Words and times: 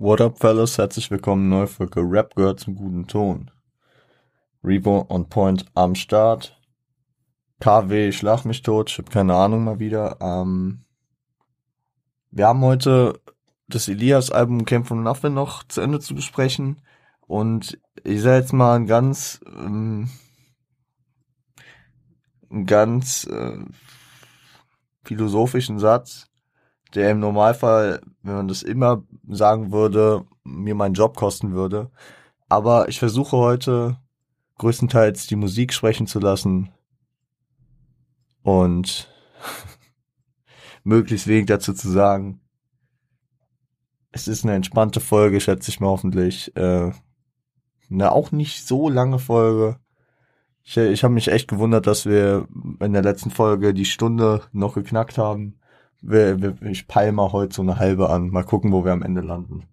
What 0.00 0.20
up, 0.20 0.38
fellas? 0.38 0.78
Herzlich 0.78 1.10
willkommen, 1.10 1.48
neue 1.48 1.66
Folge 1.66 2.00
Rap 2.02 2.36
gehört 2.36 2.60
zum 2.60 2.76
guten 2.76 3.08
Ton. 3.08 3.50
Revo 4.62 5.04
on 5.08 5.28
Point 5.28 5.64
am 5.74 5.96
Start. 5.96 6.56
KW, 7.58 8.12
schlag 8.12 8.44
mich 8.44 8.62
tot, 8.62 8.90
ich 8.90 8.98
hab 8.98 9.10
keine 9.10 9.34
Ahnung 9.34 9.64
mal 9.64 9.80
wieder. 9.80 10.18
Ähm, 10.20 10.84
wir 12.30 12.46
haben 12.46 12.60
heute 12.60 13.20
das 13.66 13.88
Elias-Album 13.88 14.66
Camp 14.66 14.86
from 14.86 15.02
Nothing 15.02 15.34
noch 15.34 15.64
zu 15.64 15.80
Ende 15.80 15.98
zu 15.98 16.14
besprechen. 16.14 16.80
Und 17.26 17.76
ich 18.04 18.22
sage 18.22 18.36
jetzt 18.36 18.52
mal 18.52 18.76
einen 18.76 18.86
ganz, 18.86 19.40
ähm, 19.48 20.10
einen 22.50 22.66
ganz 22.66 23.24
äh, 23.24 23.64
philosophischen 25.02 25.80
Satz 25.80 26.28
der 26.94 27.10
im 27.10 27.20
Normalfall, 27.20 28.00
wenn 28.22 28.34
man 28.34 28.48
das 28.48 28.62
immer 28.62 29.02
sagen 29.28 29.72
würde, 29.72 30.24
mir 30.44 30.74
meinen 30.74 30.94
Job 30.94 31.16
kosten 31.16 31.52
würde. 31.52 31.90
Aber 32.48 32.88
ich 32.88 32.98
versuche 32.98 33.36
heute 33.36 33.98
größtenteils 34.58 35.26
die 35.26 35.36
Musik 35.36 35.72
sprechen 35.72 36.06
zu 36.06 36.18
lassen 36.18 36.70
und 38.42 39.12
möglichst 40.84 41.26
wenig 41.26 41.46
dazu 41.46 41.72
zu 41.72 41.88
sagen. 41.90 42.40
Es 44.10 44.26
ist 44.26 44.44
eine 44.44 44.54
entspannte 44.54 45.00
Folge, 45.00 45.40
schätze 45.40 45.70
ich 45.70 45.80
mal 45.80 45.88
hoffentlich. 45.88 46.56
Äh, 46.56 46.92
eine 47.90 48.12
auch 48.12 48.32
nicht 48.32 48.66
so 48.66 48.88
lange 48.88 49.18
Folge. 49.18 49.78
Ich, 50.62 50.76
ich 50.76 51.04
habe 51.04 51.14
mich 51.14 51.28
echt 51.28 51.48
gewundert, 51.48 51.86
dass 51.86 52.04
wir 52.04 52.48
in 52.80 52.92
der 52.92 53.02
letzten 53.02 53.30
Folge 53.30 53.74
die 53.74 53.84
Stunde 53.84 54.42
noch 54.52 54.74
geknackt 54.74 55.18
haben 55.18 55.57
ich 56.02 56.86
peile 56.86 57.12
mal 57.12 57.32
heute 57.32 57.54
so 57.54 57.62
eine 57.62 57.78
halbe 57.78 58.10
an. 58.10 58.30
Mal 58.30 58.44
gucken, 58.44 58.72
wo 58.72 58.84
wir 58.84 58.92
am 58.92 59.02
Ende 59.02 59.20
landen. 59.20 59.64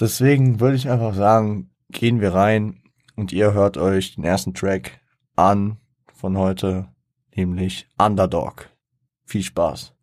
Deswegen 0.00 0.60
würde 0.60 0.76
ich 0.76 0.90
einfach 0.90 1.14
sagen, 1.14 1.70
gehen 1.90 2.20
wir 2.20 2.34
rein 2.34 2.82
und 3.16 3.32
ihr 3.32 3.52
hört 3.52 3.76
euch 3.76 4.16
den 4.16 4.24
ersten 4.24 4.54
Track 4.54 5.00
an 5.36 5.78
von 6.12 6.36
heute, 6.36 6.88
nämlich 7.34 7.88
Underdog. 7.98 8.70
Viel 9.24 9.42
Spaß. 9.42 9.94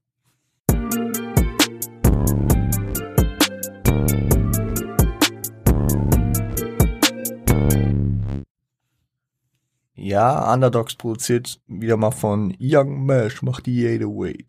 Ja, 10.11 10.53
Underdogs 10.53 10.95
produziert 10.95 11.61
wieder 11.67 11.95
mal 11.95 12.11
von 12.11 12.53
Young 12.59 13.05
Mesh, 13.05 13.43
macht 13.43 13.65
die 13.65 13.75
jede 13.75 14.07
way. 14.07 14.45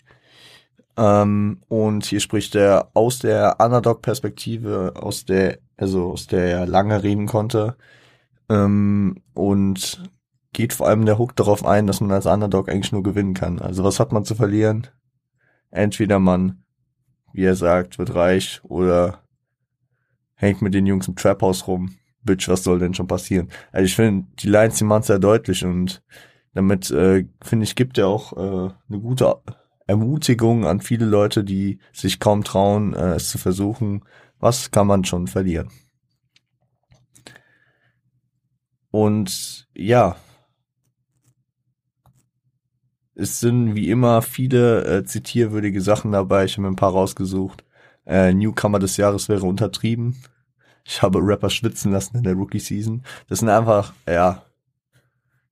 Ähm, 0.97 1.63
und 1.69 2.05
hier 2.05 2.19
spricht 2.19 2.57
er 2.57 2.91
aus 2.95 3.21
der 3.21 3.61
Underdog-Perspektive, 3.61 4.95
aus 4.97 5.25
der, 5.25 5.61
also 5.77 6.11
aus 6.11 6.27
der 6.27 6.47
er 6.47 6.67
lange 6.67 7.05
reden 7.05 7.27
konnte. 7.27 7.77
Ähm, 8.49 9.23
und 9.35 10.03
geht 10.53 10.73
vor 10.73 10.89
allem 10.89 11.07
der 11.07 11.19
Hook 11.21 11.37
darauf 11.37 11.65
ein, 11.65 11.87
dass 11.87 12.01
man 12.01 12.11
als 12.11 12.27
Underdog 12.27 12.69
eigentlich 12.69 12.91
nur 12.91 13.05
gewinnen 13.05 13.35
kann. 13.35 13.61
Also 13.61 13.85
was 13.85 14.01
hat 14.01 14.11
man 14.11 14.25
zu 14.25 14.35
verlieren? 14.35 14.89
Entweder 15.71 16.19
man, 16.19 16.65
wie 17.33 17.45
er 17.45 17.55
sagt, 17.55 18.01
wird 18.01 18.17
reich 18.17 18.61
oder 18.65 19.21
hängt 20.35 20.61
mit 20.61 20.75
den 20.75 20.87
Jungs 20.87 21.07
im 21.07 21.15
Trap-Haus 21.15 21.69
rum. 21.69 21.95
Bitch, 22.23 22.49
was 22.49 22.65
soll 22.65 22.79
denn 22.79 22.95
schon 22.95 23.07
passieren? 23.07 23.49
Also 23.73 23.87
ich 23.87 23.97
finde, 23.97 24.27
die 24.39 24.49
Lines, 24.49 24.77
die 24.79 24.85
machen 24.85 25.03
sehr 25.03 25.19
deutlich 25.19 25.65
und 25.65 26.03
damit, 26.55 26.91
äh, 26.91 27.27
finde 27.43 27.65
ich, 27.65 27.75
gibt 27.75 27.99
er 27.99 28.09
auch 28.09 28.33
äh, 28.35 28.73
eine 28.89 29.01
gute 29.01 29.37
Ermutigung 29.87 30.67
an 30.67 30.81
viele 30.81 31.07
Leute, 31.07 31.45
die 31.45 31.79
sich 31.93 32.21
kaum 32.21 32.45
trauen, 32.45 32.95
äh, 32.95 33.15
es 33.15 33.31
zu 33.31 33.39
versuchen. 33.39 34.05
Was 34.39 34.71
kann 34.71 34.87
man 34.87 35.05
schon 35.05 35.27
verlieren? 35.27 35.71
Und 38.91 39.69
ja, 39.75 40.17
es 43.15 43.41
sind 43.41 43.75
wie 43.75 43.91
immer 43.91 44.23
viele 44.23 44.85
äh, 44.85 45.05
zitierwürdige 45.05 45.81
Sachen 45.81 46.13
dabei. 46.13 46.45
Ich 46.45 46.53
habe 46.53 46.63
mir 46.63 46.69
ein 46.69 46.77
paar 46.77 46.93
rausgesucht. 46.93 47.65
Äh, 48.07 48.35
Newcomer 48.35 48.79
des 48.79 48.97
Jahres 48.97 49.29
wäre 49.29 49.47
untertrieben. 49.47 50.17
Ich 50.85 51.03
habe 51.03 51.21
Rapper 51.23 51.51
schwitzen 51.51 51.93
lassen 51.93 52.17
in 52.17 52.23
der 52.25 52.35
Rookie 52.35 52.59
Season. 52.59 53.03
Das 53.29 53.39
sind 53.39 53.49
einfach, 53.49 53.93
ja, 54.07 54.43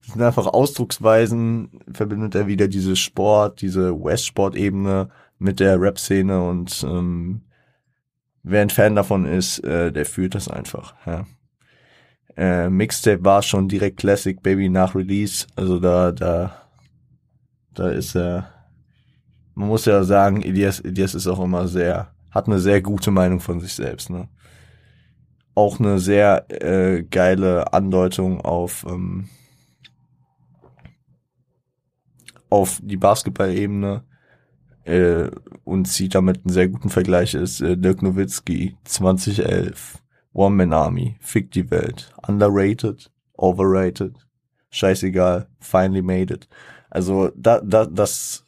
das 0.00 0.14
sind 0.14 0.22
einfach 0.22 0.46
Ausdrucksweisen, 0.46 1.80
verbindet 1.92 2.34
er 2.34 2.46
wieder 2.46 2.68
diese 2.68 2.96
Sport, 2.96 3.60
diese 3.60 3.92
West-Sport-Ebene 3.92 5.10
mit 5.38 5.60
der 5.60 5.80
Rap-Szene 5.80 6.42
und 6.42 6.84
ähm, 6.88 7.42
wer 8.42 8.62
ein 8.62 8.70
Fan 8.70 8.94
davon 8.94 9.24
ist, 9.24 9.60
äh, 9.60 9.92
der 9.92 10.06
fühlt 10.06 10.34
das 10.34 10.48
einfach. 10.48 10.94
Ja. 11.06 11.26
Äh, 12.36 12.70
Mixtape 12.70 13.24
war 13.24 13.42
schon 13.42 13.68
direkt 13.68 13.98
Classic 13.98 14.40
Baby 14.42 14.68
nach 14.68 14.94
Release, 14.94 15.46
also 15.56 15.78
da, 15.78 16.12
da, 16.12 16.54
da 17.74 17.90
ist 17.90 18.14
er. 18.14 18.48
Man 19.54 19.68
muss 19.68 19.84
ja 19.84 20.04
sagen, 20.04 20.42
Elias, 20.42 20.80
Elias 20.80 21.14
ist 21.14 21.26
auch 21.26 21.40
immer 21.40 21.68
sehr, 21.68 22.14
hat 22.30 22.46
eine 22.46 22.58
sehr 22.60 22.80
gute 22.80 23.10
Meinung 23.10 23.40
von 23.40 23.60
sich 23.60 23.74
selbst. 23.74 24.08
Ne? 24.08 24.28
Auch 25.54 25.80
eine 25.80 25.98
sehr 25.98 26.46
äh, 26.62 27.02
geile 27.02 27.72
Andeutung 27.72 28.40
auf 28.40 28.86
ähm, 28.88 29.28
auf 32.50 32.80
die 32.82 32.96
Basketball-Ebene 32.96 34.04
äh, 34.84 35.30
und 35.64 35.86
zieht 35.86 36.14
damit 36.14 36.44
einen 36.44 36.52
sehr 36.52 36.68
guten 36.68 36.90
Vergleich 36.90 37.34
ist 37.34 37.60
äh, 37.60 37.76
Dirk 37.76 38.02
Nowitzki 38.02 38.76
2011 38.84 39.98
One 40.32 40.56
Man 40.56 40.72
Army 40.72 41.16
Fick 41.20 41.50
die 41.52 41.70
Welt. 41.70 42.12
Underrated 42.26 43.10
overrated 43.34 44.14
scheißegal 44.70 45.48
finally 45.60 46.02
made 46.02 46.32
it. 46.32 46.48
Also 46.90 47.30
da 47.36 47.60
da 47.60 47.86
das 47.86 48.44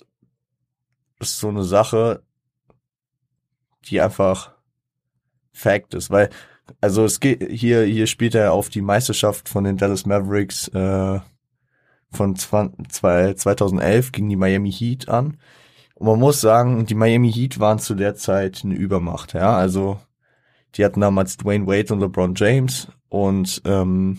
ist 1.21 1.39
so 1.39 1.49
eine 1.49 1.65
Sache 1.65 2.23
die 3.87 4.01
einfach 4.01 4.55
Fact 5.53 5.95
ist 5.95 6.11
weil 6.11 6.31
also 6.81 7.05
es 7.05 7.21
geht 7.21 7.51
hier 7.51 7.83
hier 7.85 8.07
spielt 8.07 8.35
er 8.35 8.53
auf 8.53 8.69
die 8.69 8.83
Meisterschaft 8.83 9.49
von 9.49 9.65
den 9.65 9.77
Dallas 9.77 10.07
Mavericks 10.07 10.69
äh, 10.69 11.21
von 12.11 12.37
2011 12.37 14.13
gegen 14.13 14.29
die 14.29 14.37
Miami 14.37 14.71
Heat 14.71 15.09
an. 15.09 15.39
Und 15.95 16.07
man 16.07 16.19
muss 16.19 16.41
sagen, 16.41 16.85
die 16.87 16.95
Miami 16.95 17.33
Heat 17.33 17.59
waren 17.59 17.79
zu 17.79 17.95
der 17.95 18.15
Zeit 18.15 18.63
eine 18.65 18.75
Übermacht, 18.75 19.35
ja. 19.35 19.57
Also 19.57 19.99
die 20.75 20.85
hatten 20.85 21.01
damals 21.01 21.37
Dwayne 21.37 21.67
Wade 21.67 21.93
und 21.93 22.01
LeBron 22.01 22.35
James 22.35 22.89
und 23.09 23.63
ähm, 23.65 24.19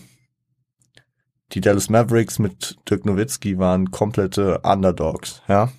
die 1.52 1.60
Dallas 1.60 1.90
Mavericks 1.90 2.38
mit 2.38 2.76
Dirk 2.88 3.04
Nowitzki 3.04 3.58
waren 3.58 3.90
komplette 3.90 4.60
Underdogs, 4.60 5.42
ja. 5.48 5.70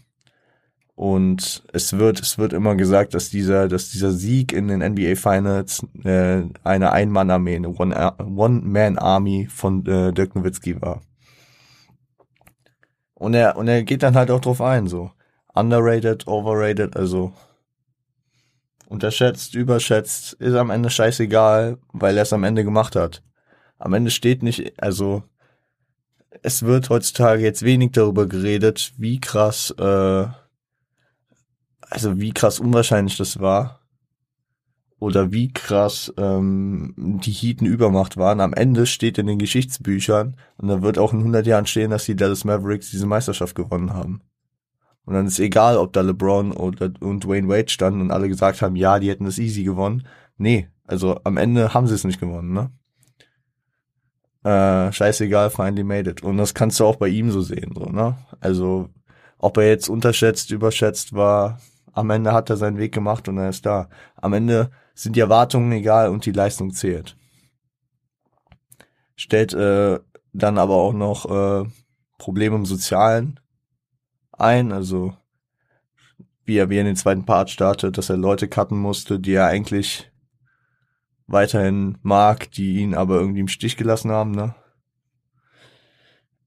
Und 0.96 1.64
es 1.74 1.98
wird, 1.98 2.22
es 2.22 2.38
wird 2.38 2.54
immer 2.54 2.76
gesagt, 2.76 3.14
dass 3.14 3.30
dieser, 3.30 3.68
dass 3.68 3.90
dieser 3.90 4.12
Sieg 4.12 4.54
in 4.54 4.70
den 4.70 4.80
NBA 4.80 5.16
Finals 5.16 5.86
äh, 6.06 6.44
eine 6.64 6.94
Ein-Mann-Armee, 6.94 7.58
eine 7.58 7.70
One-Man-Army 7.70 9.48
von 9.52 9.86
äh, 9.86 10.14
Dirk 10.14 10.36
Nowitzki 10.36 10.82
war. 10.82 11.02
Und 13.14 13.34
er, 13.34 13.58
und 13.58 13.68
er 13.68 13.84
geht 13.84 14.04
dann 14.04 14.16
halt 14.16 14.32
auch 14.32 14.40
drauf 14.40 14.62
ein, 14.62 14.88
so. 14.88 15.12
Underrated, 15.54 16.28
overrated, 16.28 16.96
also 16.96 17.34
unterschätzt, 18.88 19.56
überschätzt, 19.56 20.34
ist 20.34 20.56
am 20.56 20.70
Ende 20.70 20.90
scheißegal, 20.90 21.78
weil 21.92 22.18
er 22.18 22.24
es 22.24 22.34
am 22.34 22.44
Ende 22.44 22.64
gemacht 22.64 22.96
hat. 22.96 23.22
Am 23.80 23.94
Ende 23.94 24.12
steht 24.12 24.44
nicht, 24.44 24.82
also 24.82 25.24
es 26.42 26.64
wird 26.64 26.90
heutzutage 26.90 27.44
jetzt 27.44 27.64
wenig 27.64 27.92
darüber 27.92 28.28
geredet, 28.28 28.94
wie 28.98 29.20
krass, 29.20 29.74
äh, 29.78 30.28
also 31.90 32.20
wie 32.20 32.32
krass 32.32 32.60
unwahrscheinlich 32.60 33.18
das 33.18 33.40
war 33.40 33.82
oder 35.00 35.32
wie 35.32 35.52
krass 35.52 36.14
ähm, 36.18 36.94
die 36.98 37.32
Heaten 37.32 37.66
Übermacht 37.66 38.18
waren. 38.18 38.40
Am 38.40 38.54
Ende 38.54 38.86
steht 38.86 39.18
in 39.18 39.28
den 39.28 39.40
Geschichtsbüchern 39.40 40.38
und 40.58 40.68
da 40.68 40.82
wird 40.82 40.98
auch 40.98 41.14
in 41.14 41.20
100 41.20 41.46
Jahren 41.46 41.66
stehen, 41.66 41.92
dass 41.92 42.06
die 42.06 42.16
Dallas 42.16 42.46
Mavericks 42.46 42.92
diese 42.92 43.06
Meisterschaft 43.06 43.56
gewonnen 43.56 43.94
haben. 43.94 44.22
Und 45.06 45.14
dann 45.14 45.28
ist 45.28 45.40
egal, 45.40 45.78
ob 45.78 45.94
da 45.94 46.02
LeBron 46.02 46.52
oder 46.52 46.92
und 47.00 47.24
Dwayne 47.24 47.48
Wade 47.48 47.70
standen 47.70 48.02
und 48.02 48.12
alle 48.12 48.28
gesagt 48.28 48.62
haben, 48.62 48.76
ja, 48.76 49.00
die 49.00 49.10
hätten 49.10 49.26
das 49.26 49.38
easy 49.38 49.64
gewonnen. 49.64 50.08
Nee, 50.38 50.70
also 50.86 51.20
am 51.24 51.38
Ende 51.38 51.74
haben 51.74 51.88
sie 51.88 51.94
es 51.94 52.04
nicht 52.04 52.20
gewonnen, 52.20 52.54
ne? 52.54 52.72
Äh, 54.44 54.92
scheißegal, 54.92 55.50
finally 55.50 55.84
made 55.84 56.10
it. 56.10 56.24
Und 56.24 56.38
das 56.38 56.54
kannst 56.54 56.80
du 56.80 56.86
auch 56.86 56.96
bei 56.96 57.08
ihm 57.08 57.32
so 57.32 57.42
sehen, 57.42 57.74
so, 57.76 57.86
ne? 57.86 58.18
Also, 58.40 58.90
ob 59.38 59.58
er 59.58 59.68
jetzt 59.68 59.90
unterschätzt, 59.90 60.52
überschätzt 60.52 61.14
war, 61.14 61.60
am 61.96 62.10
Ende 62.10 62.34
hat 62.34 62.50
er 62.50 62.58
seinen 62.58 62.78
Weg 62.78 62.94
gemacht 62.94 63.28
und 63.28 63.38
er 63.38 63.50
ist 63.50 63.66
da. 63.66 63.90
Am 64.16 64.34
Ende 64.34 64.70
sind 64.94 65.16
die 65.16 65.22
Erwartungen 65.22 65.72
egal 65.72 66.10
und 66.10 66.26
die 66.26 66.32
Leistung 66.32 66.72
zählt. 66.72 67.18
Stellt 69.16 69.54
äh, 69.54 70.00
dann 70.34 70.58
aber 70.58 70.76
auch 70.76 70.94
noch 70.94 71.26
äh, 71.26 71.70
Probleme 72.18 72.58
im 72.58 72.66
Sozialen 72.66 73.40
ein, 74.34 74.74
also 74.74 75.16
wie 76.44 76.58
er 76.58 76.70
wie 76.70 76.76
er 76.76 76.82
in 76.82 76.88
den 76.88 76.96
zweiten 76.98 77.26
Part 77.26 77.50
startet, 77.50 77.98
dass 77.98 78.10
er 78.10 78.18
Leute 78.18 78.48
cutten 78.50 78.78
musste, 78.78 79.20
die 79.20 79.34
er 79.34 79.48
eigentlich 79.48 80.12
weiterhin 81.28 81.98
mag, 82.02 82.52
die 82.52 82.78
ihn 82.78 82.94
aber 82.94 83.16
irgendwie 83.20 83.40
im 83.40 83.48
Stich 83.48 83.78
gelassen 83.78 84.12
haben, 84.12 84.32
ne? 84.32 84.54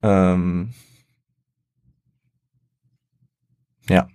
Ähm, 0.02 0.74
ja. 3.88 4.08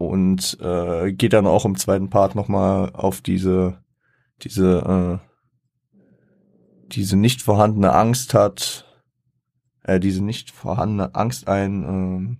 Und 0.00 0.56
äh, 0.62 1.12
geht 1.12 1.34
dann 1.34 1.46
auch 1.46 1.66
im 1.66 1.76
zweiten 1.76 2.08
Part 2.08 2.34
nochmal 2.34 2.88
auf 2.94 3.20
diese, 3.20 3.84
diese, 4.40 5.20
äh, 5.20 6.90
diese 6.90 7.18
nicht 7.18 7.42
vorhandene 7.42 7.92
Angst 7.92 8.32
hat, 8.32 8.86
äh, 9.82 10.00
diese 10.00 10.24
nicht 10.24 10.52
vorhandene 10.52 11.14
Angst 11.14 11.48
ein, 11.48 12.38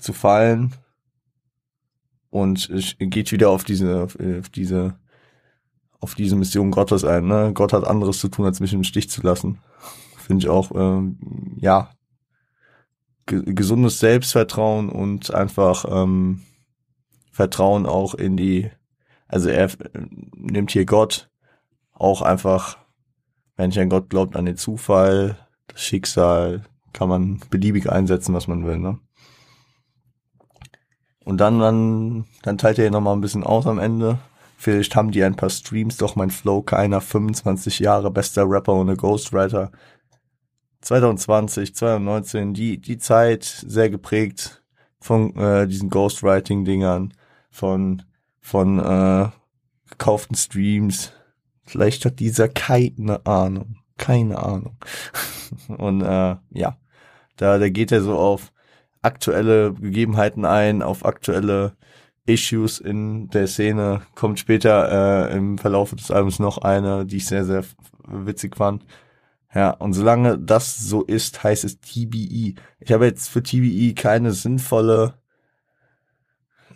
äh, 0.00 0.02
zu 0.02 0.12
fallen 0.12 0.74
und 2.30 2.72
geht 2.98 3.30
wieder 3.30 3.50
auf 3.50 3.62
diese, 3.62 4.02
auf 4.02 4.48
diese, 4.52 4.98
auf 6.00 6.16
diese 6.16 6.34
Mission 6.34 6.72
Gottes 6.72 7.04
ein. 7.04 7.28
Ne? 7.28 7.52
Gott 7.54 7.72
hat 7.72 7.84
anderes 7.84 8.18
zu 8.18 8.26
tun, 8.26 8.46
als 8.46 8.58
mich 8.58 8.72
im 8.72 8.82
Stich 8.82 9.08
zu 9.10 9.22
lassen. 9.22 9.60
Finde 10.16 10.44
ich 10.44 10.48
auch, 10.48 10.72
ähm, 10.74 11.56
ja, 11.60 11.92
gesundes 13.26 13.98
Selbstvertrauen 13.98 14.88
und 14.88 15.34
einfach 15.34 15.84
ähm, 15.88 16.42
Vertrauen 17.32 17.86
auch 17.86 18.14
in 18.14 18.36
die, 18.36 18.70
also 19.28 19.48
er 19.48 19.68
nimmt 20.34 20.70
hier 20.70 20.86
Gott 20.86 21.28
auch 21.92 22.22
einfach, 22.22 22.78
wenn 23.56 23.70
ich 23.70 23.80
an 23.80 23.90
Gott 23.90 24.08
glaubt, 24.10 24.36
an 24.36 24.46
den 24.46 24.56
Zufall, 24.56 25.36
das 25.66 25.82
Schicksal, 25.82 26.64
kann 26.92 27.08
man 27.08 27.40
beliebig 27.50 27.90
einsetzen, 27.90 28.34
was 28.34 28.48
man 28.48 28.64
will, 28.64 28.78
ne? 28.78 28.98
Und 31.24 31.38
dann, 31.38 31.58
dann, 31.58 32.24
dann 32.42 32.56
teilt 32.56 32.78
er 32.78 32.88
noch 32.90 33.00
mal 33.00 33.12
ein 33.12 33.20
bisschen 33.20 33.42
aus 33.42 33.66
am 33.66 33.80
Ende. 33.80 34.20
Vielleicht 34.56 34.94
haben 34.94 35.10
die 35.10 35.24
ein 35.24 35.34
paar 35.34 35.50
Streams, 35.50 35.96
doch 35.96 36.14
mein 36.14 36.30
Flow 36.30 36.62
keiner 36.62 37.00
25 37.00 37.80
Jahre 37.80 38.12
bester 38.12 38.48
Rapper 38.48 38.74
ohne 38.74 38.96
Ghostwriter. 38.96 39.72
2020, 40.86 41.74
2019, 41.74 42.54
die, 42.54 42.78
die 42.78 42.98
Zeit 42.98 43.42
sehr 43.42 43.90
geprägt 43.90 44.62
von 45.00 45.34
äh, 45.34 45.66
diesen 45.66 45.90
Ghostwriting-Dingern, 45.90 47.12
von, 47.50 48.02
von 48.40 48.78
äh, 48.78 49.28
gekauften 49.90 50.36
Streams. 50.36 51.12
Vielleicht 51.64 52.04
hat 52.04 52.20
dieser 52.20 52.48
keine 52.48 53.26
Ahnung. 53.26 53.78
Keine 53.98 54.38
Ahnung. 54.38 54.76
Und 55.76 56.02
äh, 56.02 56.36
ja, 56.52 56.76
da, 57.36 57.58
da 57.58 57.68
geht 57.68 57.90
er 57.90 58.02
so 58.02 58.16
auf 58.16 58.52
aktuelle 59.02 59.72
Gegebenheiten 59.74 60.44
ein, 60.44 60.82
auf 60.82 61.04
aktuelle 61.04 61.72
Issues 62.26 62.78
in 62.78 63.28
der 63.30 63.48
Szene. 63.48 64.02
Kommt 64.14 64.38
später 64.38 65.30
äh, 65.30 65.36
im 65.36 65.58
Verlauf 65.58 65.90
des 65.90 66.12
Albums 66.12 66.38
noch 66.38 66.58
eine, 66.58 67.06
die 67.06 67.16
ich 67.16 67.26
sehr, 67.26 67.44
sehr 67.44 67.64
witzig 68.06 68.54
fand. 68.56 68.84
Ja, 69.56 69.70
und 69.70 69.94
solange 69.94 70.38
das 70.38 70.76
so 70.76 71.02
ist, 71.02 71.42
heißt 71.42 71.64
es 71.64 71.80
TBE. 71.80 72.56
Ich 72.78 72.92
habe 72.92 73.06
jetzt 73.06 73.30
für 73.30 73.42
TBE 73.42 73.94
keine 73.94 74.32
sinnvolle, 74.32 75.14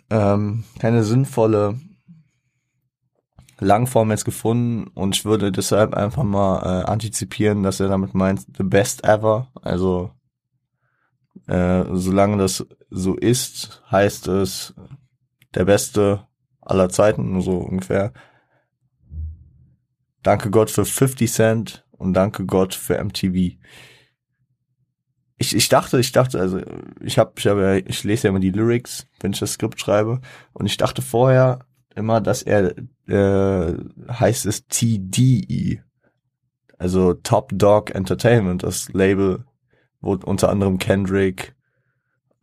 ähm, 0.09 0.63
keine 0.79 1.03
sinnvolle 1.03 1.79
Langform 3.59 4.09
jetzt 4.09 4.25
gefunden 4.25 4.87
und 4.95 5.15
ich 5.15 5.25
würde 5.25 5.51
deshalb 5.51 5.93
einfach 5.93 6.23
mal 6.23 6.63
äh, 6.63 6.85
antizipieren, 6.85 7.61
dass 7.61 7.79
er 7.79 7.87
damit 7.87 8.15
meint 8.15 8.47
the 8.57 8.63
best 8.63 9.03
ever. 9.03 9.51
Also 9.61 10.09
äh, 11.45 11.83
solange 11.91 12.37
das 12.37 12.65
so 12.89 13.13
ist, 13.13 13.83
heißt 13.91 14.27
es 14.27 14.73
der 15.53 15.65
beste 15.65 16.25
aller 16.61 16.89
Zeiten, 16.89 17.41
so 17.41 17.57
ungefähr. 17.57 18.11
Danke 20.23 20.49
Gott 20.49 20.71
für 20.71 20.83
50 20.83 21.31
Cent 21.31 21.80
und 22.01 22.13
danke 22.13 22.45
Gott 22.45 22.73
für 22.73 23.01
MTV. 23.01 23.57
Ich, 25.37 25.55
ich 25.55 25.69
dachte, 25.69 25.99
ich 25.99 26.11
dachte, 26.11 26.39
also 26.39 26.59
ich 26.99 27.17
habe, 27.17 27.33
ich 27.37 27.47
habe, 27.47 27.83
ich 27.85 28.03
lese 28.03 28.27
ja 28.27 28.29
immer 28.29 28.39
die 28.39 28.51
Lyrics, 28.51 29.07
wenn 29.19 29.31
ich 29.31 29.39
das 29.39 29.53
Skript 29.53 29.79
schreibe, 29.79 30.21
und 30.53 30.65
ich 30.65 30.77
dachte 30.77 31.01
vorher 31.01 31.65
immer, 31.95 32.21
dass 32.21 32.43
er 32.43 32.75
äh, 33.07 33.77
heißt 34.09 34.45
es 34.45 34.67
TDE, 34.67 35.83
also 36.77 37.13
Top 37.13 37.51
Dog 37.53 37.93
Entertainment, 37.93 38.63
das 38.63 38.91
Label, 38.93 39.45
wo 39.99 40.13
unter 40.15 40.49
anderem 40.49 40.79
Kendrick, 40.79 41.55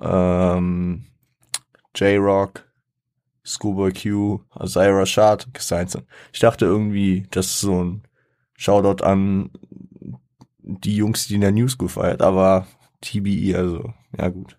ähm, 0.01 1.07
J-Rock, 1.97 2.65
Schoolboy 3.45 3.93
Q, 3.93 4.41
Azira 4.51 4.99
Rashad 4.99 5.53
gesigned 5.53 5.91
sind. 5.91 6.05
Ich 6.33 6.41
dachte 6.41 6.67
irgendwie, 6.67 7.27
das 7.31 7.47
ist 7.47 7.61
so 7.61 7.83
ein 7.83 8.08
Shoutout 8.59 9.05
an 9.05 9.51
die 10.59 10.97
Jungs, 10.97 11.29
die 11.29 11.37
in 11.37 11.43
der 11.43 11.53
New 11.53 11.69
School 11.69 11.89
feiert, 11.89 12.21
aber 12.23 12.67
TBE, 13.01 13.57
also, 13.57 13.95
ja 14.19 14.29
gut. 14.29 14.59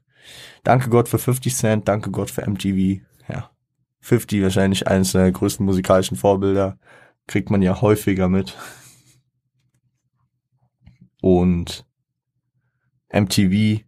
Danke 0.64 0.90
Gott 0.90 1.10
für 1.10 1.20
50 1.20 1.54
Cent, 1.54 1.88
danke 1.90 2.10
Gott 2.10 2.32
für 2.32 2.50
MTV, 2.50 3.02
ja. 3.28 3.52
50 4.00 4.42
wahrscheinlich 4.42 4.88
eines 4.88 5.12
der 5.12 5.30
größten 5.30 5.66
musikalischen 5.66 6.16
Vorbilder, 6.16 6.80
kriegt 7.28 7.50
man 7.50 7.62
ja 7.62 7.82
häufiger 7.82 8.30
mit. 8.30 8.58
Und 11.22 11.86
MTV 13.12 13.84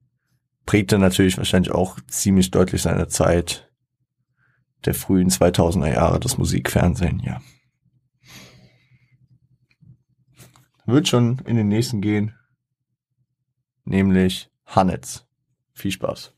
prägte 0.65 0.99
natürlich 0.99 1.37
wahrscheinlich 1.37 1.71
auch 1.71 1.97
ziemlich 2.07 2.51
deutlich 2.51 2.81
seine 2.81 3.07
Zeit 3.07 3.71
der 4.83 4.93
frühen 4.93 5.29
2000er 5.29 5.93
Jahre, 5.93 6.19
das 6.19 6.37
Musikfernsehen, 6.37 7.21
ja. 7.21 7.39
Wird 10.91 11.07
schon 11.07 11.39
in 11.45 11.55
den 11.55 11.67
nächsten 11.67 12.01
gehen, 12.01 12.35
nämlich 13.85 14.49
Hannes. 14.65 15.27
Viel 15.73 15.91
Spaß. 15.91 16.33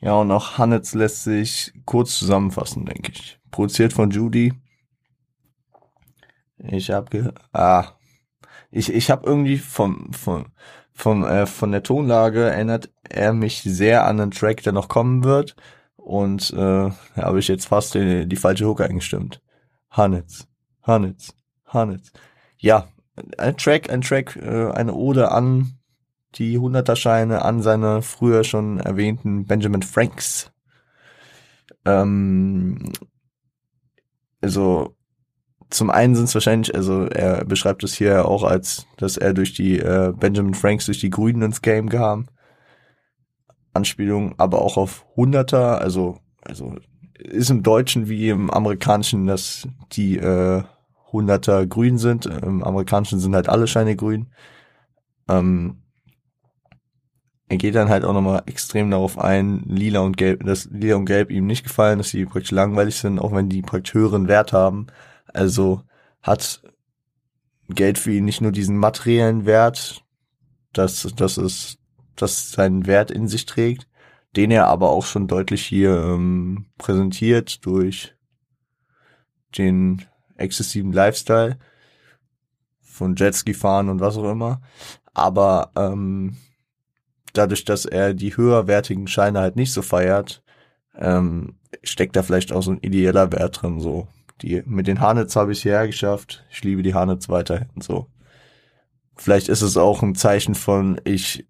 Ja, 0.00 0.14
und 0.16 0.30
auch 0.30 0.58
Hannes 0.58 0.92
lässt 0.94 1.24
sich 1.24 1.72
kurz 1.86 2.18
zusammenfassen, 2.18 2.84
denke 2.84 3.12
ich. 3.12 3.38
Produziert 3.50 3.92
von 3.94 4.10
Judy. 4.10 4.52
Ich 6.58 6.90
hab 6.90 7.10
ge 7.10 7.32
ah, 7.52 7.92
ich 8.70 8.92
ich 8.92 9.10
habe 9.10 9.26
irgendwie 9.26 9.58
vom 9.58 10.12
vom 10.12 10.46
von, 10.94 11.24
äh, 11.24 11.46
von 11.46 11.72
der 11.72 11.82
Tonlage 11.82 12.44
erinnert 12.44 12.90
er 13.08 13.32
mich 13.32 13.62
sehr 13.62 14.06
an 14.06 14.20
einen 14.20 14.30
Track, 14.30 14.62
der 14.62 14.72
noch 14.72 14.88
kommen 14.88 15.24
wird. 15.24 15.56
Und 15.96 16.52
äh, 16.52 16.90
habe 17.16 17.38
ich 17.38 17.48
jetzt 17.48 17.66
fast 17.66 17.94
die, 17.94 18.26
die 18.26 18.36
falsche 18.36 18.66
Hook 18.66 18.80
eingestimmt. 18.80 19.40
Hanitz, 19.90 20.46
Hanitz, 20.82 21.34
Hanitz. 21.66 22.12
Ja, 22.58 22.88
ein 23.38 23.56
Track, 23.56 23.90
ein 23.90 24.02
Track, 24.02 24.36
äh, 24.36 24.70
eine 24.70 24.94
Ode 24.94 25.30
an 25.30 25.78
die 26.34 26.58
Hunderterscheine, 26.58 27.42
an 27.42 27.62
seine 27.62 28.02
früher 28.02 28.44
schon 28.44 28.80
erwähnten 28.80 29.46
Benjamin 29.46 29.82
Franks. 29.82 30.52
Ähm, 31.84 32.92
also 34.40 34.96
zum 35.70 35.90
einen 35.90 36.14
sind 36.14 36.24
es 36.24 36.34
wahrscheinlich, 36.34 36.74
also 36.74 37.06
er 37.06 37.44
beschreibt 37.44 37.84
es 37.84 37.94
hier 37.94 38.26
auch 38.26 38.44
als, 38.44 38.86
dass 38.96 39.16
er 39.16 39.34
durch 39.34 39.54
die 39.54 39.78
äh, 39.78 40.12
Benjamin 40.16 40.54
Franks 40.54 40.86
durch 40.86 41.00
die 41.00 41.10
Grünen 41.10 41.42
ins 41.42 41.62
Game 41.62 41.88
kam. 41.88 42.26
Anspielung, 43.72 44.34
aber 44.38 44.62
auch 44.62 44.76
auf 44.76 45.04
Hunderter, 45.16 45.80
also 45.80 46.20
also 46.44 46.76
ist 47.18 47.50
im 47.50 47.62
Deutschen 47.62 48.08
wie 48.08 48.28
im 48.28 48.50
Amerikanischen, 48.50 49.26
dass 49.26 49.66
die 49.92 50.18
äh, 50.18 50.62
Hunderter 51.12 51.66
grün 51.66 51.98
sind. 51.98 52.26
Im 52.26 52.62
Amerikanischen 52.62 53.20
sind 53.20 53.34
halt 53.34 53.48
alle 53.48 53.66
Scheine 53.66 53.96
grün. 53.96 54.26
Ähm, 55.28 55.78
er 57.48 57.56
geht 57.56 57.74
dann 57.74 57.88
halt 57.88 58.04
auch 58.04 58.12
nochmal 58.12 58.42
extrem 58.46 58.90
darauf 58.90 59.18
ein, 59.18 59.62
lila 59.66 60.00
und 60.00 60.16
gelb, 60.16 60.44
dass 60.44 60.68
lila 60.70 60.96
und 60.96 61.06
gelb 61.06 61.30
ihm 61.30 61.46
nicht 61.46 61.62
gefallen, 61.62 61.98
dass 61.98 62.08
sie 62.08 62.24
praktisch 62.26 62.50
langweilig 62.50 62.96
sind, 62.96 63.18
auch 63.18 63.32
wenn 63.32 63.48
die 63.48 63.62
praktisch 63.62 63.94
höheren 63.94 64.28
Wert 64.28 64.52
haben. 64.52 64.86
Also 65.34 65.82
hat 66.22 66.62
Geld 67.68 67.98
für 67.98 68.12
ihn 68.12 68.24
nicht 68.24 68.40
nur 68.40 68.52
diesen 68.52 68.78
materiellen 68.78 69.44
Wert, 69.44 70.02
dass, 70.72 71.02
dass 71.16 71.36
es, 71.36 71.78
dass 72.16 72.52
seinen 72.52 72.86
Wert 72.86 73.10
in 73.10 73.28
sich 73.28 73.44
trägt, 73.44 73.86
den 74.36 74.50
er 74.50 74.66
aber 74.68 74.90
auch 74.90 75.04
schon 75.04 75.28
deutlich 75.28 75.64
hier 75.64 75.96
ähm, 75.96 76.66
präsentiert 76.78 77.64
durch 77.66 78.14
den 79.58 80.04
exzessiven 80.36 80.92
Lifestyle 80.92 81.58
von 82.80 83.16
Jetski 83.16 83.54
fahren 83.54 83.88
und 83.88 84.00
was 84.00 84.16
auch 84.16 84.30
immer. 84.30 84.60
Aber 85.12 85.70
ähm, 85.76 86.36
dadurch, 87.32 87.64
dass 87.64 87.84
er 87.84 88.14
die 88.14 88.36
höherwertigen 88.36 89.06
Scheine 89.06 89.40
halt 89.40 89.56
nicht 89.56 89.72
so 89.72 89.82
feiert, 89.82 90.42
ähm, 90.96 91.56
steckt 91.82 92.16
da 92.16 92.22
vielleicht 92.22 92.52
auch 92.52 92.62
so 92.62 92.72
ein 92.72 92.78
ideeller 92.78 93.32
Wert 93.32 93.62
drin, 93.62 93.80
so 93.80 94.08
Die, 94.42 94.62
mit 94.66 94.86
den 94.86 95.00
Hanets 95.00 95.36
habe 95.36 95.52
ich 95.52 95.62
hierher 95.62 95.86
geschafft. 95.86 96.44
Ich 96.50 96.62
liebe 96.64 96.82
die 96.82 96.94
Hanets 96.94 97.28
weiterhin 97.28 97.80
so. 97.80 98.08
Vielleicht 99.16 99.48
ist 99.48 99.62
es 99.62 99.76
auch 99.76 100.02
ein 100.02 100.14
Zeichen 100.14 100.54
von, 100.54 101.00
ich, 101.04 101.46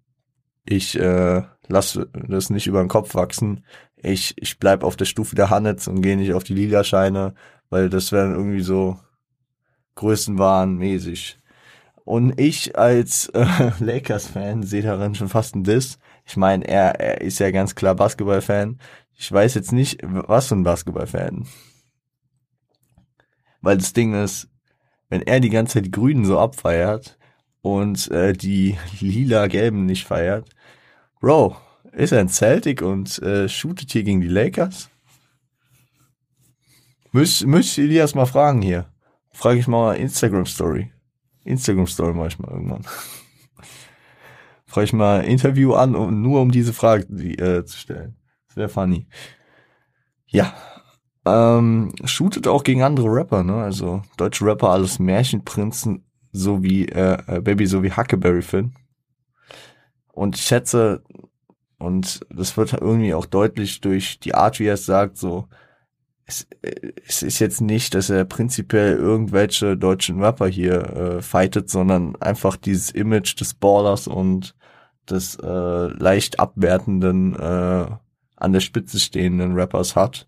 ich 0.65 0.99
äh, 0.99 1.43
lasse 1.67 2.09
das 2.13 2.49
nicht 2.49 2.67
über 2.67 2.79
den 2.79 2.89
Kopf 2.89 3.15
wachsen. 3.15 3.65
Ich, 3.97 4.35
ich 4.37 4.59
bleib 4.59 4.83
auf 4.83 4.95
der 4.95 5.05
Stufe 5.05 5.35
der 5.35 5.49
Hanets 5.49 5.87
und 5.87 6.01
gehe 6.01 6.15
nicht 6.15 6.33
auf 6.33 6.43
die 6.43 6.53
Ligascheine, 6.53 7.33
weil 7.69 7.89
das 7.89 8.11
wäre 8.11 8.33
irgendwie 8.33 8.61
so 8.61 8.99
Größenwahn 9.95 10.75
mäßig. 10.75 11.39
Und 12.03 12.39
ich 12.39 12.77
als 12.77 13.29
äh, 13.29 13.45
Lakers-Fan 13.79 14.61
sehe 14.61 14.83
darin 14.83 15.15
schon 15.15 15.29
fast 15.29 15.55
ein 15.55 15.63
Diss. 15.63 15.97
Ich 16.25 16.37
meine, 16.37 16.67
er, 16.67 16.99
er 16.99 17.21
ist 17.21 17.39
ja 17.39 17.49
ganz 17.49 17.73
klar 17.73 17.95
Basketball-Fan. 17.95 18.79
Ich 19.17 19.31
weiß 19.31 19.55
jetzt 19.55 19.71
nicht, 19.71 20.01
was 20.03 20.47
für 20.47 20.55
ein 20.55 20.63
Basketball-Fan. 20.63 21.47
Weil 23.65 23.77
das 23.77 23.93
Ding 23.93 24.13
ist, 24.13 24.47
wenn 25.09 25.23
er 25.23 25.39
die 25.39 25.49
ganze 25.49 25.73
Zeit 25.73 25.85
die 25.85 25.91
Grünen 25.91 26.23
so 26.23 26.37
abfeiert 26.37 27.17
und 27.63 28.11
äh, 28.11 28.33
die 28.33 28.77
lila-gelben 28.99 29.87
nicht 29.87 30.05
feiert, 30.05 30.47
Bro, 31.19 31.57
ist 31.91 32.11
er 32.11 32.19
ein 32.19 32.29
Celtic 32.29 32.83
und 32.83 33.17
äh, 33.23 33.49
shootet 33.49 33.91
hier 33.91 34.03
gegen 34.03 34.21
die 34.21 34.27
Lakers? 34.27 34.91
Müsst, 37.11 37.47
müsst 37.47 37.75
ihr 37.79 37.85
Elias 37.85 38.13
mal 38.13 38.27
fragen 38.27 38.61
hier. 38.61 38.85
Frage 39.31 39.57
ich 39.57 39.67
mal 39.67 39.93
Instagram 39.93 40.45
Story. 40.45 40.91
Instagram 41.43 41.87
Story 41.87 42.13
mache 42.13 42.27
ich 42.27 42.37
mal 42.37 42.51
irgendwann. 42.51 42.85
Frage 44.67 44.85
ich 44.85 44.93
mal 44.93 45.21
Interview 45.21 45.73
an, 45.73 45.95
um, 45.95 46.21
nur 46.21 46.39
um 46.39 46.51
diese 46.51 46.71
Frage 46.71 47.07
die, 47.09 47.39
äh, 47.39 47.65
zu 47.65 47.79
stellen. 47.79 48.15
Das 48.47 48.57
wäre 48.57 48.69
funny. 48.69 49.07
Ja. 50.27 50.53
Ähm, 51.25 51.91
shootet 52.03 52.47
auch 52.47 52.63
gegen 52.63 52.83
andere 52.83 53.07
Rapper, 53.07 53.43
ne? 53.43 53.55
Also 53.55 54.03
deutsche 54.17 54.45
Rapper, 54.45 54.69
alles 54.69 54.99
Märchenprinzen, 54.99 56.05
so 56.31 56.61
wie 56.61 56.87
äh, 56.87 57.17
äh, 57.27 57.41
Baby, 57.41 57.65
so 57.65 57.81
wie 57.81 57.91
Huckleberry 57.91 58.43
Finn. 58.43 58.73
Und 60.13 60.35
ich 60.35 60.43
schätze, 60.43 61.03
und 61.79 62.25
das 62.29 62.55
wird 62.57 62.73
irgendwie 62.73 63.13
auch 63.13 63.25
deutlich 63.25 63.81
durch 63.81 64.19
die 64.19 64.35
Art, 64.35 64.59
wie 64.59 64.67
er 64.67 64.75
es 64.75 64.85
sagt, 64.85 65.17
so, 65.17 65.47
es, 66.25 66.47
es 67.07 67.23
ist 67.23 67.39
jetzt 67.39 67.61
nicht, 67.61 67.93
dass 67.95 68.09
er 68.09 68.25
prinzipiell 68.25 68.95
irgendwelche 68.95 69.77
deutschen 69.77 70.23
Rapper 70.23 70.47
hier 70.47 70.81
äh, 70.81 71.21
fightet, 71.21 71.69
sondern 71.69 72.15
einfach 72.17 72.55
dieses 72.55 72.91
Image 72.91 73.39
des 73.39 73.53
Ballers 73.53 74.07
und 74.07 74.55
des 75.09 75.35
äh, 75.35 75.47
leicht 75.47 76.39
abwertenden, 76.39 77.35
äh, 77.35 77.87
an 78.37 78.53
der 78.53 78.59
Spitze 78.59 78.99
stehenden 78.99 79.53
Rappers 79.53 79.95
hat. 79.95 80.27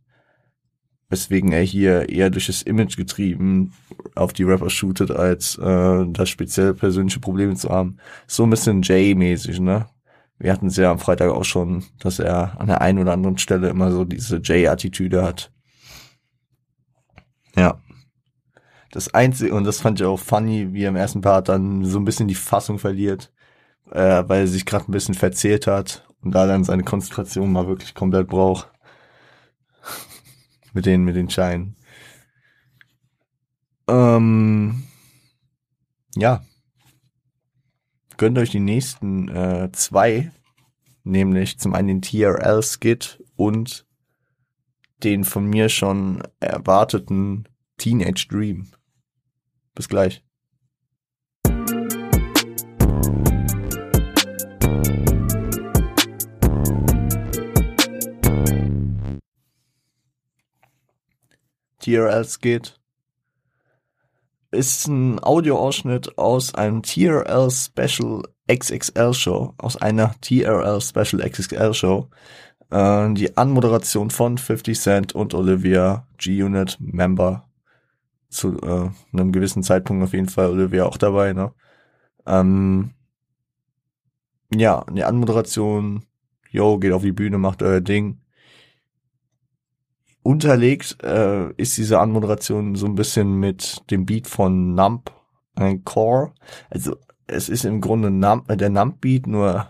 Weswegen 1.10 1.54
er 1.54 1.62
hier 1.62 2.10
eher 2.10 2.30
durch 2.30 2.48
das 2.48 2.62
Image 2.64 2.98
getrieben 2.98 3.74
auf 4.16 4.34
die 4.34 4.44
Rapper 4.44 4.70
shootet, 4.70 5.12
als 5.12 5.58
äh, 5.58 6.06
das 6.08 6.30
spezielle 6.30 6.74
persönliche 6.74 7.20
Probleme 7.20 7.56
zu 7.56 7.70
haben. 7.70 7.98
So 8.28 8.44
ein 8.44 8.50
bisschen 8.50 8.82
Jay-mäßig, 8.82 9.60
ne? 9.60 9.88
Wir 10.40 10.52
hatten 10.52 10.68
es 10.68 10.78
ja 10.78 10.92
am 10.92 11.00
Freitag 11.00 11.32
auch 11.32 11.46
schon, 11.46 11.84
dass 12.00 12.20
er 12.20 12.60
an 12.60 12.68
der 12.68 12.82
einen 12.82 13.00
oder 13.00 13.14
anderen 13.14 13.38
Stelle 13.38 13.70
immer 13.70 13.92
so 13.92 14.06
diese 14.06 14.40
Jay-Attitüde 14.44 15.24
hat. 15.24 15.52
Ja. 17.56 17.82
Das 18.92 19.14
Einzige, 19.14 19.54
und 19.54 19.64
das 19.64 19.82
fand 19.82 20.00
ich 20.00 20.06
auch 20.06 20.20
funny, 20.20 20.74
wie 20.74 20.84
er 20.84 20.90
im 20.90 20.96
ersten 20.96 21.22
Part 21.22 21.50
dann 21.50 21.84
so 21.86 22.00
ein 22.00 22.06
bisschen 22.06 22.28
die 22.28 22.36
Fassung 22.36 22.80
verliert, 22.80 23.32
äh, 23.92 24.24
weil 24.28 24.42
er 24.42 24.48
sich 24.48 24.66
gerade 24.66 24.90
ein 24.90 24.92
bisschen 24.92 25.16
verzählt 25.16 25.68
hat 25.68 26.08
und 26.22 26.36
da 26.36 26.46
dann 26.46 26.64
seine 26.64 26.84
Konzentration 26.84 27.52
mal 27.52 27.68
wirklich 27.68 27.96
komplett 27.96 28.28
braucht. 28.28 28.72
Mit 30.74 30.86
den, 30.86 31.04
mit 31.04 31.16
den 31.16 31.30
Scheinen. 31.30 31.76
Ähm, 33.88 34.84
ja. 36.16 36.44
Gönnt 38.18 38.38
euch 38.38 38.50
die 38.50 38.60
nächsten 38.60 39.30
äh, 39.30 39.70
zwei, 39.72 40.32
nämlich 41.04 41.60
zum 41.60 41.74
einen 41.74 41.88
den 41.88 42.02
TRL-Skit 42.02 43.24
und 43.36 43.86
den 45.04 45.24
von 45.24 45.46
mir 45.46 45.70
schon 45.70 46.24
erwarteten 46.40 47.48
Teenage 47.78 48.28
Dream. 48.30 48.72
Bis 49.76 49.88
gleich. 49.88 50.27
TRL 61.88 62.28
geht 62.42 62.78
ist 64.52 64.88
ein 64.88 65.24
Audioausschnitt 65.24 66.18
aus 66.18 66.56
einem 66.56 66.82
TRL 66.82 67.50
Special 67.52 68.24
XXL 68.52 69.14
Show, 69.14 69.54
aus 69.58 69.78
einer 69.78 70.16
TRL 70.22 70.82
Special 70.82 71.30
XXL 71.30 71.74
Show, 71.74 72.10
äh, 72.72 73.14
die 73.14 73.36
Anmoderation 73.38 74.10
von 74.10 74.38
50 74.38 74.80
Cent 74.80 75.16
und 75.16 75.34
Olivia 75.34 76.08
G-Unit 76.18 76.78
Member. 76.80 77.44
Zu 78.30 78.60
äh, 78.62 78.90
einem 79.14 79.32
gewissen 79.32 79.64
Zeitpunkt 79.64 80.04
auf 80.04 80.14
jeden 80.14 80.28
Fall 80.28 80.50
Olivia 80.50 80.86
auch 80.86 80.98
dabei, 80.98 81.32
ne? 81.32 81.54
Ähm, 82.26 82.92
ja, 84.54 84.86
die 84.92 85.06
Anmoderation, 85.06 86.04
yo, 86.50 86.78
geht 86.78 86.92
auf 86.92 87.04
die 87.04 87.14
Bühne, 87.14 87.38
macht 87.38 87.64
euer 87.64 87.80
Ding. 87.80 88.20
Unterlegt 90.28 91.02
äh, 91.04 91.54
ist 91.54 91.78
diese 91.78 92.02
Anmoderation 92.02 92.76
so 92.76 92.86
ein 92.86 92.96
bisschen 92.96 93.40
mit 93.40 93.90
dem 93.90 94.06
Beat 94.06 94.28
von 94.28 94.76
Nump, 94.76 95.10
ein 95.56 95.86
Core. 95.86 96.34
Also 96.70 96.98
es 97.28 97.48
ist 97.48 97.64
im 97.64 97.80
Grunde 97.80 98.12
Nump, 98.12 98.52
äh, 98.52 98.58
der 98.58 98.70
Nump-Beat, 98.70 99.26
nur 99.26 99.68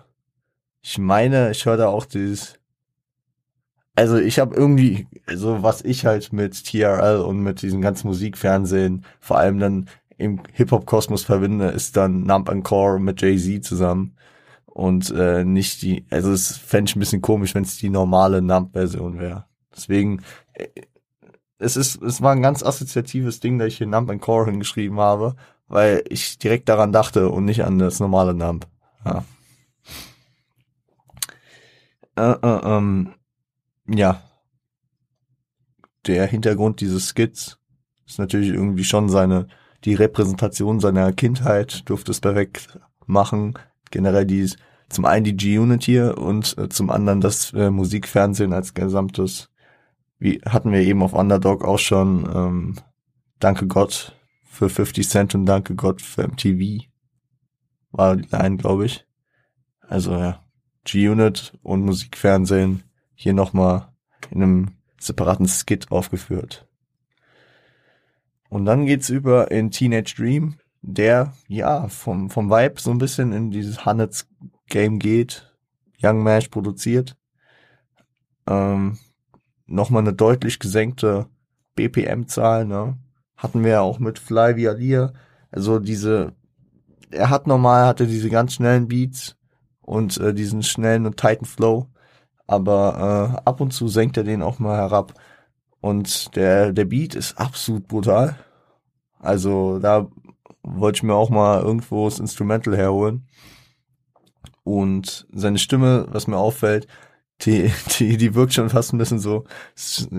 ich 0.82 0.98
meine, 0.98 1.52
ich 1.52 1.64
höre 1.64 1.78
da 1.78 1.90
auch 1.90 2.06
dieses 2.06 2.56
also 3.94 4.18
ich 4.18 4.40
habe 4.40 4.56
irgendwie, 4.56 5.06
also 5.28 5.62
was 5.62 5.84
ich 5.84 6.08
halt 6.08 6.34
mit 6.34 6.66
TRL 6.66 7.18
und 7.18 7.40
mit 7.40 7.62
diesem 7.62 7.80
ganzen 7.80 8.08
Musikfernsehen, 8.08 9.06
vor 9.20 9.38
allem 9.38 9.60
dann 9.60 9.90
im 10.18 10.42
Hip-Hop-Kosmos 10.54 11.22
verbinde, 11.22 11.68
ist 11.68 11.98
dann 11.98 12.24
Nump 12.24 12.50
and 12.50 12.64
Core 12.64 13.00
mit 13.00 13.22
Jay-Z 13.22 13.64
zusammen. 13.64 14.16
Und 14.66 15.12
äh, 15.12 15.44
nicht 15.46 15.84
die, 15.84 16.08
also 16.10 16.32
es 16.32 16.58
fände 16.58 16.90
ich 16.90 16.96
ein 16.96 17.00
bisschen 17.00 17.22
komisch, 17.22 17.54
wenn 17.54 17.64
es 17.64 17.78
die 17.78 17.92
normale 17.92 18.42
Nump-Version 18.42 19.20
wäre. 19.20 19.46
Deswegen, 19.78 20.24
es 21.60 21.76
ist, 21.76 22.02
es 22.02 22.22
war 22.22 22.34
ein 22.34 22.42
ganz 22.42 22.64
assoziatives 22.64 23.40
Ding, 23.40 23.58
dass 23.58 23.70
ich 23.70 23.78
hier 23.78 23.88
Nump 23.88 24.10
and 24.10 24.22
Core 24.22 24.46
hingeschrieben 24.46 25.00
habe, 25.00 25.36
weil 25.68 26.04
ich 26.10 26.38
direkt 26.38 26.70
daran 26.70 26.92
dachte 26.92 27.30
und 27.30 27.46
nicht 27.46 27.64
an 27.64 27.80
das 27.80 28.00
normale 28.00 28.34
Nump. 28.34 28.68
Ja. 29.06 29.24
Äh, 32.16 32.32
äh, 32.32 32.78
ähm, 32.78 33.14
ja, 33.88 34.22
der 36.08 36.26
Hintergrund 36.26 36.82
dieses 36.82 37.10
Skits 37.10 37.58
ist 38.06 38.20
natürlich 38.20 38.50
irgendwie 38.50 38.84
schon 38.84 39.10
seine, 39.10 39.48
die 39.84 39.94
Repräsentation 39.94 40.80
seiner 40.80 41.12
Kindheit 41.14 41.88
durfte 41.90 42.12
es 42.12 42.22
perfekt 42.22 42.80
machen. 43.06 43.54
Generell 43.92 44.26
die, 44.26 44.50
zum 44.90 45.06
einen 45.06 45.26
die 45.26 45.36
G-Unit 45.36 45.84
hier 45.84 46.18
und 46.18 46.58
äh, 46.58 46.70
zum 46.70 46.90
anderen 46.90 47.22
das 47.22 47.54
äh, 47.54 47.70
Musikfernsehen 47.70 48.54
als 48.54 48.74
gesamtes. 48.74 49.50
Wie 50.20 50.42
hatten 50.46 50.72
wir 50.72 50.80
eben 50.80 51.04
auf 51.04 51.14
Underdog 51.14 51.64
auch 51.64 51.80
schon, 51.80 52.30
ähm, 52.34 52.76
Danke 53.40 53.68
Gott 53.68 54.16
für 54.46 54.70
50 54.70 55.08
Cent 55.08 55.36
und 55.36 55.46
Danke 55.46 55.76
Gott 55.76 56.02
für 56.02 56.28
MTV. 56.28 56.86
War 57.92 58.16
die 58.16 58.28
Line, 58.30 58.58
glaube 58.58 58.86
ich. 58.86 59.06
Also 59.82 60.14
ja, 60.14 60.44
G-Unit 60.86 61.54
und 61.62 61.86
Musikfernsehen 61.86 62.84
hier 63.14 63.34
nochmal 63.34 63.94
in 64.32 64.42
einem 64.42 64.72
separaten 65.00 65.48
Skit 65.48 65.92
aufgeführt. 65.92 66.68
Und 68.50 68.66
dann 68.66 68.86
geht's 68.86 69.10
über 69.10 69.52
in 69.52 69.72
Teenage 69.72 70.16
Dream, 70.16 70.56
der, 70.82 71.34
ja, 71.48 71.88
vom, 71.90 72.30
vom 72.30 72.50
Vibe 72.50 72.80
so 72.80 72.92
ein 72.92 72.98
bisschen 72.98 73.34
in 73.34 73.52
dieses 73.52 73.86
Hunnets 73.86 74.28
Game 74.68 75.00
geht, 75.00 75.54
Young 76.02 76.24
Mash 76.24 76.48
produziert. 76.48 77.18
Ähm, 78.48 78.98
nochmal 79.68 80.02
eine 80.02 80.14
deutlich 80.14 80.60
gesenkte 80.60 81.28
BPM-Zahl, 81.76 82.66
ne? 82.66 82.98
Hatten 83.36 83.64
wir 83.64 83.72
ja 83.72 83.82
auch 83.82 84.00
mit 84.00 84.18
Fly 84.18 84.56
via 84.56 84.72
Lear. 84.72 85.14
Also 85.52 85.80
diese, 85.80 86.34
er 87.12 87.30
hat 87.30 87.46
normal, 87.46 87.86
hatte 87.86 88.08
diese 88.08 88.30
ganz 88.30 88.54
schnellen 88.54 88.88
Beats 88.88 89.36
und 89.82 90.18
äh, 90.18 90.34
diesen 90.34 90.64
schnellen 90.64 91.06
und 91.06 91.18
tighten 91.18 91.46
Flow 91.46 91.88
aber 92.48 93.36
äh, 93.36 93.42
ab 93.48 93.62
und 93.62 93.72
zu 93.72 93.90
senkt 93.90 94.18
er 94.18 94.24
den 94.24 94.42
auch 94.42 94.60
mal 94.60 94.78
herab. 94.78 95.14
Und 95.82 96.36
der, 96.36 96.74
der 96.74 96.86
Beat 96.86 97.14
ist 97.14 97.38
absolut 97.38 97.88
brutal. 97.88 98.38
Also 99.20 99.80
da 99.80 100.08
wollte 100.64 100.98
ich 100.98 101.04
mir 101.04 101.14
auch 101.14 101.30
mal 101.30 101.62
irgendwo 101.62 102.06
das 102.06 102.20
Instrumental 102.20 102.76
herholen. 102.76 103.28
Und 104.64 105.28
seine 105.32 105.60
Stimme, 105.60 106.08
was 106.10 106.28
mir 106.28 106.38
auffällt, 106.38 106.88
die, 107.42 107.72
die, 108.00 108.18
die 108.18 108.36
wirkt 108.36 108.54
schon 108.54 108.70
fast 108.70 108.94
ein 108.94 108.98
bisschen 108.98 109.20
so, 109.20 109.46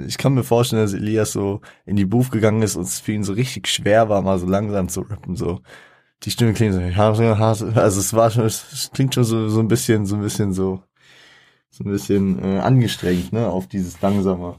ich 0.07 0.19
kann 0.19 0.35
mir 0.35 0.45
vorstellen, 0.45 0.83
dass 0.83 0.95
Elias 0.95 1.33
so 1.33 1.61
in 1.85 1.97
die 1.97 2.05
Booth 2.05 2.31
gegangen 2.31 2.63
ist 2.63 2.77
und 2.77 2.85
es 2.85 3.01
für 3.01 3.13
ihn 3.13 3.25
so 3.25 3.33
richtig 3.33 3.67
schwer 3.69 4.09
war, 4.09 4.23
mal 4.23 4.39
so 4.39 4.47
langsam 4.47 4.89
zu 4.89 5.03
rappen, 5.03 5.37
so. 5.37 5.61
Die 6.25 6.33
Stimme 6.33 6.53
klingt 6.53 6.75
so, 6.75 6.81
also 6.81 8.01
es 8.01 8.13
war 8.13 8.31
schon, 8.31 8.45
es 8.45 8.91
klingt 8.93 9.15
schon 9.15 9.25
so, 9.25 9.49
so 9.49 9.61
ein 9.61 9.69
bisschen, 9.69 10.05
so 10.05 10.17
ein 10.17 10.23
bisschen 10.23 10.53
so, 10.53 10.83
so 11.71 11.85
ein 11.85 11.91
bisschen 11.91 12.43
äh, 12.43 12.59
angestrengt, 12.59 13.33
ne, 13.33 13.49
auf 13.49 13.69
dieses 13.69 14.01
langsame. 14.01 14.57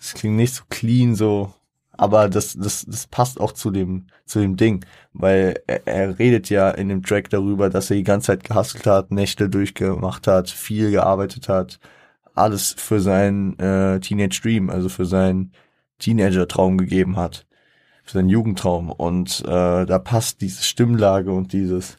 Es 0.00 0.14
klingt 0.14 0.36
nicht 0.36 0.54
so 0.54 0.62
clean, 0.68 1.14
so, 1.16 1.52
aber 1.92 2.28
das, 2.28 2.54
das, 2.54 2.86
das 2.86 3.06
passt 3.08 3.40
auch 3.40 3.52
zu 3.52 3.70
dem, 3.70 4.06
zu 4.24 4.40
dem 4.40 4.56
Ding, 4.56 4.84
weil 5.12 5.60
er, 5.66 5.86
er 5.86 6.18
redet 6.18 6.48
ja 6.48 6.70
in 6.70 6.88
dem 6.88 7.02
Track 7.02 7.28
darüber, 7.30 7.70
dass 7.70 7.90
er 7.90 7.96
die 7.96 8.04
ganze 8.04 8.28
Zeit 8.28 8.44
gehustelt 8.44 8.86
hat, 8.86 9.10
Nächte 9.10 9.48
durchgemacht 9.48 10.26
hat, 10.26 10.48
viel 10.48 10.90
gearbeitet 10.92 11.48
hat, 11.48 11.80
alles 12.34 12.74
für 12.78 13.00
seinen 13.00 13.58
äh, 13.58 14.00
Teenage 14.00 14.40
Dream, 14.42 14.70
also 14.70 14.88
für 14.88 15.06
seinen 15.06 15.52
Teenager-Traum 15.98 16.78
gegeben 16.78 17.16
hat, 17.16 17.46
für 18.04 18.18
seinen 18.18 18.28
Jugendtraum. 18.28 18.90
Und 18.90 19.40
äh, 19.46 19.86
da 19.86 19.98
passt 19.98 20.40
diese 20.40 20.62
Stimmlage 20.62 21.32
und 21.32 21.52
dieses, 21.52 21.98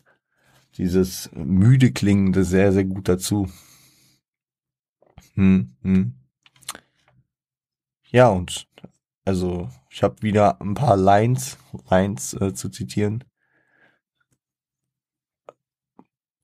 dieses 0.78 1.30
müde 1.34 1.92
klingende 1.92 2.44
sehr, 2.44 2.72
sehr 2.74 2.86
gut 2.86 3.08
dazu. 3.08 3.50
Hm, 5.36 5.76
hm. 5.82 6.16
Ja, 8.10 8.28
und 8.30 8.68
also 9.24 9.70
ich 9.90 10.04
habe 10.04 10.22
wieder 10.22 10.60
ein 10.62 10.74
paar 10.74 10.98
Lines, 10.98 11.58
Lines 11.90 12.34
äh, 12.34 12.54
zu 12.54 12.70
zitieren. 12.70 13.24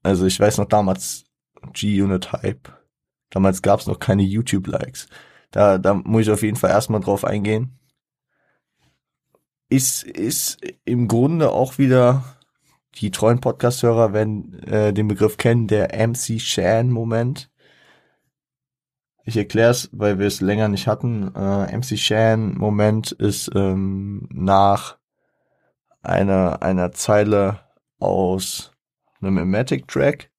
Also 0.03 0.25
ich 0.25 0.39
weiß 0.39 0.57
noch 0.57 0.67
damals 0.67 1.25
G-Unit 1.73 2.31
Hype 2.31 2.76
Damals 3.29 3.61
gab 3.61 3.79
es 3.79 3.87
noch 3.87 3.99
keine 3.99 4.23
YouTube-Likes. 4.23 5.07
Da, 5.51 5.77
da 5.77 5.93
muss 5.93 6.23
ich 6.23 6.31
auf 6.31 6.43
jeden 6.43 6.57
Fall 6.57 6.71
erstmal 6.71 7.01
drauf 7.01 7.23
eingehen. 7.23 7.79
Ist, 9.69 10.03
ist 10.03 10.59
im 10.85 11.07
Grunde 11.07 11.51
auch 11.51 11.77
wieder, 11.77 12.23
die 12.95 13.11
treuen 13.11 13.41
Podcast-Hörer 13.41 14.13
werden 14.13 14.63
äh, 14.63 14.93
den 14.93 15.07
Begriff 15.07 15.37
kennen, 15.37 15.67
der 15.67 15.89
MC 16.07 16.39
Shan-Moment. 16.39 17.49
Ich 19.25 19.35
erkläre 19.35 19.71
es, 19.71 19.89
weil 19.91 20.19
wir 20.19 20.27
es 20.27 20.39
länger 20.39 20.69
nicht 20.69 20.87
hatten. 20.87 21.35
Äh, 21.35 21.75
MC 21.77 21.97
Shan-Moment 21.97 23.11
ist 23.11 23.51
ähm, 23.55 24.29
nach 24.31 24.97
einer, 26.01 26.61
einer 26.63 26.93
Zeile 26.93 27.59
aus 27.99 28.71
einem 29.19 29.37
Ematic-Track 29.37 30.31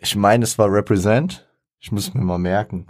ich 0.00 0.16
meine, 0.16 0.44
es 0.44 0.58
war 0.58 0.72
Represent. 0.72 1.46
Ich 1.80 1.92
muss 1.92 2.12
mir 2.14 2.22
mal 2.22 2.38
merken. 2.38 2.86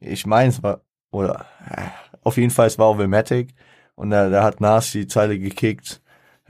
Ich 0.00 0.26
meine, 0.26 0.50
es 0.50 0.62
war, 0.62 0.82
oder, 1.10 1.46
auf 2.22 2.36
jeden 2.36 2.50
Fall, 2.50 2.68
es 2.68 2.78
war 2.78 2.90
Overmatic. 2.90 3.54
Und 3.94 4.10
da, 4.10 4.28
da 4.28 4.44
hat 4.44 4.60
Nas 4.60 4.92
die 4.92 5.08
Zeile 5.08 5.38
gekickt, 5.38 6.00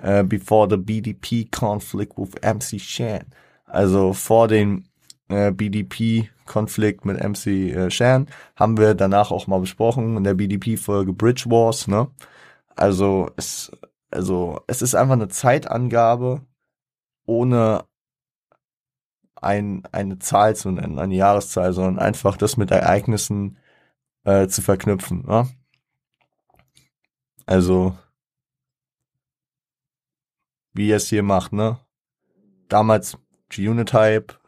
uh, 0.02 0.22
before 0.22 0.68
the 0.68 0.76
BDP 0.76 1.46
conflict 1.50 2.16
with 2.18 2.34
MC 2.42 2.78
Shan. 2.80 3.24
Also 3.64 4.12
vor 4.12 4.48
dem 4.48 4.84
äh, 5.28 5.52
BDP-Konflikt 5.52 7.04
mit 7.04 7.22
MC 7.22 7.46
äh, 7.46 7.90
Shan 7.90 8.28
haben 8.56 8.78
wir 8.78 8.94
danach 8.94 9.30
auch 9.30 9.46
mal 9.46 9.60
besprochen 9.60 10.16
in 10.16 10.24
der 10.24 10.34
BDP-Folge 10.34 11.12
Bridge 11.12 11.44
Wars, 11.48 11.86
ne? 11.86 12.08
Also 12.76 13.30
es 13.36 13.70
also 14.10 14.62
es 14.66 14.82
ist 14.82 14.94
einfach 14.94 15.14
eine 15.14 15.28
Zeitangabe, 15.28 16.46
ohne 17.26 17.84
ein, 19.36 19.84
eine 19.92 20.18
Zahl 20.18 20.56
zu 20.56 20.70
nennen, 20.70 20.98
eine 20.98 21.14
Jahreszahl, 21.14 21.72
sondern 21.72 21.98
einfach 21.98 22.36
das 22.36 22.56
mit 22.56 22.70
Ereignissen 22.70 23.58
äh, 24.24 24.48
zu 24.48 24.62
verknüpfen. 24.62 25.24
Ne? 25.26 25.48
Also, 27.46 27.96
wie 30.72 30.90
er 30.90 30.96
es 30.96 31.08
hier 31.08 31.22
macht, 31.22 31.52
ne? 31.52 31.78
Damals 32.68 33.16
G-Unit-Hype 33.48 34.38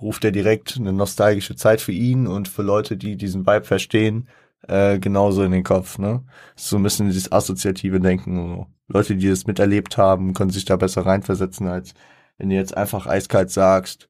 ruft 0.00 0.24
er 0.24 0.30
direkt 0.30 0.76
eine 0.76 0.92
nostalgische 0.92 1.56
Zeit 1.56 1.80
für 1.80 1.92
ihn 1.92 2.26
und 2.26 2.46
für 2.46 2.62
Leute, 2.62 2.96
die 2.96 3.16
diesen 3.16 3.46
Vibe 3.46 3.64
verstehen, 3.64 4.28
äh, 4.68 4.98
genauso 4.98 5.42
in 5.42 5.52
den 5.52 5.64
Kopf, 5.64 5.98
ne? 5.98 6.24
So 6.56 6.76
ein 6.76 6.82
bisschen 6.82 7.06
dieses 7.06 7.30
assoziative 7.32 8.00
Denken. 8.00 8.36
So. 8.36 8.66
Leute, 8.88 9.16
die 9.16 9.28
das 9.28 9.46
miterlebt 9.46 9.96
haben, 9.96 10.34
können 10.34 10.50
sich 10.50 10.64
da 10.64 10.76
besser 10.76 11.06
reinversetzen, 11.06 11.68
als 11.68 11.94
wenn 12.38 12.50
du 12.50 12.56
jetzt 12.56 12.76
einfach 12.76 13.06
eiskalt 13.06 13.50
sagst, 13.50 14.08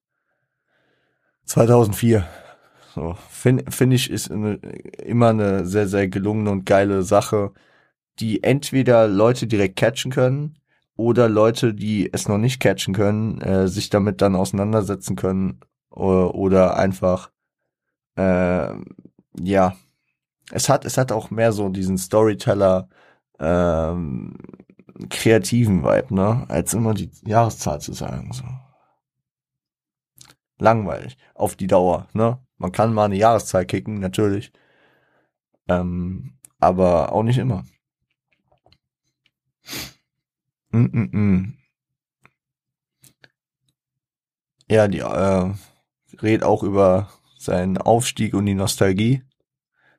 2004. 1.45 2.27
So, 2.95 3.17
finde 3.29 3.71
find 3.71 3.93
ich, 3.93 4.11
ist 4.11 4.31
eine, 4.31 4.55
immer 5.05 5.31
eine 5.31 5.67
sehr, 5.67 5.89
sehr 5.89 6.09
gelungene 6.09 6.51
und 6.51 6.65
geile 6.65 7.03
Sache, 7.03 7.53
die 8.21 8.43
entweder 8.45 9.09
Leute 9.09 9.47
direkt 9.47 9.77
catchen 9.77 10.13
können 10.13 10.59
oder 10.97 11.29
Leute, 11.29 11.75
die 11.75 12.13
es 12.13 12.29
noch 12.29 12.39
nicht 12.39 12.61
catchen 12.61 12.95
können, 12.95 13.41
äh, 13.41 13.69
sich 13.69 13.91
damit 13.91 14.23
dann 14.23 14.37
auseinandersetzen 14.37 15.17
können 15.17 15.61
oder, 15.91 16.35
oder 16.35 16.77
einfach, 16.77 17.31
äh, 18.17 18.75
ja, 19.41 19.77
es 20.51 20.69
hat, 20.69 20.85
es 20.85 20.99
hat 20.99 21.13
auch 21.13 21.31
mehr 21.31 21.53
so 21.53 21.69
diesen 21.69 21.99
Storyteller, 21.99 22.89
ähm, 23.39 24.37
kreativen 25.11 25.83
Vibe, 25.83 26.15
ne, 26.15 26.45
als 26.49 26.75
immer 26.75 26.95
die 26.95 27.11
Jahreszahl 27.25 27.81
zu 27.81 27.93
sagen, 27.93 28.33
so. 28.33 28.45
Langweilig. 30.59 31.17
Auf 31.35 31.57
die 31.57 31.67
Dauer, 31.67 32.09
ne. 32.13 32.39
Man 32.59 32.73
kann 32.73 32.95
mal 32.95 33.07
eine 33.07 33.17
Jahreszahl 33.17 33.67
kicken, 33.67 33.99
natürlich. 33.99 34.53
Ähm, 35.69 36.39
aber 36.61 37.13
auch 37.13 37.23
nicht 37.23 37.39
immer. 37.39 37.65
Mm 40.71 40.85
-mm 40.87 41.11
-mm. 41.11 41.53
Ja, 44.69 44.89
die 44.89 44.99
äh, 45.01 45.53
redet 46.23 46.43
auch 46.45 46.63
über 46.63 47.11
seinen 47.39 47.79
Aufstieg 47.79 48.35
und 48.35 48.47
die 48.47 48.55
Nostalgie. 48.55 49.23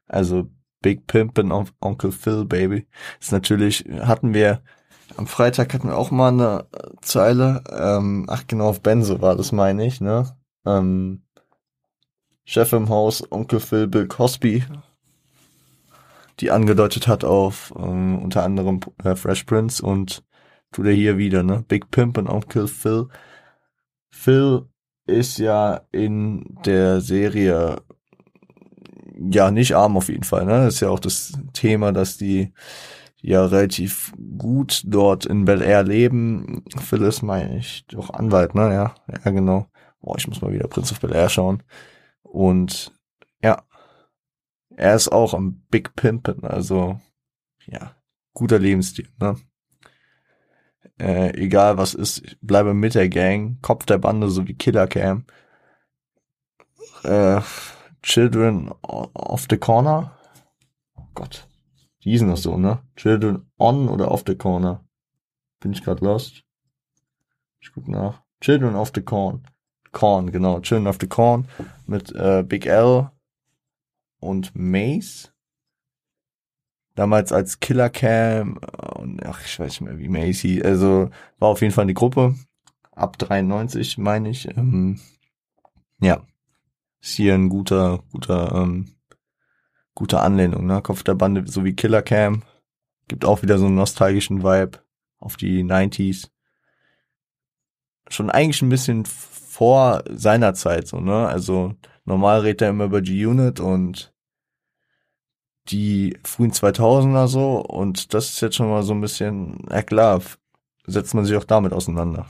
Also 0.07 0.49
Big 0.81 1.07
Pimpin' 1.07 1.51
of 1.51 1.73
Uncle 1.79 2.11
Phil, 2.11 2.45
Baby. 2.45 2.87
Ist 3.19 3.31
natürlich, 3.31 3.85
hatten 4.01 4.33
wir, 4.33 4.61
am 5.17 5.27
Freitag 5.27 5.73
hatten 5.73 5.87
wir 5.87 5.97
auch 5.97 6.11
mal 6.11 6.29
eine 6.29 6.67
Zeile, 7.01 7.63
ähm, 7.71 8.25
ach 8.29 8.45
genau, 8.47 8.67
auf 8.67 8.81
Benzo 8.81 9.21
war 9.21 9.35
das, 9.35 9.51
meine 9.51 9.85
ich, 9.85 10.01
ne? 10.01 10.37
Ähm, 10.65 11.23
Chef 12.43 12.73
im 12.73 12.89
Haus, 12.89 13.23
Onkel 13.31 13.59
Phil, 13.59 13.87
Bill 13.87 14.07
Cosby, 14.07 14.63
die 16.39 16.51
angedeutet 16.51 17.07
hat 17.07 17.23
auf 17.23 17.73
ähm, 17.77 18.19
unter 18.21 18.43
anderem 18.43 18.81
äh, 19.03 19.15
Fresh 19.15 19.45
Prince 19.45 19.83
und 19.83 20.23
tut 20.71 20.85
er 20.85 20.93
hier 20.93 21.17
wieder, 21.17 21.41
ne? 21.41 21.63
Big 21.67 21.89
Pimp 21.89 22.17
und 22.17 22.29
Onkel 22.29 22.67
Phil. 22.67 23.07
Phil 24.11 24.67
ist 25.07 25.39
ja 25.39 25.81
in 25.91 26.59
der 26.65 27.01
Serie 27.01 27.81
ja, 29.17 29.51
nicht 29.51 29.75
arm 29.75 29.97
auf 29.97 30.09
jeden 30.09 30.23
Fall. 30.23 30.45
Ne? 30.45 30.65
Das 30.65 30.75
ist 30.75 30.79
ja 30.81 30.89
auch 30.89 30.99
das 30.99 31.33
Thema, 31.53 31.91
dass 31.91 32.17
die 32.17 32.53
ja 33.21 33.45
relativ 33.45 34.13
gut 34.37 34.83
dort 34.85 35.25
in 35.25 35.45
Bel 35.45 35.61
Air 35.61 35.83
leben. 35.83 36.63
Phyllis 36.77 37.21
meine 37.21 37.57
ich 37.57 37.85
doch 37.87 38.11
Anwalt, 38.11 38.53
ne? 38.53 38.73
Ja, 38.73 38.95
ja 39.23 39.31
genau. 39.31 39.67
Boah, 40.01 40.17
ich 40.17 40.27
muss 40.27 40.41
mal 40.41 40.53
wieder 40.53 40.67
Prince 40.67 40.93
of 40.93 40.99
Bel 40.99 41.15
Air 41.15 41.29
schauen. 41.29 41.63
Und 42.21 42.93
ja, 43.41 43.63
er 44.75 44.95
ist 44.95 45.11
auch 45.11 45.33
am 45.33 45.63
Big 45.71 45.95
Pimpen, 45.95 46.43
also 46.43 46.99
ja, 47.65 47.95
guter 48.33 48.59
Lebensstil, 48.59 49.09
ne? 49.19 49.37
Äh, 50.97 51.35
egal 51.37 51.77
was 51.77 51.93
ist, 51.93 52.23
ich 52.23 52.37
bleibe 52.41 52.73
mit 52.73 52.95
der 52.95 53.09
Gang, 53.09 53.61
Kopf 53.61 53.85
der 53.85 53.97
Bande 53.97 54.29
sowie 54.29 54.53
Killer 54.53 54.87
Cam. 54.87 55.25
Äh, 57.03 57.41
Children 58.05 58.71
of 58.83 59.47
the 59.49 59.57
Corner. 59.57 60.11
Oh 60.95 61.07
Gott. 61.15 61.47
Die 62.03 62.11
hießen 62.11 62.29
das 62.29 62.43
so, 62.43 62.55
ne? 62.55 62.83
Children 62.95 63.49
on 63.57 63.89
oder 63.89 64.11
of 64.11 64.23
the 64.27 64.35
Corner? 64.35 64.85
Bin 65.59 65.73
ich 65.73 65.83
gerade 65.83 66.05
lost? 66.05 66.43
Ich 67.59 67.73
guck 67.73 67.87
nach. 67.87 68.21
Children 68.41 68.75
of 68.75 68.91
the 68.93 69.01
Corn. 69.01 69.47
Corn, 69.91 70.31
genau. 70.31 70.59
Children 70.59 70.85
of 70.85 70.97
the 71.01 71.07
Corn 71.07 71.47
mit 71.87 72.11
äh, 72.11 72.43
Big 72.43 72.67
L 72.67 73.09
und 74.19 74.55
Mace. 74.55 75.33
Damals 76.93 77.31
als 77.31 77.59
Killer 77.59 77.89
Cam 77.89 78.59
äh, 78.61 78.99
und 78.99 79.25
ach, 79.25 79.43
ich 79.43 79.59
weiß 79.59 79.81
nicht 79.81 79.81
mehr, 79.81 79.97
wie 79.97 80.09
Mace 80.09 80.41
hieß. 80.41 80.63
Also 80.63 81.09
war 81.39 81.49
auf 81.49 81.61
jeden 81.61 81.73
Fall 81.73 81.85
eine 81.85 81.95
Gruppe. 81.95 82.35
Ab 82.91 83.17
93, 83.17 83.97
meine 83.97 84.29
ich. 84.29 84.47
Ähm, 84.55 84.99
ja 85.99 86.23
ist 87.05 87.15
hier 87.15 87.35
ein 87.35 87.49
guter, 87.49 88.03
guter, 88.11 88.51
ähm, 88.55 88.95
guter 89.93 90.23
Anlehnung, 90.23 90.65
ne? 90.65 90.81
Kopf 90.81 91.03
der 91.03 91.13
Bande 91.13 91.45
sowie 91.45 91.75
Killer 91.75 92.01
Cam. 92.01 92.43
Gibt 93.07 93.25
auch 93.25 93.43
wieder 93.43 93.59
so 93.59 93.67
einen 93.67 93.75
nostalgischen 93.75 94.43
Vibe 94.43 94.79
auf 95.19 95.37
die 95.37 95.63
90s. 95.63 96.29
schon 98.09 98.29
eigentlich 98.29 98.61
ein 98.61 98.69
bisschen 98.69 99.05
vor 99.05 100.03
seiner 100.09 100.53
Zeit, 100.53 100.87
so, 100.87 100.99
ne? 100.99 101.27
Also 101.27 101.75
normal 102.05 102.41
redet 102.41 102.63
er 102.63 102.69
immer 102.69 102.85
über 102.85 103.01
G-Unit 103.01 103.59
und 103.59 104.13
die 105.69 106.17
frühen 106.23 106.51
2000er 106.51 107.27
so 107.27 107.59
und 107.61 108.13
das 108.13 108.29
ist 108.29 108.41
jetzt 108.41 108.55
schon 108.55 108.69
mal 108.69 108.83
so 108.83 108.93
ein 108.93 109.01
bisschen, 109.01 109.65
ja 109.69 109.81
klar, 109.81 110.21
setzt 110.85 111.13
man 111.15 111.25
sich 111.25 111.35
auch 111.37 111.43
damit 111.45 111.73
auseinander. 111.73 112.27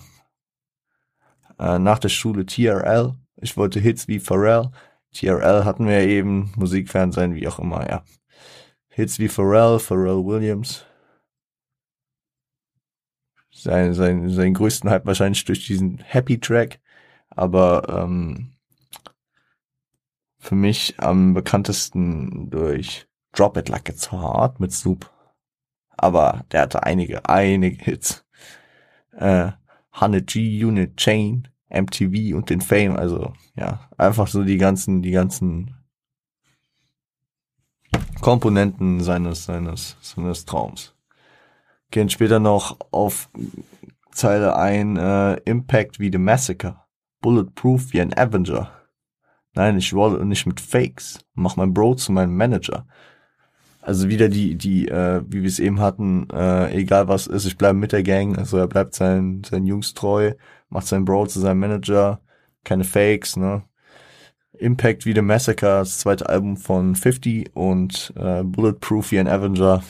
Äh, 1.59 1.79
nach 1.79 1.99
der 1.99 2.09
Schule 2.09 2.45
TRL, 2.45 3.15
ich 3.37 3.57
wollte 3.57 3.79
Hits 3.79 4.07
wie 4.07 4.19
Pharrell, 4.19 4.71
TRL 5.13 5.63
hatten 5.65 5.87
wir 5.87 6.01
eben, 6.01 6.51
Musikfernsehen, 6.55 7.35
wie 7.35 7.47
auch 7.47 7.59
immer, 7.59 7.89
ja. 7.89 8.03
Hits 8.89 9.19
wie 9.19 9.29
Pharrell, 9.29 9.79
Pharrell 9.79 10.25
Williams. 10.25 10.85
Sein, 13.51 13.93
sein, 13.93 14.29
seinen 14.29 14.53
größten 14.53 14.89
Hype 14.89 15.05
wahrscheinlich 15.05 15.45
durch 15.45 15.65
diesen 15.65 15.97
Happy 15.99 16.39
Track, 16.39 16.79
aber 17.29 17.87
ähm, 17.89 18.55
für 20.37 20.55
mich 20.55 20.99
am 20.99 21.33
bekanntesten 21.33 22.49
durch 22.49 23.07
Drop 23.31 23.57
It 23.57 23.69
Like 23.69 23.89
It's 23.89 24.11
Hard 24.11 24.59
mit 24.59 24.71
Snoop. 24.71 25.11
Aber 25.89 26.45
der 26.51 26.61
hatte 26.61 26.83
einige, 26.83 27.27
einige 27.27 27.83
Hits. 27.83 28.25
Äh, 29.11 29.51
100 29.91 30.27
G 30.27 30.63
Unit 30.63 30.97
Chain, 30.97 31.47
MTV 31.75 32.35
und 32.35 32.49
den 32.49 32.61
Fame, 32.61 32.95
also 32.95 33.33
ja, 33.55 33.89
einfach 33.97 34.27
so 34.27 34.43
die 34.43 34.57
ganzen, 34.57 35.01
die 35.01 35.11
ganzen 35.11 35.75
Komponenten 38.21 39.01
seines, 39.01 39.45
seines, 39.45 39.97
seines 40.01 40.45
Traums. 40.45 40.95
Gehen 41.91 42.09
später 42.09 42.39
noch 42.39 42.77
auf 42.91 43.29
Zeile 44.11 44.55
ein, 44.55 44.97
äh, 44.97 45.35
Impact 45.45 45.99
wie 45.99 46.11
The 46.11 46.17
Massacre, 46.17 46.81
Bulletproof 47.21 47.93
wie 47.93 48.01
ein 48.01 48.17
Avenger. 48.17 48.71
Nein, 49.53 49.77
ich 49.77 49.93
rolle 49.93 50.25
nicht 50.25 50.45
mit 50.45 50.59
Fakes, 50.59 51.19
mach 51.33 51.55
mein 51.55 51.73
Bro 51.73 51.95
zu 51.95 52.11
meinem 52.11 52.35
Manager. 52.35 52.87
Also 53.85 54.09
wieder 54.09 54.29
die, 54.29 54.55
die, 54.55 54.87
äh, 54.87 55.21
wie 55.27 55.43
wir 55.43 55.47
es 55.47 55.59
eben 55.59 55.79
hatten, 55.79 56.27
äh, 56.31 56.73
egal 56.75 57.07
was 57.07 57.27
ist, 57.27 57.45
ich 57.45 57.55
bleibe 57.55 57.77
mit 57.77 57.91
der 57.91 58.01
Gang. 58.01 58.35
Also 58.35 58.57
er 58.57 58.67
bleibt 58.67 58.95
seinen, 58.95 59.43
seinen 59.43 59.67
Jungs 59.67 59.93
treu, 59.93 60.33
macht 60.69 60.87
seinen 60.87 61.05
Bro 61.05 61.27
zu 61.27 61.39
seinem 61.39 61.59
Manager, 61.59 62.19
keine 62.63 62.83
Fakes, 62.83 63.37
ne? 63.37 63.63
Impact 64.53 65.05
wie 65.05 65.13
The 65.13 65.21
Massacre, 65.21 65.81
das 65.81 65.99
zweite 65.99 66.27
Album 66.27 66.57
von 66.57 66.95
50 66.95 67.55
und 67.55 68.11
äh, 68.15 68.41
Bulletproof 68.43 69.11
wie 69.11 69.19
ein 69.19 69.27
Avenger. 69.27 69.83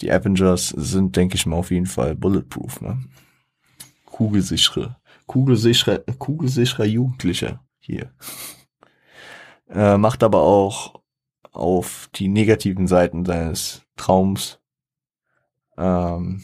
Die 0.00 0.12
Avengers 0.12 0.68
sind, 0.68 1.16
denke 1.16 1.34
ich 1.34 1.46
mal, 1.46 1.56
auf 1.56 1.72
jeden 1.72 1.86
Fall 1.86 2.14
bulletproof, 2.14 2.80
ne? 2.80 3.02
Kugelsichere, 4.04 4.98
kugelsichere, 5.26 6.04
kugelsichere 6.20 6.86
Jugendliche 6.86 7.58
hier. 7.80 8.12
Äh, 9.68 9.96
macht 9.96 10.22
aber 10.22 10.42
auch 10.42 11.01
auf 11.52 12.08
die 12.14 12.28
negativen 12.28 12.86
Seiten 12.86 13.24
seines 13.24 13.82
Traums 13.96 14.60
ähm, 15.76 16.42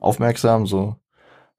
aufmerksam, 0.00 0.66
so 0.66 0.96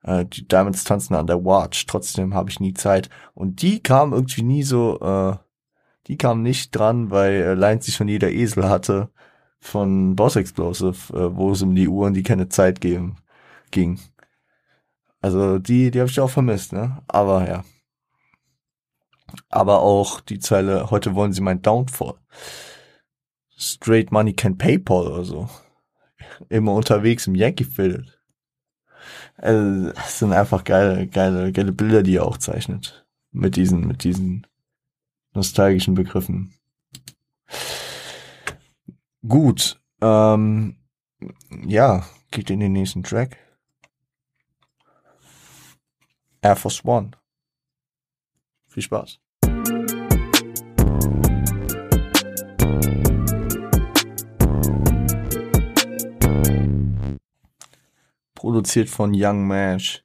äh, 0.04 0.26
die 0.26 0.48
Diamonds 0.48 0.84
tanzen 0.84 1.16
an 1.16 1.28
der 1.28 1.44
Watch, 1.46 1.86
trotzdem 1.86 2.34
habe 2.34 2.50
ich 2.50 2.60
nie 2.60 2.74
Zeit. 2.74 3.10
Und 3.34 3.62
die 3.62 3.82
kam 3.82 4.14
irgendwie 4.14 4.44
nie 4.44 4.64
so, 4.64 5.00
äh, 5.00 5.38
die 6.08 6.18
kam 6.18 6.42
nicht 6.42 6.72
dran, 6.76 7.12
weil 7.12 7.34
äh, 7.34 7.54
Lines, 7.54 7.86
die 7.86 7.92
schon 7.92 8.08
jeder 8.08 8.32
Esel 8.32 8.68
hatte, 8.70 9.10
von 9.60 10.16
Boss 10.16 10.36
Explosive, 10.36 11.14
äh, 11.14 11.36
wo 11.36 11.52
es 11.52 11.62
um 11.62 11.76
die 11.76 11.88
Uhren, 11.88 12.14
die 12.14 12.24
keine 12.24 12.50
Zeit 12.50 12.82
geben, 12.82 13.18
ging. 13.72 14.00
Also 15.22 15.60
die, 15.60 15.92
die 15.92 16.00
habe 16.00 16.10
ich 16.10 16.20
auch 16.20 16.30
vermisst, 16.30 16.74
ne? 16.74 17.02
Aber 17.08 17.48
ja 17.48 17.64
aber 19.50 19.82
auch 19.82 20.22
die 20.22 20.40
Zeile, 20.40 20.92
heute 20.92 21.16
wollen 21.16 21.34
sie 21.34 21.42
mein 21.42 21.62
Downfall. 21.62 22.16
Straight 23.58 24.12
Money 24.12 24.34
can 24.34 24.58
PayPal 24.58 25.08
oder 25.08 25.24
so. 25.24 25.50
Immer 26.50 26.74
unterwegs 26.74 27.28
im 27.28 27.36
Yankee 27.36 27.64
Fitted. 27.64 28.20
Also, 29.38 29.92
das 29.92 30.20
sind 30.20 30.34
einfach 30.34 30.64
geile, 30.64 31.08
geile, 31.08 31.52
geile 31.52 31.72
Bilder, 31.72 32.04
die 32.04 32.18
er 32.18 32.26
auch 32.26 32.38
zeichnet. 32.38 33.06
Mit 33.32 33.56
diesen, 33.56 33.88
mit 33.88 34.04
diesen 34.04 34.48
nostalgischen 35.34 35.94
Begriffen. 35.94 36.54
Gut, 39.28 39.80
ähm, 40.02 40.78
ja, 41.66 42.06
geht 42.32 42.50
in 42.50 42.60
den 42.60 42.74
nächsten 42.74 43.04
Track. 43.04 43.38
Air 46.42 46.56
Force 46.56 46.84
One. 46.86 47.12
Viel 48.76 48.84
Spaß. 48.84 49.22
Produziert 58.34 58.90
von 58.90 59.14
Young 59.16 59.48
Mash. 59.48 60.04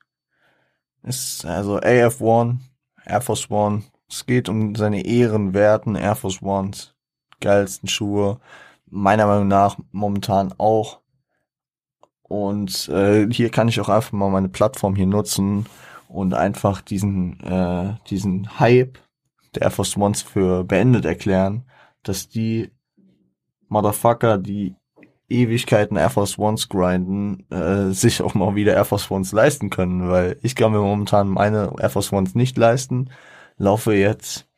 Ist 1.03 1.45
also 1.45 1.79
AF1, 1.79 2.59
Air 3.05 3.21
Force 3.21 3.51
One. 3.51 3.83
Es 4.09 4.25
geht 4.25 4.49
um 4.49 4.77
seine 4.77 5.05
ehrenwerten 5.05 5.97
Air 5.97 6.15
Force 6.15 6.41
Ones. 6.41 6.95
Geilsten 7.41 7.89
Schuhe. 7.89 8.39
Meiner 8.87 9.27
Meinung 9.27 9.49
nach 9.49 9.79
momentan 9.91 10.55
auch. 10.59 11.01
Und 12.23 12.89
äh, 12.89 13.27
hier 13.33 13.51
kann 13.51 13.67
ich 13.67 13.81
auch 13.81 13.89
einfach 13.89 14.13
mal 14.13 14.31
meine 14.31 14.49
Plattform 14.49 14.95
hier 14.95 15.09
nutzen 15.09 15.67
und 16.11 16.35
einfach 16.35 16.81
diesen, 16.81 17.41
äh, 17.41 17.95
diesen 18.09 18.59
Hype 18.59 18.99
der 19.55 19.63
Air 19.63 19.71
Force 19.71 19.97
Ones 19.97 20.23
für 20.23 20.65
beendet 20.65 21.05
erklären, 21.05 21.65
dass 22.03 22.29
die 22.29 22.71
Motherfucker, 23.69 24.39
die 24.39 24.75
Ewigkeiten 25.29 25.97
Air 25.97 26.11
Force 26.11 26.39
Ones 26.39 26.69
grinden, 26.69 27.47
äh, 27.51 27.93
sich 27.93 28.21
auch 28.21 28.35
mal 28.35 28.57
wieder 28.57 28.75
Air 28.75 28.85
Force 28.85 29.11
Ones 29.11 29.31
leisten 29.31 29.71
können, 29.71 30.09
weil 30.09 30.39
ich 30.43 30.57
kann 30.57 30.73
mir 30.73 30.81
momentan 30.81 31.29
meine 31.29 31.73
Air 31.79 31.91
Force 31.91 32.13
Ones 32.13 32.35
nicht 32.35 32.59
leisten, 32.59 33.11
laufe 33.57 33.95
jetzt 33.95 34.49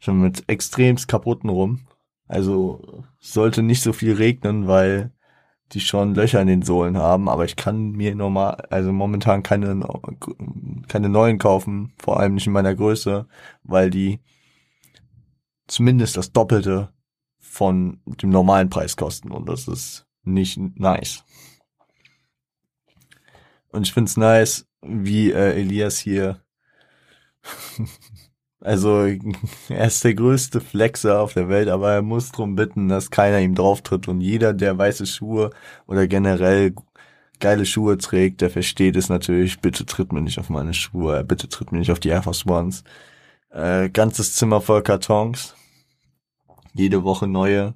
schon 0.00 0.20
mit 0.20 0.48
extremst 0.48 1.06
kaputten 1.06 1.50
rum. 1.50 1.86
Also 2.26 3.04
sollte 3.20 3.62
nicht 3.62 3.82
so 3.82 3.92
viel 3.92 4.14
regnen, 4.14 4.66
weil 4.66 5.12
die 5.72 5.80
schon 5.80 6.14
Löcher 6.14 6.40
in 6.40 6.46
den 6.46 6.62
Sohlen 6.62 6.96
haben, 6.96 7.28
aber 7.28 7.44
ich 7.44 7.56
kann 7.56 7.92
mir 7.92 8.14
normal, 8.14 8.56
also 8.70 8.92
momentan 8.92 9.42
keine, 9.42 9.80
keine 10.88 11.08
neuen 11.08 11.38
kaufen, 11.38 11.92
vor 11.98 12.18
allem 12.18 12.34
nicht 12.34 12.46
in 12.46 12.52
meiner 12.52 12.74
Größe, 12.74 13.26
weil 13.64 13.90
die 13.90 14.20
zumindest 15.66 16.16
das 16.16 16.32
Doppelte 16.32 16.92
von 17.38 18.00
dem 18.06 18.30
normalen 18.30 18.70
Preis 18.70 18.96
kosten 18.96 19.30
und 19.30 19.48
das 19.48 19.68
ist 19.68 20.06
nicht 20.22 20.58
nice. 20.58 21.24
Und 23.70 23.86
ich 23.86 23.92
find's 23.92 24.16
nice, 24.16 24.66
wie 24.80 25.30
äh, 25.30 25.60
Elias 25.60 25.98
hier 25.98 26.42
Also, 28.60 29.06
er 29.68 29.86
ist 29.86 30.04
der 30.04 30.14
größte 30.14 30.60
Flexer 30.60 31.20
auf 31.20 31.34
der 31.34 31.48
Welt, 31.48 31.68
aber 31.68 31.92
er 31.92 32.02
muss 32.02 32.32
drum 32.32 32.56
bitten, 32.56 32.88
dass 32.88 33.10
keiner 33.10 33.40
ihm 33.40 33.54
drauf 33.54 33.82
tritt. 33.82 34.08
Und 34.08 34.20
jeder, 34.20 34.52
der 34.52 34.76
weiße 34.76 35.06
Schuhe 35.06 35.50
oder 35.86 36.06
generell 36.06 36.74
geile 37.40 37.66
Schuhe 37.66 37.98
trägt, 37.98 38.40
der 38.40 38.50
versteht 38.50 38.96
es 38.96 39.08
natürlich, 39.08 39.60
bitte 39.60 39.86
tritt 39.86 40.12
mir 40.12 40.20
nicht 40.20 40.38
auf 40.38 40.50
meine 40.50 40.74
Schuhe, 40.74 41.24
bitte 41.24 41.48
tritt 41.48 41.72
mir 41.72 41.78
nicht 41.78 41.92
auf 41.92 42.00
die 42.00 42.08
Air 42.08 42.22
Force 42.22 42.46
Ones. 42.46 42.84
Äh, 43.50 43.90
ganzes 43.90 44.34
Zimmer 44.34 44.60
voll 44.60 44.82
Kartons. 44.82 45.54
Jede 46.74 47.04
Woche 47.04 47.26
neue. 47.26 47.74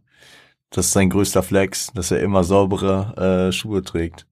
Das 0.71 0.87
ist 0.87 0.93
sein 0.93 1.11
größter 1.11 1.43
Flex, 1.43 1.93
dass 1.95 2.11
er 2.11 2.21
immer 2.21 2.45
saubere 2.45 3.49
äh, 3.49 3.53
Schuhe 3.53 3.83
trägt. 3.83 4.27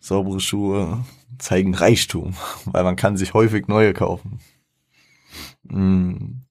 Saubere 0.00 0.40
Schuhe 0.40 1.04
zeigen 1.38 1.74
Reichtum, 1.74 2.34
weil 2.66 2.84
man 2.84 2.96
kann 2.96 3.16
sich 3.16 3.34
häufig 3.34 3.68
neue 3.68 3.92
kaufen. 3.92 4.40
Mm. 5.64 6.42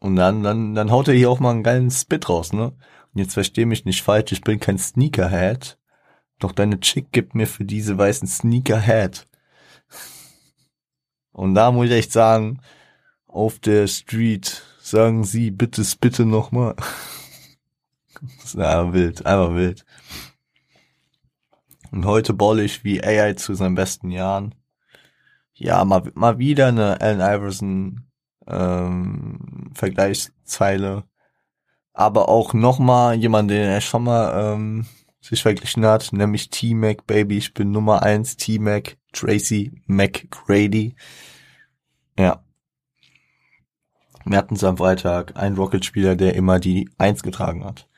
Und 0.00 0.16
dann, 0.16 0.42
dann, 0.42 0.74
dann 0.74 0.90
haut 0.90 1.08
er 1.08 1.14
hier 1.14 1.30
auch 1.30 1.40
mal 1.40 1.50
einen 1.50 1.64
geilen 1.64 1.90
Spit 1.90 2.28
raus, 2.28 2.52
ne? 2.52 2.66
Und 3.12 3.20
jetzt 3.20 3.34
versteh 3.34 3.64
mich 3.64 3.84
nicht 3.84 4.02
falsch, 4.02 4.32
ich 4.32 4.42
bin 4.42 4.60
kein 4.60 4.78
Sneakerhead. 4.78 5.78
Doch 6.38 6.52
deine 6.52 6.78
Chick 6.78 7.10
gibt 7.10 7.34
mir 7.34 7.46
für 7.46 7.64
diese 7.64 7.98
weißen 7.98 8.28
Sneakerhead. 8.28 9.26
Und 11.32 11.54
da 11.54 11.72
muss 11.72 11.86
ich 11.86 11.92
echt 11.92 12.12
sagen, 12.12 12.60
auf 13.26 13.58
der 13.58 13.86
Street 13.86 14.62
sagen 14.80 15.24
sie 15.24 15.50
bitte 15.50 15.84
bitte 16.00 16.24
nochmal. 16.24 16.74
Das 16.76 18.44
ist 18.44 18.58
einfach 18.58 18.92
wild, 18.92 19.26
einfach 19.26 19.54
wild. 19.54 19.84
Und 21.90 22.04
heute 22.04 22.34
boll 22.34 22.60
ich 22.60 22.84
wie 22.84 23.02
AI 23.02 23.34
zu 23.34 23.54
seinen 23.54 23.74
besten 23.74 24.10
Jahren 24.10 24.54
ja, 25.58 25.84
mal, 25.84 26.10
mal 26.14 26.38
wieder 26.38 26.68
eine 26.68 27.00
Allen 27.00 27.20
Iverson 27.20 28.08
ähm, 28.46 29.70
Vergleichszeile. 29.74 31.04
Aber 31.92 32.28
auch 32.28 32.54
nochmal 32.54 33.16
jemand, 33.16 33.50
den 33.50 33.62
er 33.62 33.80
schon 33.80 34.04
mal 34.04 34.54
ähm, 34.54 34.86
sich 35.20 35.42
verglichen 35.42 35.84
hat, 35.84 36.12
nämlich 36.12 36.48
T-Mac, 36.50 37.06
Baby, 37.06 37.38
ich 37.38 37.54
bin 37.54 37.72
Nummer 37.72 38.02
eins, 38.02 38.36
T-Mac, 38.36 38.96
Tracy 39.12 39.82
McGrady. 39.86 40.94
Ja. 42.16 42.44
Wir 44.24 44.38
hatten 44.38 44.54
es 44.54 44.64
am 44.64 44.76
Freitag, 44.76 45.36
ein 45.36 45.54
Rocket-Spieler, 45.54 46.14
der 46.14 46.34
immer 46.34 46.60
die 46.60 46.88
Eins 46.98 47.22
getragen 47.22 47.64
hat. 47.64 47.88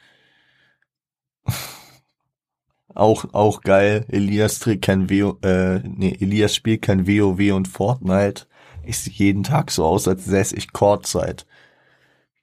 Auch, 2.95 3.33
auch 3.33 3.61
geil, 3.63 4.05
Elias 4.09 4.59
trägt 4.59 4.85
kein 4.85 5.09
WO, 5.11 5.39
äh, 5.43 5.81
nee, 5.81 6.17
Elias 6.21 6.55
spielt 6.55 6.83
kein 6.83 7.07
WoW 7.07 7.53
und 7.53 7.69
Fortnite. 7.69 8.47
Ich 8.83 8.99
sehe 8.99 9.13
jeden 9.15 9.43
Tag 9.43 9.71
so 9.71 9.85
aus, 9.85 10.09
als 10.09 10.25
säße 10.25 10.57
ich 10.57 10.73
Kurzzeit. 10.73 11.47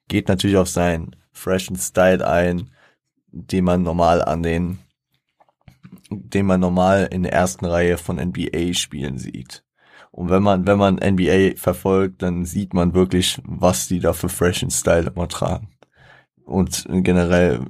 Geht 0.08 0.28
natürlich 0.28 0.56
auf 0.56 0.68
seinen 0.68 1.16
freshen 1.32 1.76
Style 1.76 2.26
ein, 2.26 2.70
den 3.30 3.64
man 3.64 3.82
normal 3.82 4.22
an 4.22 4.42
den, 4.42 4.78
den 6.10 6.46
man 6.46 6.60
normal 6.60 7.08
in 7.12 7.24
der 7.24 7.32
ersten 7.32 7.66
Reihe 7.66 7.98
von 7.98 8.16
NBA 8.16 8.72
Spielen 8.72 9.18
sieht. 9.18 9.64
Und 10.10 10.30
wenn 10.30 10.42
man, 10.42 10.66
wenn 10.66 10.78
man 10.78 10.96
NBA 10.96 11.56
verfolgt, 11.56 12.22
dann 12.22 12.44
sieht 12.44 12.74
man 12.74 12.94
wirklich, 12.94 13.40
was 13.44 13.88
die 13.88 14.00
da 14.00 14.12
für 14.14 14.28
freshen 14.28 14.70
Style 14.70 15.12
immer 15.14 15.28
tragen. 15.28 15.68
Und 16.44 16.86
generell 16.88 17.60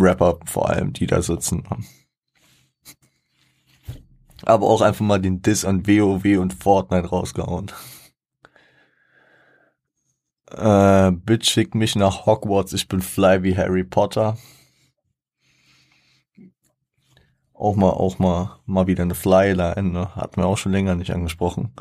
Rapper 0.00 0.38
vor 0.46 0.70
allem, 0.70 0.94
die 0.94 1.06
da 1.06 1.20
sitzen. 1.20 1.64
Aber 4.44 4.66
auch 4.66 4.80
einfach 4.80 5.04
mal 5.04 5.20
den 5.20 5.42
Diss 5.42 5.64
an 5.64 5.86
WoW 5.86 6.38
und 6.38 6.54
Fortnite 6.54 7.08
rausgehauen. 7.08 7.70
Äh, 10.50 11.12
Bitch 11.12 11.50
schickt 11.50 11.74
mich 11.74 11.96
nach 11.96 12.26
Hogwarts, 12.26 12.72
ich 12.72 12.88
bin 12.88 13.00
fly 13.00 13.42
wie 13.42 13.56
Harry 13.56 13.84
Potter. 13.84 14.36
Auch 17.54 17.76
mal, 17.76 17.90
auch 17.90 18.18
mal, 18.18 18.58
mal 18.66 18.86
wieder 18.86 19.02
eine 19.04 19.14
Flyline, 19.14 19.82
ne? 19.84 20.14
Hatten 20.16 20.38
wir 20.40 20.46
auch 20.46 20.58
schon 20.58 20.72
länger 20.72 20.96
nicht 20.96 21.12
angesprochen. 21.12 21.72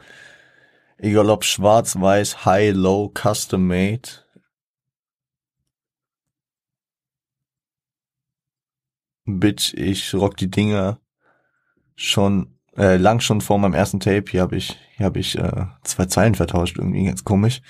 Egal 0.97 1.29
ob 1.31 1.43
schwarz, 1.43 1.99
weiß, 1.99 2.45
high, 2.45 2.73
low, 2.75 3.09
custom 3.09 3.67
made. 3.67 4.09
Bitch, 9.25 9.73
ich 9.73 10.13
rock 10.13 10.37
die 10.37 10.51
Dinger 10.51 11.00
schon 12.01 12.57
äh, 12.77 12.97
lang 12.97 13.19
schon 13.19 13.41
vor 13.41 13.59
meinem 13.59 13.73
ersten 13.73 13.99
Tape. 13.99 14.25
Hier 14.29 14.41
habe 14.41 14.55
ich, 14.55 14.77
hier 14.97 15.05
habe 15.05 15.19
ich 15.19 15.37
äh, 15.37 15.65
zwei 15.83 16.05
Zeilen 16.05 16.35
vertauscht, 16.35 16.77
irgendwie 16.77 17.05
ganz 17.05 17.23
komisch. 17.23 17.61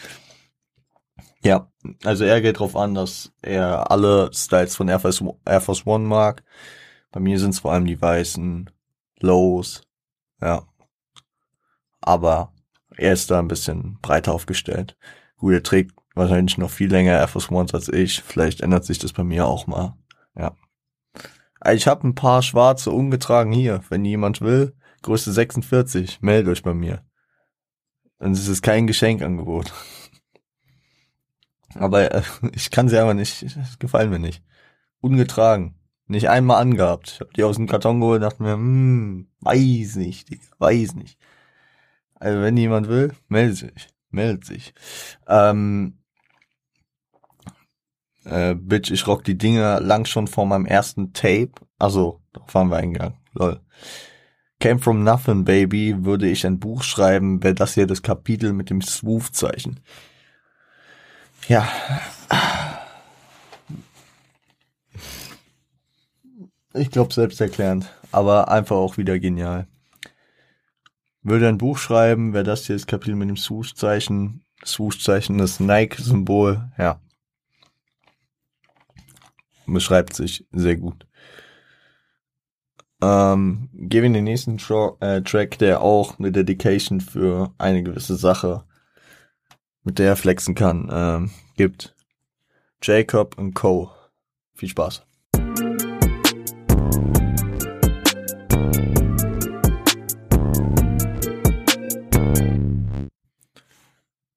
Ja, 1.43 1.71
also 2.03 2.23
er 2.23 2.39
geht 2.41 2.59
drauf 2.59 2.75
an, 2.75 2.93
dass 2.93 3.31
er 3.41 3.89
alle 3.89 4.29
Styles 4.33 4.75
von 4.75 4.87
Air 4.87 4.99
Force, 4.99 5.23
Air 5.45 5.61
Force 5.61 5.87
One 5.87 6.05
mag. 6.05 6.43
Bei 7.11 7.19
mir 7.19 7.39
sind 7.39 7.51
es 7.51 7.59
vor 7.59 7.73
allem 7.73 7.85
die 7.85 7.99
weißen 7.99 8.69
Lows, 9.19 9.81
ja. 10.39 10.67
Aber 11.99 12.53
er 12.95 13.13
ist 13.13 13.31
da 13.31 13.39
ein 13.39 13.47
bisschen 13.47 13.97
breiter 14.01 14.33
aufgestellt. 14.33 14.97
Gut, 15.37 15.53
er 15.53 15.63
trägt 15.63 15.95
wahrscheinlich 16.13 16.57
noch 16.57 16.69
viel 16.69 16.89
länger 16.91 17.13
Air 17.13 17.27
Force 17.27 17.49
Ones 17.49 17.73
als 17.73 17.89
ich. 17.89 18.21
Vielleicht 18.21 18.61
ändert 18.61 18.85
sich 18.85 18.99
das 18.99 19.13
bei 19.13 19.23
mir 19.23 19.47
auch 19.47 19.65
mal. 19.65 19.95
Ja. 20.35 20.55
Ich 21.69 21.87
habe 21.87 22.07
ein 22.07 22.15
paar 22.15 22.41
schwarze 22.41 22.91
umgetragen 22.91 23.51
hier, 23.51 23.81
wenn 23.89 24.03
jemand 24.03 24.41
will. 24.41 24.75
Größe 25.03 25.31
46, 25.31 26.21
meldet 26.21 26.51
euch 26.51 26.63
bei 26.63 26.73
mir. 26.73 27.03
Dann 28.19 28.33
ist 28.33 28.47
es 28.47 28.61
kein 28.61 28.87
Geschenkangebot. 28.87 29.73
Aber 31.75 32.11
äh, 32.11 32.21
ich 32.53 32.69
kann 32.71 32.89
sie 32.89 32.97
aber 32.97 33.13
nicht, 33.13 33.43
das 33.55 33.79
gefallen 33.79 34.09
mir 34.09 34.19
nicht. 34.19 34.43
Ungetragen. 34.99 35.75
Nicht 36.07 36.29
einmal 36.29 36.61
angehabt. 36.61 37.11
Ich 37.13 37.19
hab 37.21 37.33
die 37.33 37.43
aus 37.45 37.55
dem 37.55 37.67
Karton 37.67 38.01
geholt 38.01 38.17
und 38.17 38.23
dachte 38.23 38.43
mir, 38.43 38.53
hm, 38.53 39.29
weiß 39.39 39.95
nicht, 39.95 40.29
weiß 40.59 40.95
nicht. 40.95 41.17
Also 42.15 42.41
wenn 42.41 42.57
jemand 42.57 42.89
will, 42.89 43.13
meldet 43.29 43.57
sich. 43.57 43.87
Meldet 44.09 44.43
sich. 44.43 44.73
Ähm, 45.27 46.00
äh, 48.25 48.55
Bitch, 48.55 48.91
ich 48.91 49.07
rock 49.07 49.23
die 49.23 49.37
Dinger 49.37 49.79
lang 49.79 50.05
schon 50.05 50.27
vor 50.27 50.45
meinem 50.45 50.65
ersten 50.65 51.13
Tape. 51.13 51.51
Also, 51.79 52.21
da 52.33 52.41
waren 52.51 52.69
wir 52.69 52.77
eingegangen. 52.77 53.17
Lol. 53.33 53.59
Came 54.59 54.79
from 54.79 55.03
nothing, 55.03 55.43
baby, 55.43 56.05
würde 56.05 56.29
ich 56.29 56.45
ein 56.45 56.59
Buch 56.59 56.83
schreiben, 56.83 57.41
wäre 57.41 57.55
das 57.55 57.73
hier 57.73 57.87
das 57.87 58.03
Kapitel 58.03 58.53
mit 58.53 58.69
dem 58.69 58.81
Swoof-Zeichen. 58.81 59.79
Ja. 61.47 61.67
Ich 66.75 66.91
glaube 66.91 67.11
selbsterklärend, 67.11 67.91
aber 68.11 68.49
einfach 68.49 68.75
auch 68.75 68.97
wieder 68.97 69.17
genial. 69.19 69.67
Würde 71.23 71.47
ein 71.47 71.57
Buch 71.57 71.79
schreiben, 71.79 72.33
wäre 72.33 72.43
das 72.43 72.67
hier 72.67 72.75
das 72.75 72.85
Kapitel 72.85 73.15
mit 73.15 73.29
dem 73.29 73.37
Swoosh-Zeichen. 73.37 74.43
Swoosh-Zeichen, 74.63 75.39
das 75.39 75.59
Nike-Symbol, 75.59 76.71
ja. 76.77 77.01
Beschreibt 79.65 80.13
sich 80.13 80.45
sehr 80.51 80.75
gut. 80.75 81.05
Ähm, 83.01 83.69
gehen 83.73 84.01
wir 84.01 84.07
in 84.07 84.13
den 84.13 84.23
nächsten 84.25 84.57
Tra 84.57 84.95
äh, 84.99 85.21
Track, 85.21 85.57
der 85.57 85.81
auch 85.81 86.19
eine 86.19 86.31
Dedication 86.31 87.01
für 87.01 87.53
eine 87.57 87.83
gewisse 87.83 88.15
Sache 88.15 88.63
mit 89.83 89.99
der 89.99 90.09
er 90.09 90.15
flexen 90.15 90.55
kann, 90.55 90.89
ähm, 90.91 91.31
gibt. 91.55 91.95
Jacob 92.83 93.37
und 93.37 93.53
Co. 93.53 93.91
Viel 94.53 94.69
Spaß. 94.69 95.03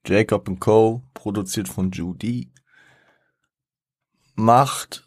Jacob 0.06 0.60
Co. 0.60 1.02
produziert 1.14 1.68
von 1.68 1.90
Judy 1.90 2.50
macht 4.34 5.03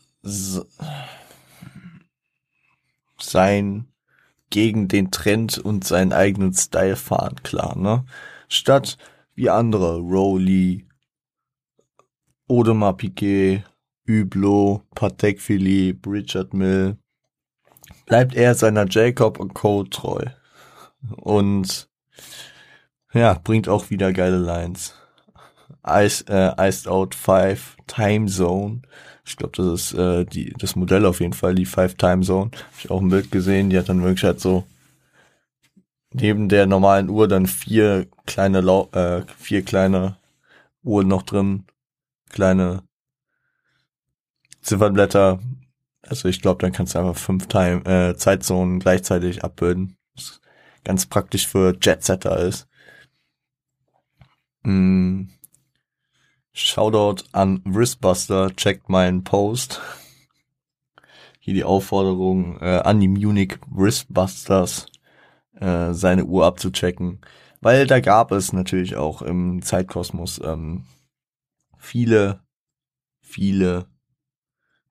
sein 3.20 3.88
gegen 4.50 4.88
den 4.88 5.12
Trend 5.12 5.58
und 5.58 5.84
seinen 5.84 6.14
eigenen 6.14 6.54
Style 6.54 6.96
fahren 6.96 7.36
klar, 7.44 7.78
ne? 7.78 8.06
Statt 8.48 8.98
wie 9.36 9.50
andere, 9.50 9.98
Rowley, 9.98 10.88
Odemar 12.48 12.96
Piquet, 12.96 13.64
Hublot, 14.08 14.90
Patek 14.96 15.42
Philippe, 15.42 16.10
Richard 16.10 16.54
Mill, 16.54 16.98
bleibt 18.06 18.36
er 18.36 18.56
seiner 18.56 18.88
Jacob 18.90 19.40
und 19.40 19.54
Co. 19.54 19.84
treu. 19.84 20.24
Und 21.18 21.90
ja, 23.14 23.34
bringt 23.34 23.68
auch 23.68 23.90
wieder 23.90 24.14
geile 24.14 24.38
Lines. 24.38 24.94
Ice, 25.86 26.26
äh, 26.28 26.54
Iced 26.68 26.88
Out 26.88 27.16
5 27.16 27.78
Time 27.88 28.28
Zone. 28.28 28.82
Ich 29.28 29.36
glaube, 29.36 29.54
das 29.58 29.68
ist 29.68 29.94
äh, 29.94 30.26
die, 30.26 30.54
das 30.58 30.76
Modell 30.78 31.06
auf 31.06 31.20
jeden 31.20 31.34
Fall, 31.34 31.54
die 31.54 31.66
5 31.66 31.96
Time 31.96 32.22
Zone. 32.22 32.52
Hab 32.54 32.80
ich 32.80 32.90
auch 32.90 33.02
ein 33.02 33.10
Bild 33.10 33.30
gesehen, 33.30 33.70
die 33.70 33.78
hat 33.78 33.90
dann 33.90 34.02
wirklich 34.02 34.24
halt 34.24 34.40
so 34.40 34.66
neben 36.14 36.48
der 36.48 36.66
normalen 36.66 37.10
Uhr 37.10 37.28
dann 37.28 37.46
vier 37.46 38.08
kleine 38.26 38.62
Lau 38.62 38.90
äh, 38.94 39.24
vier 39.38 39.64
kleine 39.64 40.18
Uhren 40.84 41.10
noch 41.10 41.24
drin, 41.24 41.66
kleine 42.30 42.84
Ziffernblätter. 44.62 45.40
Also 46.04 46.30
ich 46.30 46.42
glaube, 46.42 46.62
dann 46.62 46.72
kannst 46.72 46.96
du 46.96 47.00
einfach 47.00 47.18
fünf 47.18 47.48
Time 47.48 47.84
äh, 47.86 48.16
Zeitzonen 48.16 48.80
gleichzeitig 48.80 49.44
abbilden. 49.44 49.98
Was 50.16 50.40
ganz 50.86 51.06
praktisch 51.06 51.48
für 51.48 51.76
Jetsetter 51.82 52.38
ist. 52.40 52.68
Mm. 54.64 55.37
Shoutout 56.60 57.24
an 57.34 57.62
Wristbuster, 57.66 58.56
checkt 58.56 58.90
meinen 58.90 59.24
Post. 59.24 59.80
Hier 61.40 61.54
die 61.54 61.64
Aufforderung 61.64 62.60
äh, 62.60 62.80
an 62.80 63.00
die 63.00 63.08
Munich 63.08 63.60
Wristbusters 63.70 64.88
äh, 65.54 65.94
seine 65.94 66.26
Uhr 66.26 66.48
abzuchecken, 66.48 67.22
weil 67.62 67.86
da 67.86 68.00
gab 68.00 68.32
es 68.32 68.54
natürlich 68.54 68.96
auch 68.96 69.22
im 69.22 69.62
Zeitkosmos 69.62 70.42
ähm, 70.44 70.88
viele, 71.78 72.42
viele 73.22 73.86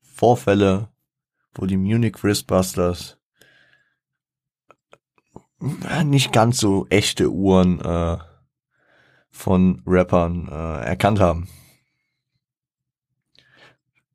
Vorfälle, 0.00 0.88
wo 1.52 1.66
die 1.66 1.78
Munich 1.78 2.22
Wristbusters 2.22 3.18
äh, 5.90 6.04
nicht 6.04 6.32
ganz 6.32 6.60
so 6.60 6.86
echte 6.90 7.32
Uhren 7.32 7.80
äh, 7.80 8.18
von 9.36 9.82
Rappern 9.86 10.48
äh, 10.48 10.84
erkannt 10.86 11.20
haben. 11.20 11.48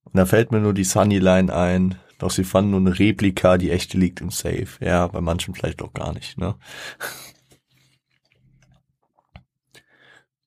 Und 0.04 0.18
da 0.18 0.26
fällt 0.26 0.52
mir 0.52 0.60
nur 0.60 0.74
die 0.74 0.84
Sunnyline 0.84 1.54
ein, 1.54 1.96
doch 2.18 2.32
sie 2.32 2.44
fanden 2.44 2.72
nur 2.72 2.82
eine 2.82 3.00
Replika, 3.00 3.58
die 3.58 3.72
echte 3.72 3.98
liegt 3.98 4.20
im 4.20 4.30
Safe. 4.30 4.68
Ja, 4.80 5.08
bei 5.08 5.22
manchen 5.22 5.56
vielleicht 5.56 5.82
auch 5.82 5.94
gar 5.94 6.14
nicht, 6.14 6.38
ne? 6.38 6.56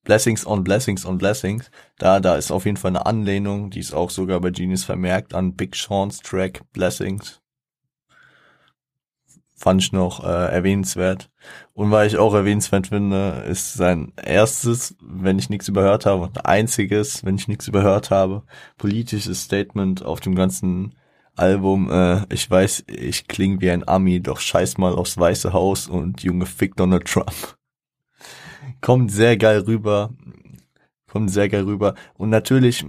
Blessings 0.02 0.46
on 0.46 0.62
Blessings 0.64 1.06
on 1.06 1.16
Blessings. 1.16 1.70
Da, 1.98 2.20
da 2.20 2.36
ist 2.36 2.50
auf 2.50 2.66
jeden 2.66 2.76
Fall 2.76 2.90
eine 2.90 3.06
Anlehnung, 3.06 3.70
die 3.70 3.80
ist 3.80 3.94
auch 3.94 4.10
sogar 4.10 4.40
bei 4.40 4.50
Genius 4.50 4.84
vermerkt 4.84 5.34
an 5.34 5.54
Big 5.54 5.74
Sean's 5.76 6.18
Track 6.18 6.60
Blessings. 6.72 7.40
Fand 9.64 9.82
ich 9.82 9.92
noch 9.92 10.22
äh, 10.22 10.52
erwähnenswert. 10.52 11.30
Und 11.72 11.90
weil 11.90 12.06
ich 12.06 12.18
auch 12.18 12.34
erwähnenswert 12.34 12.88
finde, 12.88 13.46
ist 13.48 13.72
sein 13.72 14.12
erstes, 14.22 14.94
wenn 15.00 15.38
ich 15.38 15.48
nichts 15.48 15.68
überhört 15.68 16.04
habe, 16.04 16.24
und 16.24 16.44
einziges, 16.44 17.24
wenn 17.24 17.36
ich 17.36 17.48
nichts 17.48 17.66
überhört 17.66 18.10
habe, 18.10 18.42
politisches 18.76 19.44
Statement 19.44 20.04
auf 20.04 20.20
dem 20.20 20.34
ganzen 20.34 20.94
Album. 21.34 21.90
Äh, 21.90 22.26
ich 22.30 22.50
weiß, 22.50 22.84
ich 22.88 23.26
klinge 23.26 23.62
wie 23.62 23.70
ein 23.70 23.88
Ami, 23.88 24.20
doch 24.20 24.38
scheiß 24.38 24.76
mal 24.76 24.94
aufs 24.94 25.16
Weiße 25.16 25.54
Haus 25.54 25.88
und 25.88 26.22
Junge 26.22 26.44
fick 26.44 26.76
Donald 26.76 27.06
Trump. 27.06 27.56
Kommt 28.82 29.12
sehr 29.12 29.38
geil 29.38 29.60
rüber. 29.60 30.10
Kommt 31.10 31.30
sehr 31.30 31.48
geil 31.48 31.64
rüber. 31.64 31.94
Und 32.18 32.28
natürlich, 32.28 32.84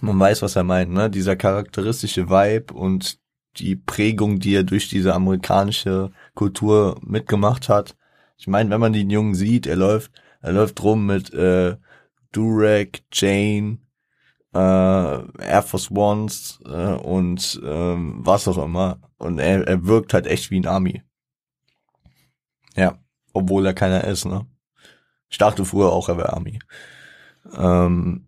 man 0.00 0.18
weiß, 0.18 0.42
was 0.42 0.56
er 0.56 0.64
meint, 0.64 0.90
ne? 0.90 1.08
Dieser 1.08 1.36
charakteristische 1.36 2.28
Vibe 2.28 2.74
und 2.74 3.21
die 3.56 3.76
Prägung, 3.76 4.38
die 4.38 4.54
er 4.54 4.64
durch 4.64 4.88
diese 4.88 5.14
amerikanische 5.14 6.10
Kultur 6.34 7.00
mitgemacht 7.02 7.68
hat. 7.68 7.96
Ich 8.36 8.46
meine, 8.46 8.70
wenn 8.70 8.80
man 8.80 8.92
den 8.92 9.10
Jungen 9.10 9.34
sieht, 9.34 9.66
er 9.66 9.76
läuft, 9.76 10.12
er 10.40 10.52
läuft 10.52 10.82
rum 10.82 11.06
mit 11.06 11.32
äh, 11.32 11.76
Durek, 12.32 13.04
Jane, 13.12 13.78
äh, 14.54 14.58
Air 14.58 15.62
Force 15.62 15.90
Ones 15.90 16.60
äh, 16.64 16.94
und 16.94 17.60
ähm, 17.64 18.20
was 18.24 18.48
auch 18.48 18.58
immer. 18.58 19.00
Und 19.18 19.38
er, 19.38 19.66
er 19.66 19.86
wirkt 19.86 20.14
halt 20.14 20.26
echt 20.26 20.50
wie 20.50 20.60
ein 20.60 20.66
Army. 20.66 21.02
Ja, 22.74 22.98
obwohl 23.32 23.66
er 23.66 23.74
keiner 23.74 24.04
ist, 24.04 24.24
ne? 24.24 24.46
Ich 25.28 25.38
dachte 25.38 25.64
früher 25.64 25.92
auch, 25.92 26.08
er 26.08 26.18
wäre 26.18 26.32
Army. 26.32 26.58
Ähm, 27.56 28.26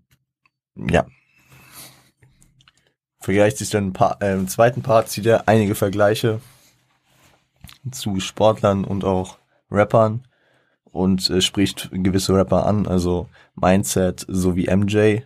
ja, 0.76 1.06
vergleicht 3.24 3.56
sich 3.56 3.70
dann 3.70 3.94
äh, 4.20 4.34
im 4.34 4.48
zweiten 4.48 4.82
Part 4.82 5.08
zieht 5.08 5.24
er 5.24 5.48
einige 5.48 5.74
Vergleiche 5.74 6.42
zu 7.90 8.20
Sportlern 8.20 8.84
und 8.84 9.02
auch 9.02 9.38
Rappern 9.70 10.28
und 10.84 11.30
äh, 11.30 11.40
spricht 11.40 11.88
gewisse 11.90 12.34
Rapper 12.34 12.66
an, 12.66 12.86
also 12.86 13.30
Mindset 13.54 14.26
sowie 14.28 14.68
MJ. 14.74 15.22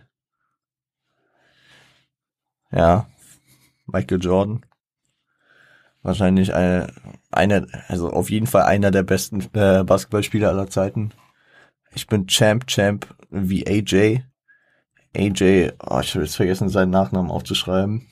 Ja, 2.71 3.09
Michael 3.85 4.23
Jordan. 4.23 4.65
Wahrscheinlich 6.01 6.53
eine, 6.53 6.93
eine, 7.31 7.67
also 7.89 8.11
auf 8.11 8.29
jeden 8.29 8.47
Fall 8.47 8.63
einer 8.63 8.91
der 8.91 9.03
besten 9.03 9.41
äh, 9.53 9.83
Basketballspieler 9.83 10.47
aller 10.47 10.69
Zeiten. 10.69 11.11
Ich 11.93 12.07
bin 12.07 12.27
Champ, 12.27 12.65
Champ 12.67 13.13
wie 13.29 13.67
AJ. 13.67 14.21
AJ, 15.15 15.71
oh, 15.79 15.99
ich 16.01 16.13
habe 16.13 16.25
jetzt 16.25 16.35
vergessen, 16.35 16.69
seinen 16.69 16.91
Nachnamen 16.91 17.31
aufzuschreiben. 17.31 18.07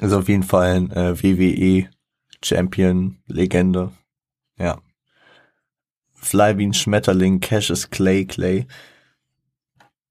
Ist 0.00 0.12
auf 0.12 0.28
jeden 0.28 0.42
Fall 0.42 0.76
ein 0.76 0.90
äh, 0.90 1.22
WWE 1.22 1.88
Champion, 2.42 3.18
Legende. 3.26 3.92
Ja. 4.58 4.80
Fly 6.14 6.58
wie 6.58 6.66
ein 6.66 6.74
Schmetterling, 6.74 7.40
Cassius 7.40 7.90
Clay, 7.90 8.24
Clay. 8.24 8.66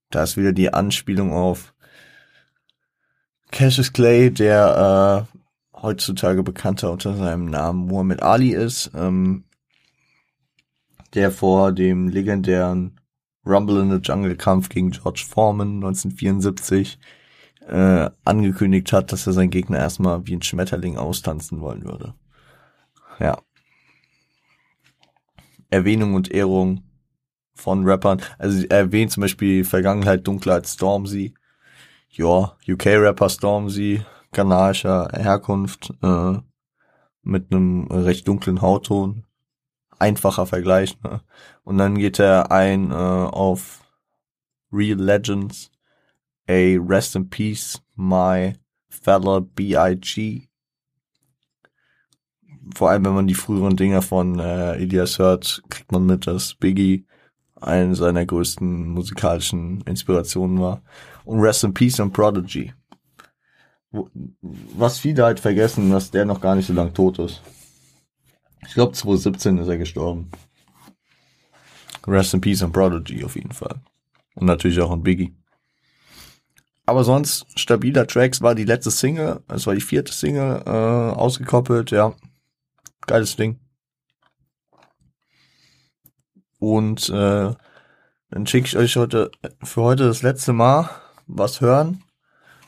Da 0.09 0.23
ist 0.23 0.37
wieder 0.37 0.53
die 0.53 0.73
Anspielung 0.73 1.33
auf 1.33 1.73
Cassius 3.51 3.91
Clay, 3.91 4.31
der 4.31 5.27
äh, 5.33 5.37
heutzutage 5.81 6.43
bekannter 6.43 6.91
unter 6.91 7.15
seinem 7.15 7.45
Namen 7.45 7.87
Muhammad 7.87 8.21
Ali 8.21 8.53
ist, 8.53 8.91
ähm, 8.93 9.45
der 11.13 11.31
vor 11.31 11.71
dem 11.71 12.09
legendären 12.09 12.99
Rumble 13.47 13.81
in 13.81 13.91
the 13.91 13.97
Jungle 13.97 14.35
Kampf 14.35 14.69
gegen 14.69 14.91
George 14.91 15.25
Foreman 15.27 15.75
1974 15.75 16.99
äh, 17.67 18.09
angekündigt 18.23 18.91
hat, 18.93 19.11
dass 19.11 19.27
er 19.27 19.33
seinen 19.33 19.49
Gegner 19.49 19.77
erstmal 19.77 20.25
wie 20.25 20.35
ein 20.35 20.41
Schmetterling 20.41 20.97
austanzen 20.97 21.61
wollen 21.61 21.83
würde. 21.83 22.13
Ja. 23.19 23.37
Erwähnung 25.69 26.13
und 26.13 26.31
Ehrung 26.31 26.83
von 27.55 27.85
Rappern. 27.85 28.21
Also 28.37 28.65
er 28.67 28.77
erwähnt 28.77 29.11
zum 29.11 29.21
Beispiel 29.21 29.65
Vergangenheit 29.65 30.25
dunkler 30.25 30.55
als 30.55 30.73
Stormzy. 30.73 31.33
Ja, 32.09 32.55
UK-Rapper 32.67 33.29
Stormzy, 33.29 34.01
kanadischer 34.31 35.09
Herkunft, 35.13 35.93
äh, 36.01 36.37
mit 37.21 37.51
einem 37.51 37.87
recht 37.87 38.27
dunklen 38.27 38.61
Hautton 38.61 39.26
einfacher 39.99 40.45
Vergleich. 40.45 40.97
Ne? 41.03 41.21
Und 41.63 41.77
dann 41.77 41.97
geht 41.97 42.19
er 42.19 42.51
ein 42.51 42.91
äh, 42.91 42.93
auf 42.93 43.81
Real 44.71 44.99
Legends, 44.99 45.71
a 46.47 46.77
Rest 46.79 47.15
in 47.15 47.29
Peace, 47.29 47.81
my 47.95 48.53
fella 48.89 49.39
B.I.G. 49.39 50.47
Vor 52.75 52.89
allem, 52.89 53.05
wenn 53.05 53.13
man 53.13 53.27
die 53.27 53.33
früheren 53.33 53.77
Dinger 53.77 54.01
von 54.01 54.39
äh, 54.39 54.73
Elias 54.73 55.19
hört, 55.19 55.63
kriegt 55.69 55.91
man 55.91 56.05
mit, 56.05 56.27
dass 56.27 56.55
Biggie 56.55 57.05
eine 57.61 57.95
seiner 57.95 58.25
größten 58.25 58.89
musikalischen 58.89 59.81
Inspirationen 59.81 60.59
war. 60.59 60.81
Und 61.25 61.39
Rest 61.39 61.63
in 61.63 61.73
Peace 61.73 61.99
und 61.99 62.11
Prodigy. 62.11 62.73
Was 64.41 64.99
viele 64.99 65.23
halt 65.23 65.39
vergessen, 65.39 65.89
dass 65.91 66.11
der 66.11 66.25
noch 66.25 66.41
gar 66.41 66.55
nicht 66.55 66.67
so 66.67 66.73
lang 66.73 66.93
tot 66.93 67.19
ist. 67.19 67.41
Ich 68.67 68.73
glaube 68.73 68.93
2017 68.93 69.57
ist 69.57 69.67
er 69.67 69.77
gestorben. 69.77 70.29
Rest 72.05 72.33
in 72.33 72.41
Peace 72.41 72.61
and 72.61 72.73
Prodigy 72.73 73.23
auf 73.23 73.35
jeden 73.35 73.51
Fall. 73.51 73.81
Und 74.35 74.45
natürlich 74.45 74.79
auch 74.79 74.91
ein 74.91 75.03
Biggie. 75.03 75.35
Aber 76.85 77.03
sonst, 77.03 77.45
stabiler 77.59 78.07
Tracks 78.07 78.41
war 78.41 78.55
die 78.55 78.63
letzte 78.63 78.91
Single, 78.91 79.43
es 79.49 79.67
war 79.67 79.73
die 79.73 79.81
vierte 79.81 80.13
Single, 80.13 80.63
äh, 80.65 80.69
ausgekoppelt, 80.69 81.91
ja. 81.91 82.13
Geiles 83.05 83.35
Ding. 83.35 83.59
Und 86.59 87.09
äh, 87.09 87.53
dann 88.29 88.47
schicke 88.47 88.67
ich 88.67 88.77
euch 88.77 88.95
heute 88.95 89.31
für 89.63 89.81
heute 89.81 90.05
das 90.05 90.21
letzte 90.21 90.53
Mal 90.53 90.89
was 91.25 91.61
hören. 91.61 92.03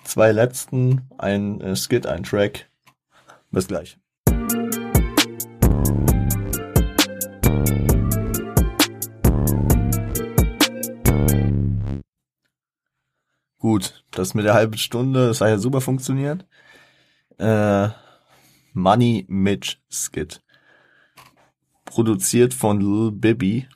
Zwei 0.03 0.31
letzten, 0.31 1.09
ein 1.17 1.61
äh, 1.61 1.75
Skit, 1.75 2.05
ein 2.07 2.23
Track. 2.23 2.69
Bis 3.51 3.67
gleich. 3.67 3.98
Gut, 13.69 14.03
das 14.09 14.33
mit 14.33 14.45
der 14.45 14.55
halben 14.55 14.79
Stunde, 14.79 15.27
das 15.27 15.41
hat 15.41 15.49
ja 15.49 15.59
super 15.59 15.79
funktioniert. 15.79 16.43
Äh, 17.37 17.89
Money 18.73 19.27
Mitch 19.27 19.77
Skit. 19.91 20.41
Produziert 21.85 22.55
von 22.55 22.81
Lil 22.81 23.11
Bibby. 23.11 23.67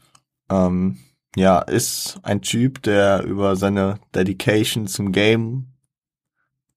Ähm, 0.49 0.97
ja, 1.35 1.59
ist 1.59 2.19
ein 2.23 2.41
Typ, 2.41 2.81
der 2.81 3.23
über 3.23 3.55
seine 3.55 3.99
Dedication 4.15 4.87
zum 4.87 5.11
Game 5.11 5.67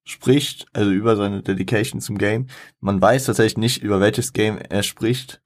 spricht, 0.04 0.66
also 0.74 0.90
über 0.90 1.16
seine 1.16 1.40
Dedication 1.42 2.02
zum 2.02 2.18
Game. 2.18 2.48
Man 2.80 3.00
weiß 3.00 3.24
tatsächlich 3.24 3.56
nicht, 3.56 3.82
über 3.82 3.98
welches 3.98 4.34
Game 4.34 4.58
er 4.58 4.82
spricht. 4.82 5.40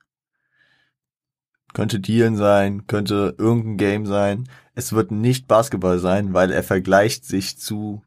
Könnte 1.73 2.01
Dealen 2.01 2.35
sein, 2.35 2.89
könnte 2.89 3.37
irgendein 3.39 3.77
Game 3.77 4.07
sein. 4.07 4.49
Es 4.81 4.95
wird 4.95 5.11
nicht 5.11 5.47
Basketball 5.47 5.99
sein, 5.99 6.33
weil 6.33 6.51
er 6.51 6.63
vergleicht 6.63 7.27
sich 7.27 7.59
zu 7.59 8.03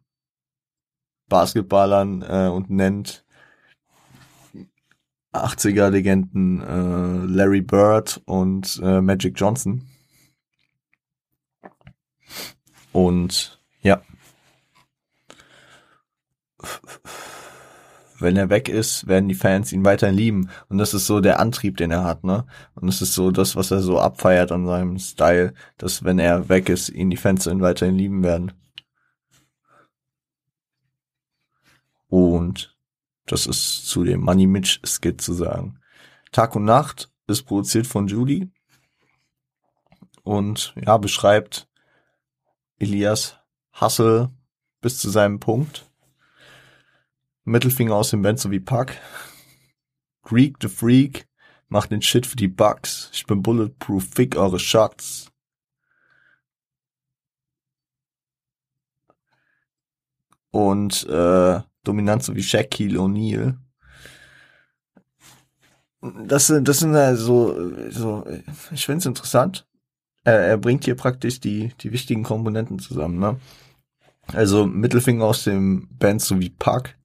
Basketballern 1.30 2.24
äh, 2.24 2.50
und 2.52 2.72
nennt 2.72 3.24
80er 5.34 5.92
Legenden 5.92 6.62
äh, 6.62 7.28
Larry 7.28 7.62
Bird 7.62 8.24
und 8.26 8.82
äh, 8.84 9.02
Magic 9.02 9.40
Johnson. 9.40 9.88
Und 12.92 13.62
ja 13.84 14.02
wenn 18.24 18.38
er 18.38 18.50
weg 18.50 18.70
ist, 18.70 19.08
werden 19.08 19.30
die 19.30 19.36
Fans 19.36 19.72
ihn 19.72 19.86
weiterhin 19.86 20.16
lieben. 20.16 20.50
Und 20.70 20.80
das 20.80 20.94
ist 20.96 21.06
so 21.06 21.20
der 21.20 21.40
Antrieb, 21.40 21.78
den 21.78 21.92
er 21.92 22.04
hat, 22.04 22.24
ne? 22.24 22.46
Und 22.74 22.88
das 22.88 23.02
ist 23.02 23.14
so 23.14 23.30
das, 23.30 23.56
was 23.56 23.70
er 23.70 23.82
so 23.82 24.00
abfeiert 24.00 24.52
an 24.52 24.66
seinem 24.66 24.98
Style, 24.98 25.54
dass 25.78 26.04
wenn 26.04 26.18
er 26.20 26.50
weg 26.50 26.70
ist, 26.70 26.90
ihn 26.90 27.12
die 27.12 27.18
Fans 27.18 27.44
dann 27.44 27.62
weiterhin 27.62 27.96
lieben 27.96 28.24
werden. 28.24 28.54
Und 32.08 32.76
das 33.26 33.46
ist 33.48 33.88
zu 33.88 34.04
dem 34.04 34.22
Money 34.22 34.48
Mitch 34.48 34.80
Skit 34.86 35.22
zu 35.22 35.34
sagen. 35.34 35.80
Tag 36.32 36.56
und 36.56 36.66
Nacht 36.66 37.12
ist 37.28 37.44
produziert 37.44 37.88
von 37.88 38.08
Judy 38.08 38.52
und 40.24 40.74
ja, 40.84 40.98
beschreibt 40.98 41.68
Elias 42.80 43.38
Hustle 43.80 44.30
bis 44.82 45.00
zu 45.00 45.10
seinem 45.10 45.40
Punkt 45.40 45.90
Mittelfinger 47.46 47.96
aus 47.96 48.12
dem 48.12 48.22
Band 48.22 48.40
sowie 48.40 48.60
Puck. 48.60 48.92
Greek 50.24 50.56
the 50.62 50.70
Freak 50.70 51.28
macht 51.68 51.92
den 51.92 52.02
Shit 52.02 52.26
für 52.26 52.36
die 52.36 52.48
Bugs. 52.48 53.10
Ich 53.14 53.26
bin 53.26 53.42
bulletproof, 53.42 54.08
fick 54.14 54.36
eure 54.36 54.60
Shots. 54.60 55.32
Und 60.52 61.08
äh, 61.10 61.62
Dominanz 61.84 62.28
sowie 62.28 62.44
Shaquille 62.44 63.00
O'Neal. 63.00 63.58
das, 66.02 66.54
das 66.62 66.80
sind 66.80 66.96
also 66.96 67.90
so, 67.90 68.26
ich 68.72 68.86
finde 68.86 69.00
es 69.00 69.06
interessant. 69.06 69.68
Er, 70.24 70.40
er 70.40 70.58
bringt 70.58 70.86
hier 70.86 70.96
praktisch 70.96 71.40
die, 71.40 71.74
die 71.82 71.92
wichtigen 71.92 72.24
Komponenten 72.24 72.80
zusammen, 72.80 73.20
ne? 73.20 73.40
Also 74.28 74.66
Mittelfinger 74.66 75.26
aus 75.26 75.44
dem 75.44 75.90
Band 75.98 76.22
sowie 76.22 76.50
Pack, 76.50 76.98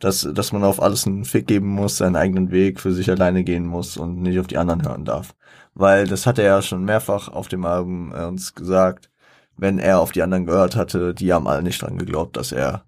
dass, 0.00 0.28
dass 0.32 0.52
man 0.52 0.64
auf 0.64 0.82
alles 0.82 1.06
einen 1.06 1.24
Fick 1.24 1.46
geben 1.46 1.68
muss, 1.68 1.98
seinen 1.98 2.16
eigenen 2.16 2.50
Weg 2.50 2.80
für 2.80 2.92
sich 2.92 3.10
alleine 3.10 3.44
gehen 3.44 3.66
muss 3.66 3.96
und 3.96 4.20
nicht 4.22 4.40
auf 4.40 4.46
die 4.46 4.58
anderen 4.58 4.82
hören 4.82 5.04
darf. 5.04 5.34
Weil 5.74 6.06
das 6.06 6.26
hat 6.26 6.38
er 6.38 6.44
ja 6.46 6.62
schon 6.62 6.84
mehrfach 6.84 7.28
auf 7.28 7.48
dem 7.48 7.64
Album 7.64 8.12
äh, 8.14 8.24
uns 8.24 8.54
gesagt, 8.54 9.10
wenn 9.56 9.78
er 9.78 10.00
auf 10.00 10.10
die 10.12 10.22
anderen 10.22 10.46
gehört 10.46 10.74
hatte, 10.74 11.14
die 11.14 11.32
haben 11.32 11.46
alle 11.46 11.62
nicht 11.62 11.82
dran 11.82 11.98
geglaubt, 11.98 12.36
dass 12.36 12.50
er 12.50 12.84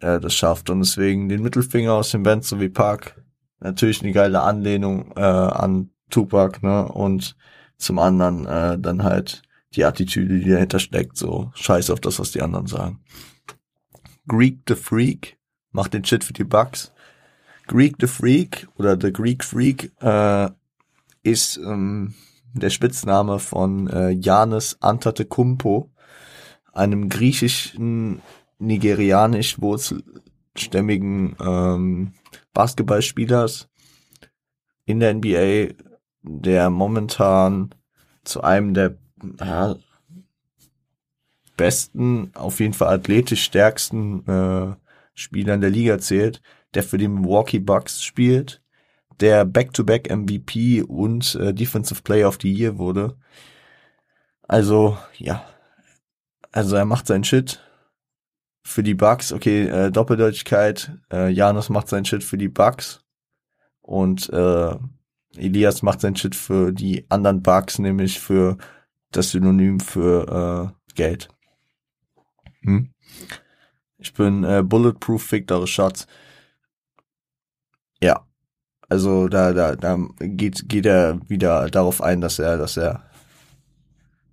äh, 0.00 0.20
das 0.20 0.34
schafft. 0.34 0.68
Und 0.70 0.80
deswegen 0.80 1.28
den 1.28 1.42
Mittelfinger 1.42 1.92
aus 1.92 2.10
dem 2.10 2.24
Band 2.24 2.44
sowie 2.44 2.68
Park 2.68 3.22
natürlich 3.60 4.02
eine 4.02 4.12
geile 4.12 4.42
Anlehnung 4.42 5.12
äh, 5.16 5.20
an 5.20 5.90
Tupac, 6.10 6.62
ne? 6.62 6.86
Und 6.86 7.36
zum 7.76 7.98
anderen 7.98 8.46
äh, 8.46 8.78
dann 8.78 9.02
halt 9.04 9.42
die 9.74 9.84
Attitüde, 9.84 10.38
die 10.38 10.50
dahinter 10.50 10.78
steckt, 10.78 11.16
so 11.16 11.50
scheiß 11.54 11.90
auf 11.90 12.00
das, 12.00 12.18
was 12.18 12.32
die 12.32 12.42
anderen 12.42 12.66
sagen. 12.66 13.00
Greek 14.26 14.60
the 14.68 14.74
Freak 14.74 15.38
macht 15.74 15.92
den 15.92 16.04
Shit 16.04 16.24
für 16.24 16.32
die 16.32 16.44
Bugs. 16.44 16.92
Greek 17.66 17.96
the 18.00 18.06
Freak 18.06 18.68
oder 18.76 18.98
The 18.98 19.12
Greek 19.12 19.44
Freak 19.44 19.92
äh, 20.00 20.48
ist 21.22 21.56
ähm, 21.58 22.14
der 22.52 22.70
Spitzname 22.70 23.38
von 23.38 23.88
äh, 23.88 24.10
Janis 24.10 24.76
Antetokounmpo, 24.80 25.90
einem 26.72 27.08
griechischen, 27.08 28.22
nigerianisch 28.58 29.60
wurzelstämmigen 29.60 31.36
ähm, 31.40 32.12
Basketballspielers 32.52 33.68
in 34.84 35.00
der 35.00 35.14
NBA, 35.14 35.74
der 36.22 36.70
momentan 36.70 37.74
zu 38.22 38.42
einem 38.42 38.74
der 38.74 38.96
ja, 39.40 39.74
besten, 41.56 42.30
auf 42.34 42.60
jeden 42.60 42.74
Fall 42.74 42.94
athletisch 42.94 43.42
stärksten 43.42 44.26
äh, 44.28 44.83
Spieler 45.14 45.54
in 45.54 45.60
der 45.60 45.70
Liga 45.70 45.98
zählt, 45.98 46.42
der 46.74 46.82
für 46.82 46.98
die 46.98 47.08
Milwaukee 47.08 47.60
Bucks 47.60 48.02
spielt, 48.02 48.62
der 49.20 49.44
Back-to-Back 49.44 50.08
-back 50.08 50.16
MVP 50.16 50.82
und 50.82 51.34
äh, 51.36 51.54
Defensive 51.54 52.02
Player 52.02 52.28
of 52.28 52.38
the 52.40 52.52
Year 52.52 52.78
wurde. 52.78 53.16
Also, 54.42 54.98
ja. 55.16 55.44
Also 56.52 56.76
er 56.76 56.84
macht 56.84 57.06
seinen 57.06 57.24
Shit 57.24 57.60
für 58.62 58.82
die 58.82 58.94
Bucks. 58.94 59.32
Okay, 59.32 59.66
äh, 59.66 59.90
Doppeldeutigkeit. 59.90 60.92
Äh, 61.12 61.30
Janus 61.30 61.68
macht 61.68 61.88
seinen 61.88 62.04
Shit 62.04 62.24
für 62.24 62.38
die 62.38 62.48
Bucks. 62.48 63.00
Und 63.80 64.30
äh, 64.30 64.76
Elias 65.36 65.82
macht 65.82 66.00
seinen 66.00 66.16
Shit 66.16 66.34
für 66.34 66.72
die 66.72 67.06
anderen 67.10 67.42
Bugs, 67.42 67.78
nämlich 67.78 68.20
für 68.20 68.56
das 69.10 69.30
Synonym 69.30 69.80
für 69.80 70.72
äh, 70.88 70.94
Geld. 70.94 71.28
Hm? 72.62 72.90
Ich 73.98 74.12
bin 74.12 74.44
äh, 74.44 74.62
Bulletproof 74.64 75.22
Fick 75.22 75.50
eure 75.50 75.66
Shots. 75.66 76.06
Ja. 78.00 78.26
Also 78.88 79.28
da, 79.28 79.52
da, 79.52 79.76
da 79.76 79.98
geht, 80.20 80.68
geht 80.68 80.86
er 80.86 81.18
wieder 81.28 81.68
darauf 81.70 82.02
ein, 82.02 82.20
dass 82.20 82.38
er, 82.38 82.58
dass 82.58 82.76
er 82.76 83.02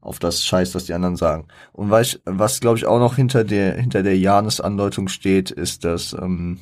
auf 0.01 0.19
das 0.19 0.43
Scheiß, 0.45 0.75
was 0.75 0.85
die 0.85 0.93
anderen 0.93 1.15
sagen. 1.15 1.47
Und 1.71 1.89
was, 1.89 2.19
was 2.25 2.59
glaube 2.59 2.77
ich 2.77 2.85
auch 2.85 2.99
noch 2.99 3.15
hinter 3.15 3.43
der, 3.43 3.75
hinter 3.75 4.03
der 4.03 4.17
Janis-Andeutung 4.17 5.07
steht, 5.07 5.51
ist, 5.51 5.85
dass, 5.85 6.13
ähm, 6.13 6.59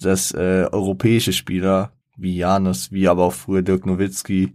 dass 0.00 0.32
äh, 0.32 0.66
europäische 0.72 1.32
Spieler 1.32 1.92
wie 2.16 2.36
Janis, 2.36 2.90
wie 2.90 3.08
aber 3.08 3.24
auch 3.24 3.32
früher 3.34 3.62
Dirk 3.62 3.86
Nowitzki 3.86 4.54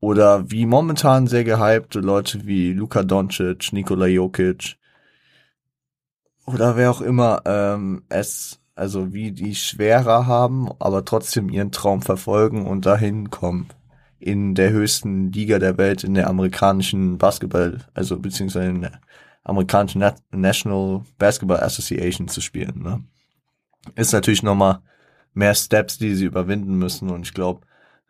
oder 0.00 0.50
wie 0.50 0.64
momentan 0.64 1.26
sehr 1.26 1.44
gehypte 1.44 2.00
Leute 2.00 2.46
wie 2.46 2.72
Luka 2.72 3.02
Doncic, 3.02 3.72
Nikola 3.72 4.06
Jokic 4.06 4.76
oder 6.52 6.76
wer 6.76 6.90
auch 6.90 7.00
immer 7.00 7.42
ähm, 7.44 8.02
es 8.08 8.60
also 8.80 9.12
wie 9.12 9.32
die 9.32 9.54
schwerer 9.54 10.26
haben, 10.26 10.70
aber 10.78 11.04
trotzdem 11.04 11.50
ihren 11.50 11.70
Traum 11.70 12.00
verfolgen 12.00 12.66
und 12.66 12.86
dahin 12.86 13.28
kommen 13.28 13.68
in 14.18 14.54
der 14.54 14.70
höchsten 14.70 15.32
Liga 15.32 15.58
der 15.58 15.76
Welt, 15.76 16.02
in 16.02 16.14
der 16.14 16.28
amerikanischen 16.28 17.18
Basketball, 17.18 17.78
also 17.92 18.18
beziehungsweise 18.18 18.70
in 18.70 18.80
der 18.82 19.00
amerikanischen 19.44 20.02
National 20.30 21.02
Basketball 21.18 21.60
Association 21.60 22.28
zu 22.28 22.40
spielen. 22.40 22.82
Ne? 22.82 23.04
Ist 23.96 24.12
natürlich 24.12 24.42
nochmal 24.42 24.80
mehr 25.34 25.54
Steps, 25.54 25.98
die 25.98 26.14
sie 26.14 26.26
überwinden 26.26 26.78
müssen. 26.78 27.10
Und 27.10 27.26
ich 27.26 27.34
glaube, 27.34 27.66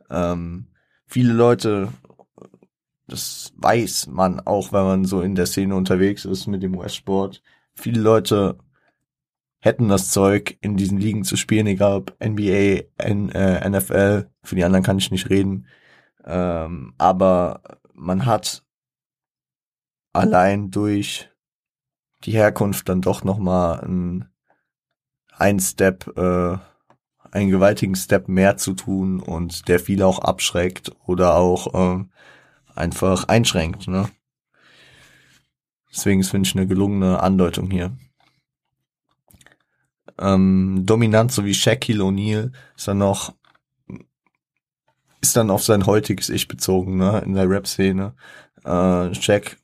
ähm, 0.08 0.66
viele 1.06 1.32
Leute, 1.32 1.88
das 3.06 3.52
weiß 3.56 4.06
man 4.08 4.40
auch, 4.40 4.72
wenn 4.72 4.84
man 4.84 5.04
so 5.04 5.20
in 5.20 5.34
der 5.34 5.46
Szene 5.46 5.74
unterwegs 5.74 6.24
ist 6.24 6.46
mit 6.46 6.62
dem 6.62 6.76
US-Sport, 6.76 7.42
viele 7.80 8.00
Leute 8.00 8.58
hätten 9.60 9.88
das 9.88 10.10
Zeug, 10.10 10.56
in 10.60 10.76
diesen 10.76 10.98
Ligen 10.98 11.24
zu 11.24 11.36
spielen, 11.36 11.66
egal 11.66 11.96
ob 11.96 12.16
NBA, 12.24 12.84
N, 12.96 13.28
äh, 13.30 13.68
NFL, 13.68 14.30
für 14.42 14.56
die 14.56 14.64
anderen 14.64 14.84
kann 14.84 14.98
ich 14.98 15.10
nicht 15.10 15.28
reden. 15.28 15.66
Ähm, 16.24 16.94
aber 16.98 17.62
man 17.94 18.26
hat 18.26 18.64
allein 20.12 20.70
durch 20.70 21.30
die 22.24 22.32
Herkunft 22.32 22.88
dann 22.88 23.00
doch 23.00 23.24
nochmal 23.24 23.80
ein, 25.38 25.60
Step 25.60 26.06
äh, 26.16 26.58
einen 27.30 27.50
gewaltigen 27.50 27.94
Step 27.94 28.28
mehr 28.28 28.56
zu 28.56 28.74
tun 28.74 29.20
und 29.20 29.68
der 29.68 29.78
viele 29.78 30.06
auch 30.06 30.18
abschreckt 30.18 30.92
oder 31.06 31.36
auch 31.36 31.74
äh, 31.74 32.04
einfach 32.74 33.28
einschränkt. 33.28 33.88
Ne? 33.88 34.08
Deswegen 35.92 36.22
finde 36.22 36.48
ich 36.48 36.56
eine 36.56 36.66
gelungene 36.66 37.20
Andeutung 37.20 37.70
hier. 37.70 37.96
Ähm, 40.18 40.82
dominant 40.84 41.32
so 41.32 41.44
wie 41.44 41.54
Shaquille 41.54 42.02
O'Neal 42.04 42.52
ist 42.76 42.88
dann 42.88 42.98
noch 42.98 43.34
ist 45.22 45.36
dann 45.36 45.50
auf 45.50 45.62
sein 45.62 45.84
heutiges 45.84 46.30
Ich 46.30 46.48
bezogen, 46.48 46.96
ne, 46.96 47.22
in 47.26 47.34
der 47.34 47.48
Rap-Szene. 47.48 48.14
Äh, 48.64 49.14
Shaq 49.14 49.58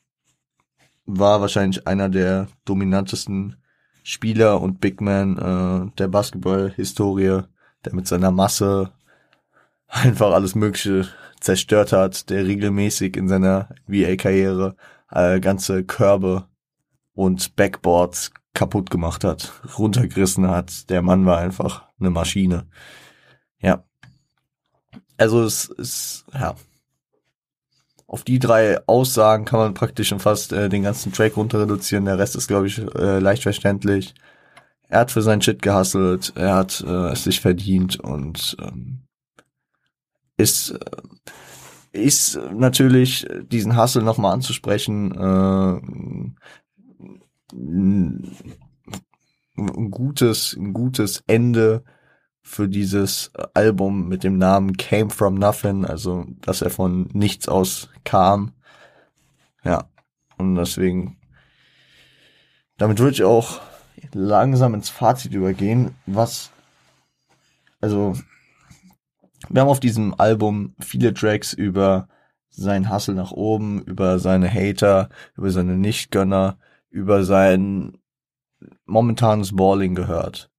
war 1.06 1.40
wahrscheinlich 1.40 1.86
einer 1.86 2.10
der 2.10 2.48
dominantesten 2.66 3.56
Spieler 4.02 4.60
und 4.60 4.80
Big 4.80 5.00
Man 5.00 5.38
äh, 5.38 5.96
der 5.96 6.08
Basketball-Historie 6.08 7.44
der 7.86 7.94
mit 7.94 8.06
seiner 8.06 8.30
Masse 8.30 8.92
einfach 9.86 10.32
alles 10.32 10.54
Mögliche 10.54 11.08
zerstört 11.40 11.92
hat, 11.92 12.28
der 12.30 12.44
regelmäßig 12.44 13.16
in 13.16 13.28
seiner 13.28 13.68
VA-Karriere 13.86 14.76
äh, 15.10 15.40
ganze 15.40 15.84
Körbe 15.84 16.48
und 17.14 17.56
Backboards 17.56 18.32
kaputt 18.54 18.90
gemacht 18.90 19.24
hat, 19.24 19.52
runtergerissen 19.78 20.48
hat. 20.48 20.88
Der 20.90 21.02
Mann 21.02 21.26
war 21.26 21.38
einfach 21.38 21.84
eine 22.00 22.10
Maschine. 22.10 22.66
Ja. 23.60 23.84
Also 25.16 25.42
es 25.44 25.66
ist, 25.66 26.24
ja. 26.32 26.54
Auf 28.06 28.22
die 28.22 28.38
drei 28.38 28.78
Aussagen 28.86 29.44
kann 29.44 29.58
man 29.58 29.74
praktisch 29.74 30.08
schon 30.08 30.20
fast 30.20 30.52
äh, 30.52 30.68
den 30.68 30.84
ganzen 30.84 31.12
Track 31.12 31.36
runter 31.36 31.60
reduzieren. 31.60 32.04
Der 32.04 32.18
Rest 32.18 32.36
ist, 32.36 32.46
glaube 32.46 32.68
ich, 32.68 32.78
äh, 32.78 33.18
leicht 33.18 33.42
verständlich 33.42 34.14
er 34.88 35.00
hat 35.00 35.10
für 35.10 35.22
sein 35.22 35.42
Shit 35.42 35.62
gehustelt, 35.62 36.32
er 36.36 36.54
hat 36.54 36.84
äh, 36.86 37.12
es 37.12 37.24
sich 37.24 37.40
verdient 37.40 37.98
und 38.00 38.56
ähm, 38.60 39.00
ist 40.36 40.70
äh, 40.70 40.78
ist 41.96 42.38
natürlich 42.52 43.26
diesen 43.50 43.76
Hustle 43.80 44.02
nochmal 44.02 44.34
anzusprechen 44.34 45.12
äh, 45.14 45.80
ein 49.58 49.90
gutes 49.90 50.54
ein 50.58 50.72
gutes 50.72 51.22
Ende 51.26 51.82
für 52.42 52.68
dieses 52.68 53.32
Album 53.54 54.08
mit 54.08 54.22
dem 54.22 54.38
Namen 54.38 54.76
Came 54.76 55.10
from 55.10 55.34
Nothing, 55.34 55.84
also 55.84 56.26
dass 56.42 56.62
er 56.62 56.70
von 56.70 57.08
nichts 57.12 57.48
aus 57.48 57.88
kam. 58.04 58.52
Ja, 59.64 59.88
und 60.38 60.54
deswegen 60.54 61.16
damit 62.78 62.98
würde 62.98 63.14
ich 63.14 63.24
auch 63.24 63.60
langsam 64.12 64.74
ins 64.74 64.90
Fazit 64.90 65.32
übergehen, 65.32 65.94
was, 66.06 66.50
also, 67.80 68.14
wir 69.48 69.62
haben 69.62 69.68
auf 69.68 69.80
diesem 69.80 70.14
Album 70.18 70.74
viele 70.80 71.14
Tracks 71.14 71.52
über 71.52 72.08
sein 72.50 72.92
Hustle 72.92 73.14
nach 73.14 73.32
oben, 73.32 73.82
über 73.82 74.18
seine 74.18 74.50
Hater, 74.50 75.10
über 75.36 75.50
seine 75.50 75.76
Nichtgönner, 75.76 76.58
über 76.90 77.24
sein 77.24 77.98
momentanes 78.86 79.54
Balling 79.54 79.94
gehört. 79.94 80.50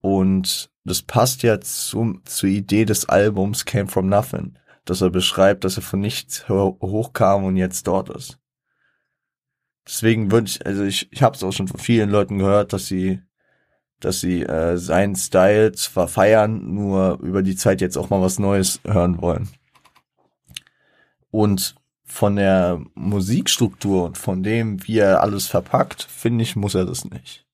Und 0.00 0.70
das 0.84 1.02
passt 1.02 1.42
ja 1.42 1.60
zum, 1.60 2.24
zur 2.24 2.48
Idee 2.48 2.84
des 2.84 3.08
Albums 3.08 3.64
Came 3.64 3.88
From 3.88 4.08
Nothing, 4.08 4.58
dass 4.84 5.02
er 5.02 5.10
beschreibt, 5.10 5.64
dass 5.64 5.76
er 5.76 5.82
von 5.82 6.00
nichts 6.00 6.48
hochkam 6.48 7.44
und 7.44 7.56
jetzt 7.56 7.86
dort 7.86 8.08
ist. 8.08 8.38
Deswegen 9.86 10.30
würde 10.30 10.48
ich, 10.48 10.64
also 10.64 10.84
ich, 10.84 11.10
ich 11.12 11.22
habe 11.22 11.36
es 11.36 11.42
auch 11.42 11.52
schon 11.52 11.68
von 11.68 11.80
vielen 11.80 12.10
Leuten 12.10 12.38
gehört, 12.38 12.72
dass 12.72 12.86
sie 12.86 13.20
dass 14.00 14.20
sie 14.20 14.42
äh, 14.42 14.76
seinen 14.76 15.16
Style 15.16 15.72
zwar 15.72 16.08
feiern, 16.08 16.74
nur 16.74 17.18
über 17.20 17.42
die 17.42 17.56
Zeit 17.56 17.80
jetzt 17.80 17.96
auch 17.96 18.10
mal 18.10 18.20
was 18.20 18.38
Neues 18.38 18.80
hören 18.84 19.20
wollen. 19.20 19.48
Und 21.30 21.74
von 22.04 22.36
der 22.36 22.80
Musikstruktur 22.94 24.04
und 24.04 24.18
von 24.18 24.42
dem, 24.42 24.86
wie 24.86 24.98
er 24.98 25.22
alles 25.22 25.46
verpackt, 25.46 26.02
finde 26.02 26.42
ich, 26.42 26.56
muss 26.56 26.74
er 26.74 26.86
das 26.86 27.04
nicht. 27.04 27.46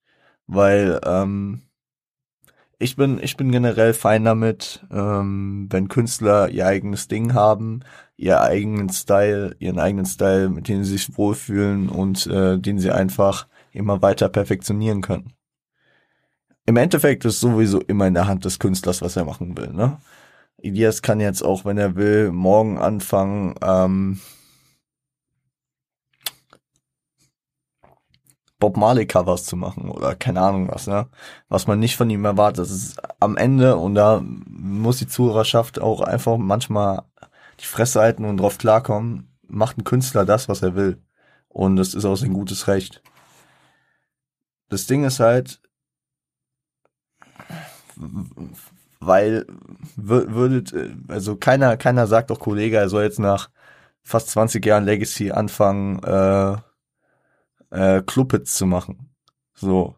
Weil 0.47 1.01
ähm, 1.05 1.63
ich 2.79 2.97
bin, 2.97 3.19
ich 3.21 3.37
bin 3.37 3.51
generell 3.51 3.95
fein 3.95 4.25
damit, 4.25 4.85
ähm, 4.93 5.67
wenn 5.71 5.89
Künstler 5.89 6.51
ihr 6.51 6.67
eigenes 6.67 7.09
Ding 7.09 7.35
haben, 7.35 7.81
ihr 8.17 8.41
eigenen 8.43 8.91
Style, 8.91 9.57
ihren 9.59 9.79
eigenen 9.79 10.07
Style, 10.07 10.49
mit 10.51 10.69
dem 10.69 10.85
sie 10.85 10.93
sich 10.99 11.17
wohlfühlen 11.17 11.89
und 11.89 12.27
äh, 12.27 12.59
den 12.59 12.79
sie 12.79 12.91
einfach 12.91 13.49
immer 13.73 14.03
weiter 14.03 14.29
perfektionieren 14.29 15.01
können. 15.01 15.33
Im 16.67 16.77
Endeffekt 16.77 17.25
ist 17.25 17.41
sowieso 17.41 17.81
immer 17.81 18.07
in 18.07 18.15
der 18.15 18.27
Hand 18.27 18.45
des 18.45 18.59
Künstlers, 18.59 19.03
was 19.03 19.17
er 19.17 19.25
machen 19.25 19.57
will. 19.57 19.73
Ne? 19.73 19.99
Elias 20.63 21.03
kann 21.03 21.21
jetzt 21.21 21.43
auch, 21.43 21.65
wenn 21.65 21.77
er 21.77 21.95
will, 21.95 22.33
morgen 22.33 22.79
anfangen, 22.79 23.55
ähm, 23.63 24.21
Bob 28.59 28.79
Marley 28.79 29.07
Covers 29.07 29.45
zu 29.45 29.57
machen 29.57 29.91
oder 29.91 30.15
keine 30.15 30.41
Ahnung 30.41 30.71
was, 30.73 30.87
ne? 30.87 31.09
Was 31.51 31.67
man 31.67 31.79
nicht 31.81 31.97
von 31.97 32.09
ihm 32.09 32.25
erwartet. 32.25 32.61
Das 32.61 32.71
ist 32.71 32.97
am 33.21 33.37
Ende 33.37 33.77
und 33.77 33.95
da 33.95 34.23
muss 34.25 34.99
die 34.99 35.07
Zuhörerschaft 35.07 35.79
auch 35.81 36.01
einfach 36.01 36.39
manchmal 36.39 37.03
die 37.61 37.67
Fresse 37.67 38.01
halten 38.01 38.25
und 38.25 38.39
drauf 38.39 38.57
klarkommen, 38.57 39.37
macht 39.47 39.77
ein 39.77 39.85
Künstler 39.85 40.25
das, 40.25 40.49
was 40.49 40.63
er 40.63 40.75
will. 40.77 41.03
Und 41.49 41.77
das 41.77 41.93
ist 41.93 42.07
auch 42.07 42.17
sein 42.17 42.33
gutes 42.33 42.67
Recht. 42.67 43.03
Das 44.71 44.87
Ding 44.87 45.05
ist 45.05 45.21
halt, 45.21 45.61
weil 49.01 49.47
würdet, 49.97 50.75
also 51.09 51.37
keiner, 51.37 51.77
keiner 51.77 52.07
sagt 52.07 52.31
doch 52.31 52.41
Kollege, 52.41 52.77
er 52.77 52.89
soll 52.89 53.05
jetzt 53.05 53.19
nach 53.19 53.51
fast 54.03 54.31
20 54.31 54.65
Jahren 54.65 54.85
Legacy 54.85 55.31
anfangen, 55.31 56.03
äh, 56.03 56.57
äh, 57.71 58.03
Clubhits 58.03 58.55
zu 58.55 58.67
machen. 58.67 59.15
So. 59.55 59.97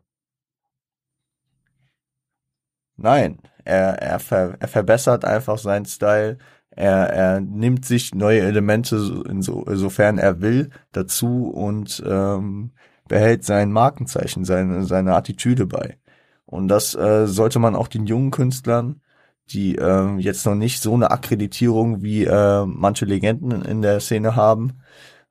Nein, 2.97 3.39
er, 3.65 4.01
er, 4.01 4.19
ver, 4.21 4.57
er 4.59 4.69
verbessert 4.69 5.25
einfach 5.25 5.59
seinen 5.59 5.87
Style. 5.87 6.39
Er, 6.71 7.11
er 7.11 7.41
nimmt 7.41 7.85
sich 7.85 8.15
neue 8.15 8.41
Elemente, 8.41 8.97
inso, 9.29 9.65
insofern 9.65 10.19
er 10.19 10.41
will, 10.41 10.71
dazu 10.93 11.49
und 11.51 12.03
ähm, 12.07 12.73
behält 13.09 13.45
sein 13.45 13.73
Markenzeichen, 13.73 14.45
seine, 14.45 14.85
seine 14.85 15.15
Attitüde 15.15 15.67
bei. 15.67 15.99
Und 16.47 16.69
das 16.69 16.95
äh, 16.95 17.27
sollte 17.27 17.59
man 17.59 17.75
auch 17.75 17.89
den 17.89 18.07
jungen 18.07 18.31
Künstlern, 18.31 19.03
die 19.51 19.77
äh, 19.77 20.17
jetzt 20.19 20.47
noch 20.47 20.55
nicht 20.55 20.81
so 20.81 20.95
eine 20.95 21.11
Akkreditierung 21.11 22.03
wie 22.03 22.25
äh, 22.25 22.65
manche 22.65 23.05
Legenden 23.05 23.63
in 23.63 23.83
der 23.83 24.01
Szene 24.01 24.37
haben, 24.37 24.81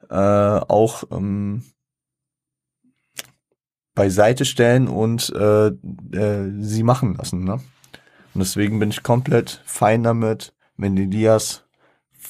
äh, 0.10 0.16
auch 0.16 1.04
ähm, 1.12 1.64
beiseite 3.94 4.46
stellen 4.46 4.88
und 4.88 5.34
äh, 5.34 5.68
äh, 5.68 6.52
sie 6.60 6.84
machen 6.84 7.16
lassen. 7.16 7.44
Ne? 7.44 7.54
Und 7.54 8.40
deswegen 8.40 8.80
bin 8.80 8.90
ich 8.90 9.04
komplett 9.04 9.62
fein 9.66 10.04
damit, 10.04 10.54
wenn 10.76 10.98
Elias 10.98 11.66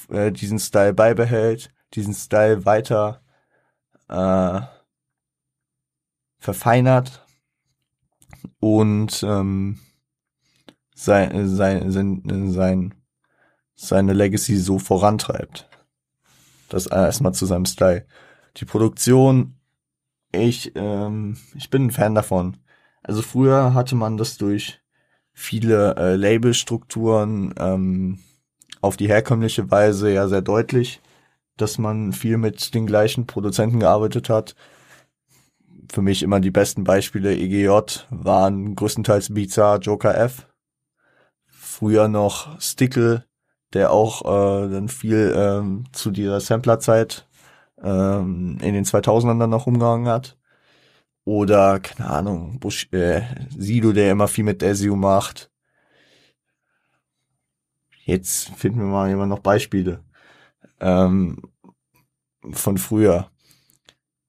äh, 0.09 0.31
diesen 0.31 0.59
Style 0.59 0.93
beibehält, 0.93 1.71
diesen 1.93 2.13
Style 2.13 2.65
weiter 2.65 3.21
äh, 4.07 4.61
verfeinert 6.39 7.24
und 8.59 9.23
ähm, 9.27 9.79
sein, 10.93 11.47
sein, 11.47 11.91
sein, 11.91 12.51
sein, 12.51 12.93
seine 13.75 14.13
Legacy 14.13 14.57
so 14.57 14.79
vorantreibt. 14.79 15.69
Das 16.69 16.87
erstmal 16.87 17.33
zu 17.33 17.45
seinem 17.45 17.65
Style. 17.65 18.05
Die 18.57 18.65
Produktion 18.65 19.55
ich, 20.43 20.71
ähm, 20.75 21.37
ich 21.55 21.69
bin 21.69 21.87
ein 21.87 21.91
Fan 21.91 22.15
davon. 22.15 22.57
Also 23.03 23.21
früher 23.21 23.73
hatte 23.73 23.95
man 23.95 24.17
das 24.17 24.37
durch 24.37 24.81
viele 25.33 25.95
äh, 25.95 26.15
Labelstrukturen 26.15 27.53
ähm, 27.57 28.19
auf 28.81 28.97
die 28.97 29.07
herkömmliche 29.07 29.69
Weise 29.71 30.11
ja 30.11 30.27
sehr 30.27 30.41
deutlich, 30.41 31.01
dass 31.57 31.77
man 31.77 32.13
viel 32.13 32.37
mit 32.37 32.73
den 32.73 32.85
gleichen 32.85 33.27
Produzenten 33.27 33.79
gearbeitet 33.79 34.29
hat. 34.29 34.55
Für 35.91 36.01
mich 36.01 36.23
immer 36.23 36.39
die 36.39 36.51
besten 36.51 36.83
Beispiele 36.83 37.35
EGJ 37.35 38.05
waren 38.09 38.75
größtenteils 38.75 39.33
Bizarre, 39.33 39.79
Joker 39.79 40.17
F. 40.17 40.47
Früher 41.47 42.07
noch 42.07 42.59
Stickle, 42.61 43.25
der 43.73 43.91
auch 43.91 44.21
äh, 44.23 44.69
dann 44.69 44.87
viel 44.87 45.33
ähm, 45.35 45.85
zu 45.91 46.11
dieser 46.11 46.39
Samplerzeit 46.39 47.27
ähm, 47.81 48.57
in 48.61 48.73
den 48.73 48.85
2000ern 48.85 49.39
dann 49.39 49.49
noch 49.49 49.67
umgehangen 49.67 50.07
hat. 50.07 50.37
Oder, 51.25 51.79
keine 51.79 52.09
Ahnung, 52.09 52.59
Bush, 52.59 52.87
äh, 52.91 53.23
Sido, 53.49 53.91
der 53.93 54.11
immer 54.11 54.27
viel 54.27 54.43
mit 54.43 54.61
Desio 54.61 54.95
macht. 54.95 55.51
Jetzt 58.03 58.49
finden 58.51 58.79
wir 58.79 58.85
mal 58.85 59.09
immer 59.09 59.25
noch 59.25 59.39
Beispiele 59.39 60.03
ähm, 60.79 61.41
von 62.51 62.77
früher. 62.77 63.31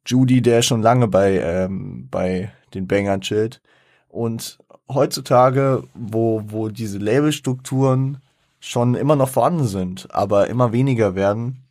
Judy, 0.06 0.40
der 0.40 0.62
schon 0.62 0.82
lange 0.82 1.08
bei, 1.08 1.38
ähm, 1.40 2.08
bei 2.10 2.52
den 2.74 2.86
Bangern 2.86 3.20
chillt. 3.20 3.60
Und 4.08 4.58
heutzutage, 4.88 5.84
wo, 5.94 6.42
wo 6.46 6.68
diese 6.68 6.98
Labelstrukturen 6.98 8.18
schon 8.60 8.94
immer 8.94 9.16
noch 9.16 9.28
vorhanden 9.28 9.66
sind, 9.66 10.14
aber 10.14 10.48
immer 10.48 10.72
weniger 10.72 11.14
werden, 11.14 11.64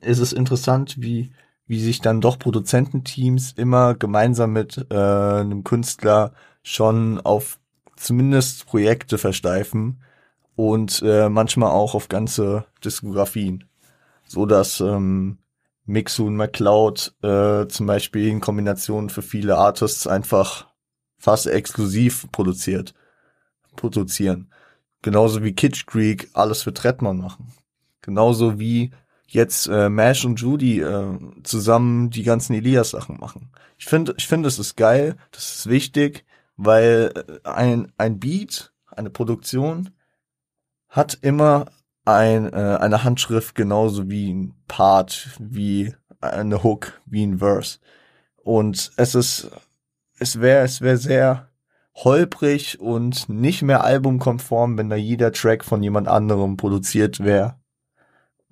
ist 0.00 0.20
es 0.20 0.32
interessant, 0.32 1.00
wie, 1.00 1.32
wie 1.66 1.80
sich 1.80 2.00
dann 2.00 2.20
doch 2.20 2.38
Produzententeams 2.38 3.52
immer 3.52 3.94
gemeinsam 3.94 4.52
mit 4.52 4.86
äh, 4.90 4.94
einem 4.94 5.64
Künstler 5.64 6.32
schon 6.62 7.20
auf 7.20 7.58
zumindest 7.96 8.66
Projekte 8.66 9.18
versteifen 9.18 10.00
und 10.56 11.02
äh, 11.04 11.28
manchmal 11.28 11.70
auch 11.70 11.94
auf 11.94 12.08
ganze 12.08 12.64
Diskografien. 12.84 13.64
So 14.26 14.46
dass 14.46 14.80
ähm, 14.80 15.38
Mixu 15.86 16.26
und 16.26 16.36
McCloud 16.36 17.14
äh, 17.22 17.66
zum 17.68 17.86
Beispiel 17.86 18.28
in 18.28 18.40
Kombination 18.40 19.10
für 19.10 19.22
viele 19.22 19.56
Artists 19.56 20.06
einfach 20.06 20.66
fast 21.18 21.46
exklusiv 21.46 22.30
produziert, 22.32 22.94
produzieren. 23.76 24.50
Genauso 25.02 25.42
wie 25.42 25.54
Kitsch 25.54 25.86
Creek 25.86 26.30
alles 26.32 26.62
für 26.62 26.72
Trettmann 26.72 27.18
machen. 27.18 27.52
Genauso 28.00 28.58
wie 28.58 28.92
jetzt 29.26 29.66
äh, 29.66 29.88
Mash 29.88 30.24
und 30.24 30.40
Judy 30.40 30.80
äh, 30.80 31.18
zusammen 31.42 32.10
die 32.10 32.22
ganzen 32.22 32.54
Elias-Sachen 32.54 33.18
machen. 33.18 33.50
Ich 33.78 33.86
finde, 33.86 34.14
ich 34.16 34.26
finde, 34.26 34.48
es 34.48 34.58
ist 34.58 34.76
geil, 34.76 35.16
das 35.32 35.56
ist 35.56 35.68
wichtig, 35.68 36.24
weil 36.56 37.12
äh, 37.14 37.48
ein, 37.48 37.92
ein 37.98 38.18
Beat, 38.18 38.72
eine 38.86 39.10
Produktion 39.10 39.90
hat 40.88 41.18
immer 41.20 41.66
ein, 42.04 42.52
äh, 42.52 42.78
eine 42.80 43.04
Handschrift 43.04 43.54
genauso 43.54 44.10
wie 44.10 44.32
ein 44.32 44.54
Part, 44.68 45.30
wie 45.38 45.94
eine 46.20 46.62
Hook, 46.62 47.00
wie 47.06 47.24
ein 47.24 47.38
Verse. 47.38 47.78
Und 48.42 48.92
es 48.96 49.14
ist, 49.14 49.50
es 50.18 50.40
wäre, 50.40 50.64
es 50.64 50.80
wäre 50.80 50.96
sehr 50.96 51.48
holprig 51.94 52.80
und 52.80 53.28
nicht 53.28 53.62
mehr 53.62 53.84
albumkonform, 53.84 54.76
wenn 54.76 54.90
da 54.90 54.96
jeder 54.96 55.32
Track 55.32 55.64
von 55.64 55.82
jemand 55.82 56.08
anderem 56.08 56.56
produziert 56.56 57.20
wäre 57.20 57.56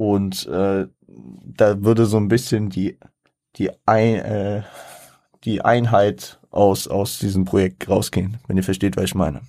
und 0.02 0.46
äh, 0.46 0.88
da 1.06 1.84
würde 1.84 2.06
so 2.06 2.16
ein 2.16 2.26
bisschen 2.26 2.70
die, 2.70 2.98
die, 3.56 3.70
ein, 3.86 4.16
äh, 4.16 4.62
die 5.44 5.64
Einheit 5.64 6.40
aus, 6.50 6.88
aus 6.88 7.20
diesem 7.20 7.44
Projekt 7.44 7.88
rausgehen, 7.88 8.38
wenn 8.48 8.56
ihr 8.56 8.64
versteht, 8.64 8.96
was 8.96 9.04
ich 9.04 9.14
meine. 9.14 9.42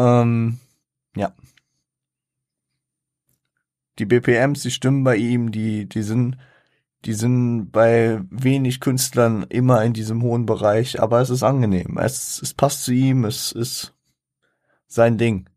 Ähm, 0.00 0.58
ja. 1.16 1.34
Die 3.98 4.06
BPMs, 4.06 4.62
die 4.62 4.70
stimmen 4.70 5.04
bei 5.04 5.16
ihm, 5.16 5.50
die, 5.52 5.86
die 5.86 6.02
sind, 6.02 6.38
die 7.04 7.12
sind 7.12 7.70
bei 7.70 8.20
wenig 8.30 8.80
Künstlern 8.80 9.44
immer 9.44 9.84
in 9.84 9.92
diesem 9.92 10.22
hohen 10.22 10.46
Bereich, 10.46 11.00
aber 11.00 11.20
es 11.20 11.28
ist 11.28 11.42
angenehm. 11.42 11.98
Es, 11.98 12.40
es 12.40 12.54
passt 12.54 12.84
zu 12.84 12.92
ihm, 12.92 13.24
es 13.24 13.52
ist 13.52 13.94
sein 14.86 15.18
Ding. 15.18 15.48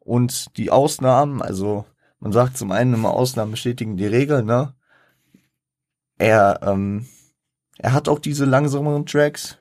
Und 0.00 0.56
die 0.56 0.70
Ausnahmen, 0.70 1.42
also 1.42 1.84
man 2.20 2.32
sagt 2.32 2.56
zum 2.56 2.72
einen 2.72 2.94
immer 2.94 3.12
Ausnahmen 3.12 3.52
bestätigen 3.52 3.96
die 3.96 4.06
Regel, 4.06 4.42
ne? 4.44 4.74
Er, 6.18 6.60
ähm, 6.62 7.06
er 7.78 7.92
hat 7.92 8.08
auch 8.08 8.18
diese 8.18 8.44
langsameren 8.44 9.06
Tracks, 9.06 9.58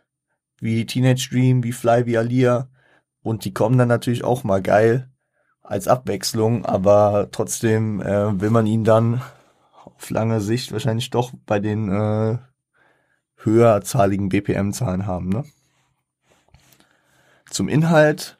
wie 0.59 0.85
Teenage 0.85 1.29
Dream, 1.29 1.63
wie 1.63 1.71
Fly, 1.71 2.05
wie 2.05 2.17
Alia. 2.17 2.69
Und 3.30 3.45
die 3.45 3.53
kommen 3.53 3.77
dann 3.77 3.89
natürlich 3.89 4.23
auch 4.23 4.43
mal 4.43 4.59
geil 4.59 5.07
als 5.61 5.88
Abwechslung, 5.88 6.65
aber 6.65 7.30
trotzdem 7.32 8.01
äh, 8.01 8.41
will 8.41 8.49
man 8.49 8.65
ihn 8.65 8.84
dann 8.84 9.21
auf 9.86 10.09
lange 10.09 10.41
Sicht 10.41 10.71
wahrscheinlich 10.71 11.11
doch 11.11 11.32
bei 11.45 11.59
den 11.59 11.91
äh, 11.91 12.39
höherzahligen 13.36 14.30
BPM-Zahlen 14.30 15.05
haben. 15.05 15.30
Ne? 15.30 15.45
Zum 17.51 17.69
Inhalt. 17.69 18.39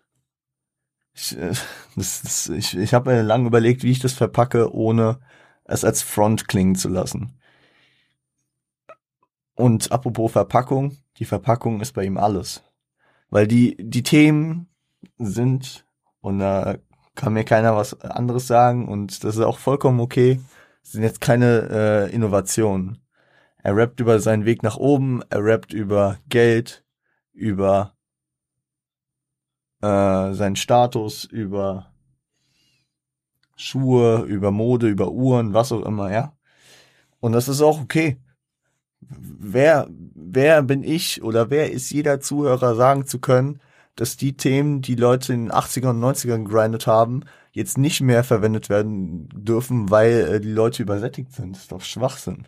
Ich, 1.14 1.38
äh, 1.38 1.54
ich, 1.96 2.76
ich 2.76 2.94
habe 2.96 3.12
mir 3.12 3.22
lange 3.22 3.46
überlegt, 3.46 3.84
wie 3.84 3.92
ich 3.92 4.00
das 4.00 4.14
verpacke, 4.14 4.74
ohne 4.74 5.20
es 5.66 5.86
als 5.86 6.02
Front 6.02 6.48
klingen 6.48 6.74
zu 6.74 6.90
lassen. 6.90 7.40
Und 9.54 9.92
apropos 9.92 10.32
Verpackung, 10.32 10.98
die 11.18 11.26
Verpackung 11.26 11.80
ist 11.80 11.94
bei 11.94 12.06
ihm 12.06 12.18
alles. 12.18 12.64
Weil 13.30 13.48
die, 13.48 13.78
die 13.80 14.02
Themen 14.02 14.66
sind, 15.18 15.86
und 16.22 16.40
da 16.40 16.78
kann 17.16 17.34
mir 17.34 17.44
keiner 17.44 17.76
was 17.76 18.00
anderes 18.02 18.48
sagen, 18.48 18.88
und 18.88 19.24
das 19.24 19.36
ist 19.36 19.44
auch 19.44 19.58
vollkommen 19.58 20.00
okay, 20.00 20.40
sind 20.82 21.04
jetzt 21.04 21.22
keine 21.22 21.70
äh, 22.10 22.14
Innovationen. 22.14 23.00
Er 23.62 23.76
rappt 23.76 24.00
über 24.00 24.20
seinen 24.20 24.46
Weg 24.46 24.64
nach 24.64 24.78
oben, 24.78 25.22
er 25.30 25.44
rappt 25.44 25.74
über 25.74 26.18
Geld, 26.30 26.86
über 27.34 27.94
äh, 29.82 30.34
seinen 30.34 30.56
Status, 30.56 31.26
über 31.26 31.94
Schuhe, 33.56 34.24
über 34.24 34.52
Mode, 34.52 34.88
über 34.88 35.12
Uhren, 35.12 35.54
was 35.54 35.72
auch 35.72 35.86
immer, 35.86 36.12
ja. 36.12 36.34
Und 37.20 37.34
das 37.34 37.50
ist 37.50 37.62
auch 37.62 37.82
okay. 37.82 38.18
Wer, 39.02 39.88
wer 39.90 40.62
bin 40.64 40.84
ich 40.84 41.22
oder 41.22 41.50
wer 41.50 41.72
ist 41.72 41.90
jeder 41.92 42.22
Zuhörer 42.22 42.76
sagen 42.76 43.06
zu 43.06 43.20
können, 43.20 43.60
dass 44.00 44.16
die 44.16 44.38
Themen, 44.38 44.82
die 44.82 44.96
Leute 44.96 45.34
in 45.34 45.48
den 45.48 45.52
80er 45.52 45.90
und 45.90 46.00
90ern 46.00 46.46
gegrindet 46.46 46.88
haben, 46.88 47.26
jetzt 47.52 47.78
nicht 47.78 48.00
mehr 48.00 48.24
verwendet 48.24 48.70
werden 48.70 49.28
dürfen, 49.34 49.90
weil 49.90 50.36
äh, 50.36 50.40
die 50.40 50.54
Leute 50.54 50.84
übersättigt 50.84 51.34
sind. 51.34 51.54
Das 51.54 51.64
ist 51.64 51.72
doch 51.74 51.82
Schwachsinn. 51.82 52.48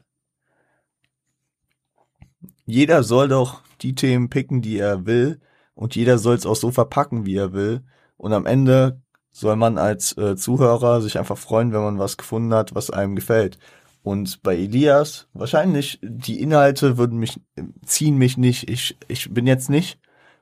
Jeder 2.65 3.03
soll 3.03 3.27
doch 3.27 3.63
die 3.81 3.95
Themen 3.95 4.29
picken, 4.29 4.61
die 4.61 4.77
er 4.77 5.05
will, 5.05 5.41
und 5.73 5.97
jeder 5.97 6.19
soll 6.19 6.35
es 6.35 6.45
auch 6.45 6.55
so 6.55 6.71
verpacken, 6.71 7.25
wie 7.25 7.35
er 7.35 7.51
will. 7.51 7.81
Und 8.15 8.31
am 8.31 8.45
Ende 8.45 9.01
soll 9.33 9.57
man 9.57 9.77
als 9.77 10.15
äh, 10.17 10.37
Zuhörer 10.37 11.01
sich 11.01 11.19
einfach 11.19 11.37
freuen, 11.37 11.73
wenn 11.73 11.81
man 11.81 11.99
was 11.99 12.15
gefunden 12.15 12.53
hat, 12.53 12.73
was 12.75 12.91
einem 12.91 13.17
gefällt. 13.17 13.57
Und 14.03 14.41
bei 14.41 14.55
Elias, 14.55 15.27
wahrscheinlich, 15.33 15.99
die 16.01 16.39
Inhalte 16.39 16.97
würden 16.97 17.19
mich, 17.19 17.41
ziehen 17.85 18.17
mich 18.17 18.37
nicht. 18.37 18.69
Ich, 18.69 18.97
ich 19.09 19.33
bin 19.33 19.47
jetzt 19.47 19.69
nicht 19.69 19.99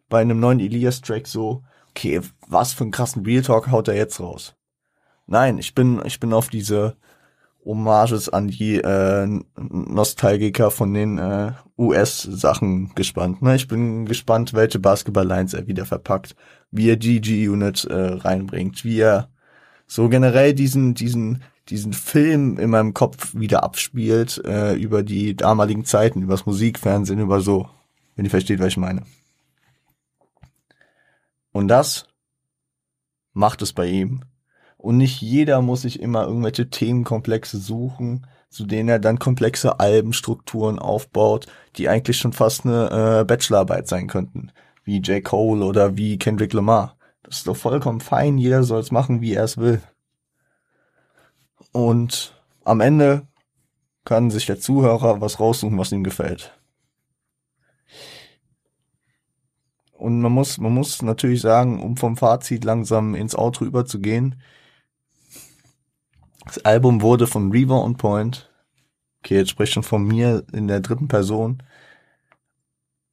bei 0.10 0.22
einem 0.22 0.40
neuen 0.40 0.60
Elias-Track 0.60 1.28
so, 1.28 1.64
okay, 1.92 2.22
was 2.48 2.74
für 2.74 2.84
einen 2.84 2.92
krassen 2.92 3.26
Real 3.26 3.44
Talk 3.44 3.72
haut 3.72 3.88
er 3.88 3.96
jetzt 3.96 4.20
raus? 4.20 4.56
Nein, 5.28 5.60
ich 5.60 5.76
bin, 5.76 6.02
ich 6.06 6.20
bin 6.20 6.34
auf 6.34 6.50
diese 6.50 6.98
Hommages 7.64 8.30
an 8.30 8.48
die 8.48 8.78
äh, 8.78 9.28
Nostalgiker 9.58 10.72
von 10.72 10.94
den 10.94 11.18
äh, 11.20 11.52
US-Sachen 11.78 12.96
gespannt. 12.96 13.42
Ne? 13.42 13.56
Ich 13.56 13.68
bin 13.68 14.06
gespannt, 14.06 14.54
welche 14.54 14.80
Basketball-Lines 14.80 15.54
er 15.54 15.68
wieder 15.68 15.86
verpackt, 15.86 16.36
wie 16.72 16.90
er 16.90 16.98
GG-Unit 16.98 17.86
äh, 17.86 17.94
reinbringt, 17.94 18.84
wie 18.84 19.00
er 19.00 19.30
so 19.86 20.10
generell 20.10 20.54
diesen, 20.54 20.94
diesen, 20.94 21.44
diesen 21.70 21.94
Film 21.94 22.58
in 22.58 22.70
meinem 22.72 22.94
Kopf 22.94 23.36
wieder 23.36 23.64
abspielt 23.64 24.42
äh, 24.46 24.74
über 24.76 25.04
die 25.04 25.36
damaligen 25.36 25.86
Zeiten, 25.86 26.24
übers 26.24 26.46
Musikfernsehen, 26.46 27.20
über 27.20 27.42
so, 27.42 27.70
wenn 28.16 28.26
ihr 28.26 28.32
versteht, 28.32 28.60
was 28.60 28.70
ich 28.70 28.78
meine. 28.78 29.04
Und 31.52 31.68
das 31.68 32.08
macht 33.34 33.62
es 33.62 33.74
bei 33.74 33.88
ihm. 33.88 34.24
Und 34.78 34.98
nicht 34.98 35.22
jeder 35.22 35.62
muss 35.62 35.82
sich 35.82 36.00
immer 36.00 36.26
irgendwelche 36.26 36.70
Themenkomplexe 36.70 37.58
suchen, 37.58 38.26
zu 38.50 38.66
denen 38.66 38.90
er 38.90 39.00
dann 39.00 39.20
komplexe 39.20 39.80
Albenstrukturen 39.80 40.80
aufbaut, 40.80 41.48
die 41.76 41.90
eigentlich 41.90 42.18
schon 42.18 42.34
fast 42.34 42.66
eine 42.66 43.22
äh, 43.22 43.26
Bachelorarbeit 43.26 43.88
sein 43.88 44.08
könnten. 44.08 44.52
Wie 44.84 45.00
J. 45.00 45.24
Cole 45.24 45.66
oder 45.66 45.98
wie 45.98 46.18
Kendrick 46.18 46.54
Lamar. 46.54 46.96
Das 47.24 47.38
ist 47.38 47.48
doch 47.48 47.58
vollkommen 47.58 48.00
fein, 48.00 48.38
jeder 48.38 48.64
soll 48.64 48.80
es 48.80 48.92
machen, 48.92 49.22
wie 49.22 49.34
er 49.34 49.44
es 49.44 49.58
will. 49.58 49.82
Und 51.72 52.34
am 52.64 52.82
Ende 52.82 53.28
kann 54.06 54.32
sich 54.32 54.48
der 54.48 54.60
Zuhörer 54.60 55.22
was 55.22 55.40
raussuchen, 55.40 55.78
was 55.78 55.92
ihm 55.92 56.04
gefällt. 56.04 56.59
Und 60.00 60.22
man 60.22 60.32
muss, 60.32 60.58
man 60.58 60.74
muss 60.74 61.02
natürlich 61.02 61.42
sagen, 61.42 61.84
um 61.84 61.98
vom 61.98 62.16
Fazit 62.16 62.64
langsam 62.64 63.16
ins 63.16 63.36
Outro 63.36 63.66
überzugehen, 63.66 64.42
das 66.46 66.64
Album 66.64 67.02
wurde 67.02 67.28
von 67.28 67.52
Reaver 67.52 67.84
on 67.84 67.98
Point, 67.98 68.50
okay, 69.20 69.36
jetzt 69.36 69.50
spreche 69.52 69.70
ich 69.70 69.74
schon 69.74 69.84
von 69.84 70.08
mir 70.08 70.46
in 70.54 70.70
der 70.70 70.80
dritten 70.80 71.10
Person, 71.10 71.62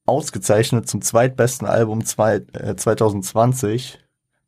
ausgezeichnet 0.07 0.89
zum 0.89 1.03
zweitbesten 1.03 1.67
Album 1.67 2.05
zwei, 2.05 2.37
äh, 2.53 2.77
2020 2.77 3.99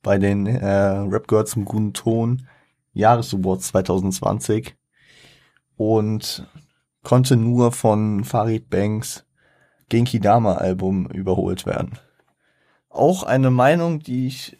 bei 0.02 0.18
den 0.18 0.46
äh, 0.46 0.66
Rap 0.66 1.26
Girls 1.26 1.50
zum 1.50 1.64
guten 1.64 1.92
Ton 1.92 2.46
Jahresawards 2.92 3.66
2020 3.68 4.76
und 5.76 6.46
konnte 7.02 7.36
nur 7.36 7.72
von 7.72 8.22
Farid 8.22 8.70
Banks 8.70 9.26
Genki 9.88 10.20
Dama 10.20 10.54
Album 10.54 11.06
überholt 11.10 11.66
werden. 11.66 11.98
Auch 12.88 13.22
eine 13.22 13.50
Meinung, 13.50 14.00
die 14.00 14.26
ich 14.26 14.58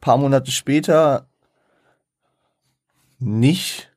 paar 0.00 0.18
Monate 0.18 0.50
später 0.50 1.28
nicht 3.18 3.90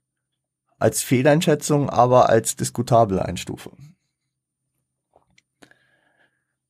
als 0.80 1.02
Fehleinschätzung, 1.02 1.90
aber 1.90 2.30
als 2.30 2.56
diskutabel 2.56 3.20
einstufe. 3.20 3.72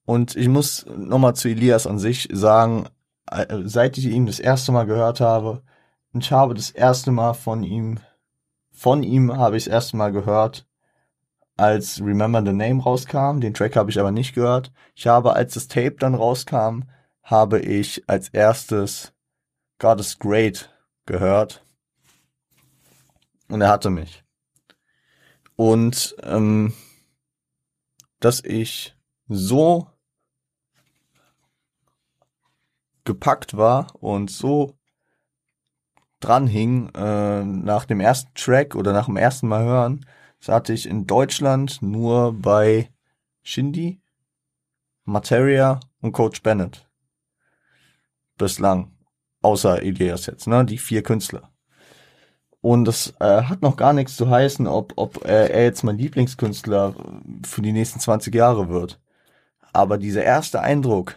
Und 0.05 0.35
ich 0.35 0.47
muss 0.47 0.85
nochmal 0.87 1.35
zu 1.35 1.49
Elias 1.49 1.85
an 1.85 1.99
sich 1.99 2.29
sagen, 2.31 2.87
äh, 3.29 3.45
seit 3.65 3.97
ich 3.97 4.05
ihn 4.05 4.25
das 4.25 4.39
erste 4.39 4.71
Mal 4.71 4.85
gehört 4.85 5.19
habe, 5.19 5.61
ich 6.13 6.31
habe 6.31 6.53
das 6.55 6.71
erste 6.71 7.11
Mal 7.11 7.33
von 7.33 7.63
ihm, 7.63 7.99
von 8.71 9.03
ihm 9.03 9.35
habe 9.37 9.57
ich 9.57 9.65
das 9.65 9.73
erste 9.73 9.97
Mal 9.97 10.11
gehört, 10.11 10.66
als 11.57 11.99
Remember 12.01 12.41
the 12.43 12.53
Name 12.53 12.81
rauskam. 12.81 13.39
Den 13.39 13.53
Track 13.53 13.75
habe 13.75 13.89
ich 13.89 13.99
aber 13.99 14.11
nicht 14.11 14.33
gehört. 14.33 14.71
Ich 14.95 15.07
habe, 15.07 15.33
als 15.33 15.55
das 15.55 15.67
Tape 15.67 15.95
dann 15.99 16.15
rauskam, 16.15 16.83
habe 17.23 17.59
ich 17.59 18.07
als 18.07 18.29
erstes 18.29 19.13
God 19.79 19.99
is 19.99 20.17
Great 20.17 20.73
gehört. 21.05 21.65
Und 23.49 23.61
er 23.61 23.69
hatte 23.69 23.89
mich. 23.89 24.23
Und 25.55 26.15
ähm, 26.23 26.73
dass 28.19 28.43
ich 28.43 28.95
so 29.27 29.87
gepackt 33.03 33.55
war 33.55 33.87
und 33.99 34.29
so 34.29 34.77
dran 36.19 36.47
hing 36.47 36.89
äh, 36.95 37.43
nach 37.43 37.85
dem 37.85 37.99
ersten 37.99 38.33
Track 38.33 38.75
oder 38.75 38.91
nach 38.93 39.05
dem 39.05 39.17
ersten 39.17 39.47
Mal 39.47 39.63
hören, 39.63 40.05
das 40.39 40.49
hatte 40.49 40.73
ich 40.73 40.87
in 40.87 41.07
Deutschland 41.07 41.81
nur 41.81 42.33
bei 42.33 42.89
Shindy, 43.43 44.01
Materia 45.03 45.79
und 46.01 46.11
Coach 46.11 46.43
Bennett. 46.43 46.87
Bislang. 48.37 48.91
Außer 49.41 49.81
Elias 49.81 50.25
jetzt, 50.25 50.47
ne? 50.47 50.65
Die 50.65 50.77
vier 50.77 51.03
Künstler. 51.03 51.51
Und 52.61 52.85
das 52.85 53.13
äh, 53.19 53.43
hat 53.43 53.61
noch 53.61 53.77
gar 53.77 53.93
nichts 53.93 54.17
zu 54.17 54.29
heißen, 54.29 54.67
ob, 54.67 54.93
ob 54.95 55.23
äh, 55.25 55.47
er 55.47 55.63
jetzt 55.63 55.83
mein 55.83 55.97
Lieblingskünstler 55.97 56.95
für 57.45 57.61
die 57.61 57.71
nächsten 57.71 57.99
20 57.99 58.33
Jahre 58.33 58.69
wird. 58.69 58.99
Aber 59.73 59.97
dieser 59.97 60.23
erste 60.23 60.59
Eindruck, 60.61 61.15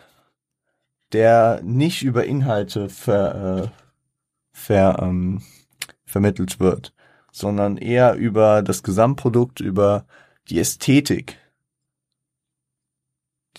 der 1.12 1.60
nicht 1.64 2.02
über 2.02 2.24
Inhalte 2.24 2.88
ver, 2.88 3.64
äh, 3.64 3.68
ver, 4.52 4.98
ähm, 5.02 5.42
vermittelt 6.04 6.60
wird, 6.60 6.94
sondern 7.32 7.76
eher 7.76 8.14
über 8.14 8.62
das 8.62 8.82
Gesamtprodukt, 8.82 9.60
über 9.60 10.06
die 10.48 10.58
Ästhetik. 10.58 11.38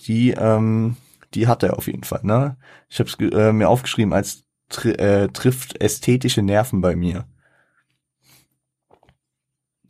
Die, 0.00 0.30
ähm, 0.30 0.96
die 1.34 1.46
hat 1.46 1.62
er 1.62 1.76
auf 1.78 1.86
jeden 1.86 2.04
Fall. 2.04 2.20
Ne? 2.22 2.56
Ich 2.88 2.98
habe 2.98 3.08
es 3.08 3.16
äh, 3.18 3.52
mir 3.52 3.68
aufgeschrieben 3.68 4.12
als 4.12 4.44
tri 4.68 4.92
äh, 4.92 5.28
trifft 5.28 5.80
ästhetische 5.80 6.42
Nerven 6.42 6.80
bei 6.80 6.96
mir. 6.96 7.26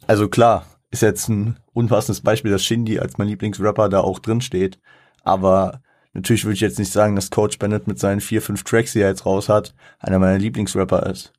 Also 0.06 0.28
klar, 0.28 0.66
ist 0.90 1.02
jetzt 1.02 1.28
ein 1.28 1.58
unpassendes 1.72 2.20
Beispiel, 2.20 2.50
dass 2.50 2.64
Shindy 2.64 2.98
als 2.98 3.16
mein 3.18 3.28
Lieblingsrapper 3.28 3.88
da 3.88 4.00
auch 4.00 4.18
drin 4.18 4.40
steht. 4.40 4.78
Aber 5.22 5.82
natürlich 6.12 6.44
würde 6.44 6.54
ich 6.54 6.60
jetzt 6.60 6.78
nicht 6.78 6.92
sagen, 6.92 7.16
dass 7.16 7.30
Coach 7.30 7.58
Bennett 7.58 7.86
mit 7.86 7.98
seinen 7.98 8.20
vier, 8.20 8.42
fünf 8.42 8.64
Tracks, 8.64 8.92
die 8.92 9.00
er 9.00 9.08
jetzt 9.08 9.24
raus 9.24 9.48
hat, 9.48 9.74
einer 9.98 10.18
meiner 10.18 10.38
Lieblingsrapper 10.38 11.06
ist. 11.06 11.32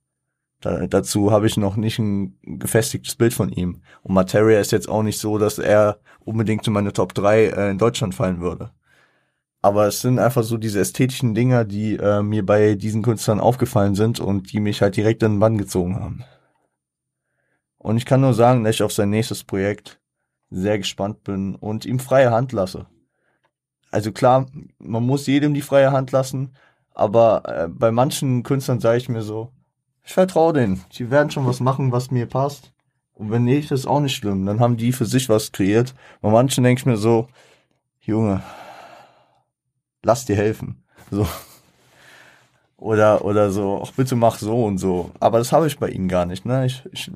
Da, 0.63 0.87
dazu 0.87 1.31
habe 1.31 1.45
ich 1.45 1.57
noch 1.57 1.75
nicht 1.75 1.99
ein 1.99 2.37
gefestigtes 2.41 3.15
Bild 3.15 3.33
von 3.33 3.51
ihm. 3.51 3.81
Und 4.01 4.13
Materia 4.13 4.61
ist 4.61 4.71
jetzt 4.71 4.87
auch 4.87 5.03
nicht 5.03 5.19
so, 5.19 5.37
dass 5.37 5.59
er 5.59 5.99
unbedingt 6.23 6.65
in 6.65 6.71
meine 6.71 6.93
Top 6.93 7.13
3 7.13 7.45
äh, 7.47 7.71
in 7.71 7.77
Deutschland 7.77 8.15
fallen 8.15 8.39
würde. 8.39 8.71
Aber 9.61 9.87
es 9.87 9.99
sind 9.99 10.19
einfach 10.19 10.43
so 10.43 10.57
diese 10.57 10.79
ästhetischen 10.79 11.35
Dinger, 11.35 11.65
die 11.65 11.97
äh, 11.97 12.23
mir 12.23 12.45
bei 12.45 12.75
diesen 12.75 13.01
Künstlern 13.01 13.41
aufgefallen 13.41 13.95
sind 13.95 14.21
und 14.21 14.53
die 14.53 14.61
mich 14.61 14.81
halt 14.81 14.95
direkt 14.95 15.21
in 15.21 15.33
den 15.33 15.39
Bann 15.39 15.57
gezogen 15.57 15.95
haben. 15.95 16.23
Und 17.77 17.97
ich 17.97 18.05
kann 18.05 18.21
nur 18.21 18.33
sagen, 18.33 18.63
dass 18.63 18.75
ich 18.75 18.83
auf 18.83 18.93
sein 18.93 19.09
nächstes 19.09 19.43
Projekt 19.43 19.99
sehr 20.49 20.77
gespannt 20.77 21.25
bin 21.25 21.55
und 21.55 21.85
ihm 21.85 21.99
freie 21.99 22.31
Hand 22.31 22.53
lasse. 22.53 22.85
Also 23.91 24.13
klar, 24.13 24.45
man 24.79 25.05
muss 25.05 25.27
jedem 25.27 25.53
die 25.53 25.61
freie 25.61 25.91
Hand 25.91 26.13
lassen, 26.13 26.55
aber 26.93 27.43
äh, 27.47 27.67
bei 27.67 27.91
manchen 27.91 28.43
Künstlern 28.43 28.79
sage 28.79 28.97
ich 28.99 29.09
mir 29.09 29.23
so, 29.23 29.51
ich 30.03 30.13
vertraue 30.13 30.53
denen, 30.53 30.83
die 30.97 31.09
werden 31.09 31.31
schon 31.31 31.45
was 31.45 31.59
machen, 31.59 31.91
was 31.91 32.11
mir 32.11 32.25
passt. 32.25 32.73
Und 33.13 33.31
wenn 33.31 33.43
nicht, 33.43 33.71
ist 33.71 33.85
auch 33.85 33.99
nicht 33.99 34.15
schlimm. 34.15 34.45
Dann 34.45 34.59
haben 34.59 34.77
die 34.77 34.91
für 34.91 35.05
sich 35.05 35.29
was 35.29 35.51
kreiert. 35.51 35.93
Bei 36.21 36.29
manchen 36.29 36.63
denke 36.63 36.79
ich 36.79 36.85
mir 36.85 36.97
so, 36.97 37.27
Junge, 38.01 38.43
lass 40.01 40.25
dir 40.25 40.35
helfen. 40.35 40.83
So. 41.11 41.27
Oder, 42.77 43.23
oder 43.23 43.49
so, 43.49 43.81
ach 43.81 43.91
bitte 43.91 44.17
mach 44.17 44.37
so 44.39 44.65
und 44.65 44.77
so. 44.77 45.11
Aber 45.21 45.37
das 45.37 45.53
habe 45.53 45.67
ich 45.67 45.79
bei 45.79 45.87
ihnen 45.87 46.09
gar 46.09 46.25
nicht. 46.25 46.45
Ne? 46.45 46.65
Ich, 46.65 46.83
ich, 46.91 47.09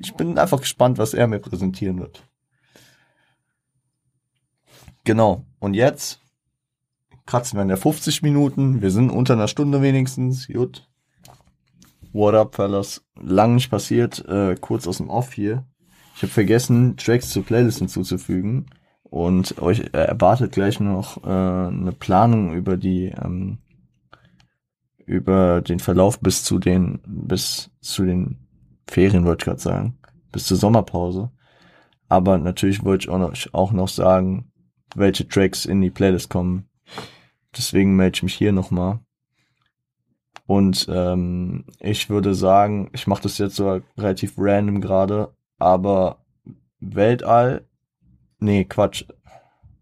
ich 0.00 0.14
bin 0.14 0.38
einfach 0.38 0.60
gespannt, 0.60 0.96
was 0.96 1.12
er 1.12 1.26
mir 1.26 1.38
präsentieren 1.38 1.98
wird. 1.98 2.22
Genau. 5.04 5.44
Und 5.58 5.74
jetzt 5.74 6.20
kratzen 7.26 7.58
wir 7.58 7.62
in 7.62 7.68
der 7.68 7.76
50 7.76 8.22
Minuten. 8.22 8.80
Wir 8.80 8.90
sind 8.90 9.10
unter 9.10 9.34
einer 9.34 9.48
Stunde 9.48 9.82
wenigstens. 9.82 10.48
Gut. 10.48 10.88
What 12.12 12.34
up, 12.34 12.56
fellas? 12.56 13.04
Lang 13.20 13.54
nicht 13.54 13.70
passiert. 13.70 14.24
Äh, 14.28 14.56
kurz 14.60 14.86
aus 14.86 14.96
dem 14.96 15.10
Off 15.10 15.32
hier. 15.32 15.64
Ich 16.16 16.22
habe 16.22 16.32
vergessen, 16.32 16.96
Tracks 16.96 17.30
zur 17.30 17.44
Playlist 17.44 17.78
hinzuzufügen. 17.78 18.66
Und 19.02 19.60
euch 19.60 19.80
äh, 19.92 19.98
erwartet 19.98 20.52
gleich 20.52 20.80
noch 20.80 21.22
äh, 21.24 21.28
eine 21.28 21.92
Planung 21.92 22.54
über 22.54 22.76
die 22.76 23.06
ähm, 23.06 23.58
über 25.10 25.60
den 25.60 25.80
Verlauf 25.80 26.20
bis 26.20 26.44
zu 26.44 26.60
den, 26.60 27.00
bis 27.04 27.70
zu 27.80 28.04
den 28.04 28.46
Ferien, 28.86 29.24
wollte 29.24 29.42
ich 29.42 29.46
gerade 29.46 29.60
sagen, 29.60 29.98
bis 30.30 30.46
zur 30.46 30.56
Sommerpause. 30.56 31.32
Aber 32.08 32.38
natürlich 32.38 32.84
wollte 32.84 33.04
ich 33.04 33.10
noch, 33.10 33.34
auch 33.52 33.72
noch 33.72 33.88
sagen, 33.88 34.52
welche 34.94 35.26
Tracks 35.26 35.64
in 35.64 35.80
die 35.80 35.90
Playlist 35.90 36.30
kommen. 36.30 36.68
Deswegen 37.56 37.96
melde 37.96 38.16
ich 38.16 38.22
mich 38.22 38.34
hier 38.34 38.52
nochmal. 38.52 39.00
Und 40.50 40.88
ähm, 40.90 41.64
ich 41.78 42.10
würde 42.10 42.34
sagen, 42.34 42.90
ich 42.92 43.06
mache 43.06 43.22
das 43.22 43.38
jetzt 43.38 43.54
so 43.54 43.80
relativ 43.96 44.34
random 44.36 44.80
gerade, 44.80 45.32
aber 45.58 46.24
Weltall, 46.80 47.68
nee, 48.40 48.64
Quatsch. 48.64 49.04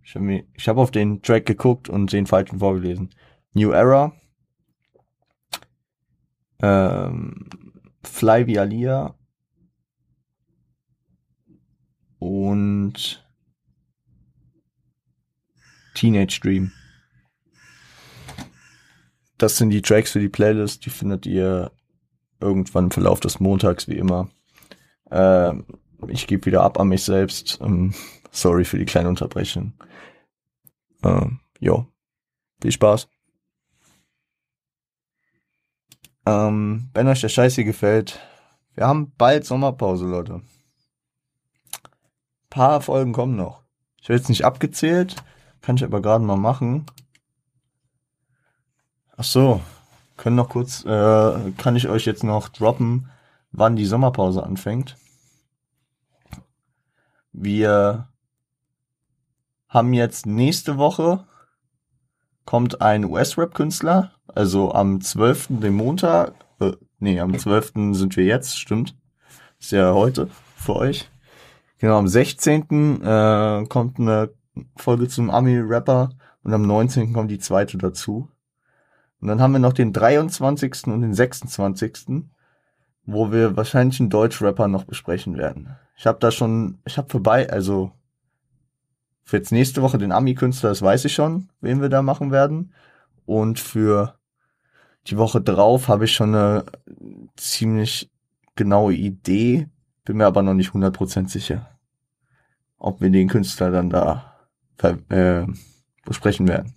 Ich 0.03 0.14
habe 0.14 0.45
hab 0.59 0.77
auf 0.77 0.91
den 0.91 1.23
Track 1.23 1.47
geguckt 1.47 1.89
und 1.89 2.12
den 2.12 2.27
falschen 2.27 2.59
vorgelesen. 2.59 3.14
New 3.55 3.71
Era 3.71 4.12
ähm, 6.61 7.49
Fly 8.03 8.47
wie 8.47 8.59
Alia 8.59 9.14
und 12.19 13.27
Teenage 15.95 16.41
Dream. 16.43 16.73
Das 19.39 19.57
sind 19.57 19.70
die 19.70 19.82
Tracks 19.82 20.12
für 20.12 20.20
die 20.20 20.28
Playlist, 20.28 20.84
die 20.84 20.91
findet 20.91 21.24
ihr 21.24 21.70
irgendwann 22.41 22.84
im 22.84 22.91
Verlauf 22.91 23.20
des 23.20 23.41
Montags, 23.41 23.89
wie 23.89 23.97
immer. 23.97 24.28
Ähm, 25.11 25.64
ich 26.09 26.26
gebe 26.26 26.47
wieder 26.47 26.62
ab 26.62 26.78
an 26.78 26.89
mich 26.89 27.05
selbst. 27.05 27.61
Ähm, 27.61 27.95
sorry 28.30 28.64
für 28.64 28.78
die 28.78 28.84
kleine 28.84 29.09
Unterbrechung. 29.09 29.72
Ähm, 31.03 31.41
jo, 31.61 31.86
viel 32.61 32.72
Spaß. 32.72 33.09
Ähm, 36.26 36.91
wenn 36.93 37.09
euch 37.09 37.20
der 37.20 37.28
Scheiß 37.28 37.55
hier 37.55 37.64
gefällt, 37.64 38.20
wir 38.74 38.86
haben 38.86 39.12
bald 39.16 39.45
Sommerpause, 39.45 40.07
Leute. 40.07 40.34
Ein 40.34 40.43
paar 42.51 42.80
Folgen 42.80 43.12
kommen 43.12 43.36
noch. 43.36 43.62
Ich 44.01 44.09
habe 44.09 44.18
jetzt 44.18 44.28
nicht 44.28 44.45
abgezählt, 44.45 45.16
kann 45.61 45.76
ich 45.76 45.84
aber 45.84 46.03
gerade 46.03 46.24
mal 46.24 46.36
machen. 46.36 46.86
Ach 49.21 49.25
so, 49.25 49.61
können 50.16 50.37
noch 50.37 50.49
kurz, 50.49 50.85
äh, 50.85 51.51
kann 51.57 51.75
ich 51.75 51.89
euch 51.89 52.05
jetzt 52.05 52.23
noch 52.23 52.49
droppen, 52.49 53.11
wann 53.51 53.75
die 53.75 53.85
Sommerpause 53.85 54.45
anfängt. 54.45 54.97
Wir 57.33 58.07
haben 59.69 59.93
jetzt 59.93 60.27
nächste 60.27 60.79
Woche 60.79 61.27
kommt 62.45 62.81
ein 62.81 63.05
US-Rap-Künstler, 63.05 64.12
also 64.29 64.73
am 64.73 65.01
12., 65.01 65.49
dem 65.61 65.75
Montag, 65.75 66.35
äh, 66.61 66.75
nee, 67.01 67.19
am 67.19 67.37
12. 67.37 67.97
sind 67.97 68.16
wir 68.16 68.25
jetzt, 68.25 68.57
stimmt. 68.57 68.97
Ist 69.59 69.73
ja 69.73 69.95
heute 69.95 70.31
für 70.55 70.77
euch. 70.77 71.11
Genau, 71.79 71.99
am 71.99 72.07
16. 72.07 73.03
Äh, 73.03 73.66
kommt 73.69 73.99
eine 73.99 74.31
Folge 74.77 75.09
zum 75.09 75.29
Ami-Rapper 75.31 76.11
und 76.45 76.55
am 76.55 76.62
19. 76.62 77.12
kommt 77.12 77.33
die 77.33 77.41
zweite 77.41 77.79
dazu. 77.79 78.31
Und 79.21 79.29
dann 79.29 79.41
haben 79.41 79.53
wir 79.53 79.59
noch 79.59 79.73
den 79.73 79.93
23. 79.93 80.87
und 80.87 81.03
den 81.03 81.14
26., 81.14 82.25
wo 83.05 83.33
wir 83.33 83.57
wahrscheinlich 83.57 84.01
einen 84.01 84.11
Deutsch-Rapper 84.11 84.69
noch 84.69 84.85
besprechen 84.85 85.37
werden. 85.37 85.77
Ich 85.97 86.07
habe 86.07 86.19
da 86.21 86.31
schon, 86.31 86.79
ich 86.85 86.99
habe 86.99 87.09
vorbei, 87.09 87.51
also 87.51 87.93
für 89.25 89.39
jetzt 89.39 89.51
nächste 89.51 89.83
Woche 89.83 89.99
den 89.99 90.12
Ami-Künstler, 90.12 90.71
das 90.71 90.83
weiß 90.83 91.05
ich 91.07 91.14
schon, 91.14 91.51
wen 91.61 91.81
wir 91.81 91.89
da 91.89 92.03
machen 92.03 92.31
werden. 92.31 92.73
Und 93.27 93.59
für 93.59 94.19
die 95.07 95.16
Woche 95.16 95.41
drauf 95.41 95.89
habe 95.89 96.05
ich 96.05 96.12
schon 96.12 96.35
eine 96.35 96.64
ziemlich 97.37 98.11
genaue 98.57 98.95
Idee, 98.95 99.69
bin 100.05 100.19
mir 100.19 100.27
aber 100.27 100.43
noch 100.43 100.55
nicht 100.55 100.71
100% 100.71 101.29
sicher, 101.29 101.79
ob 102.79 103.01
wir 103.01 103.11
den 103.11 103.29
Künstler 103.29 103.71
dann 103.71 103.91
da 103.91 104.35
äh, 104.83 105.47
besprechen 106.05 106.49
werden. 106.49 106.75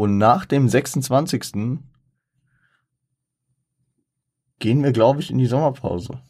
Und 0.00 0.16
nach 0.16 0.46
dem 0.46 0.66
26. 0.66 1.78
gehen 4.58 4.82
wir, 4.82 4.92
glaube 4.92 5.20
ich, 5.20 5.30
in 5.30 5.36
die 5.36 5.44
Sommerpause. 5.44 6.22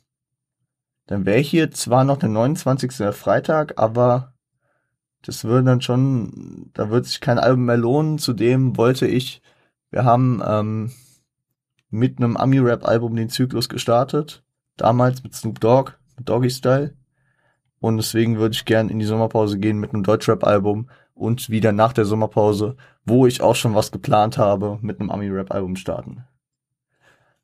Dann 1.06 1.24
wäre 1.24 1.38
hier 1.38 1.70
zwar 1.70 2.02
noch 2.02 2.16
der 2.16 2.30
29. 2.30 3.14
Freitag, 3.14 3.78
aber 3.78 4.34
das 5.22 5.44
würde 5.44 5.66
dann 5.66 5.80
schon, 5.82 6.72
da 6.74 6.90
wird 6.90 7.06
sich 7.06 7.20
kein 7.20 7.38
Album 7.38 7.66
mehr 7.66 7.76
lohnen. 7.76 8.18
Zudem 8.18 8.76
wollte 8.76 9.06
ich, 9.06 9.40
wir 9.90 10.04
haben 10.04 10.42
ähm, 10.44 10.90
mit 11.90 12.18
einem 12.18 12.36
Ami-Rap-Album 12.36 13.14
den 13.14 13.30
Zyklus 13.30 13.68
gestartet. 13.68 14.42
Damals 14.78 15.22
mit 15.22 15.32
Snoop 15.32 15.60
Dogg, 15.60 15.92
mit 16.16 16.28
Doggy 16.28 16.50
Style. 16.50 16.96
Und 17.78 17.98
deswegen 17.98 18.36
würde 18.36 18.56
ich 18.56 18.64
gern 18.64 18.88
in 18.88 18.98
die 18.98 19.06
Sommerpause 19.06 19.60
gehen 19.60 19.78
mit 19.78 19.94
einem 19.94 20.02
Deutschrap-Album 20.02 20.90
und 21.20 21.50
wieder 21.50 21.72
nach 21.72 21.92
der 21.92 22.06
Sommerpause, 22.06 22.76
wo 23.04 23.26
ich 23.26 23.42
auch 23.42 23.54
schon 23.54 23.74
was 23.74 23.92
geplant 23.92 24.38
habe, 24.38 24.78
mit 24.80 25.00
einem 25.00 25.10
Ami-Rap-Album 25.10 25.76
starten. 25.76 26.24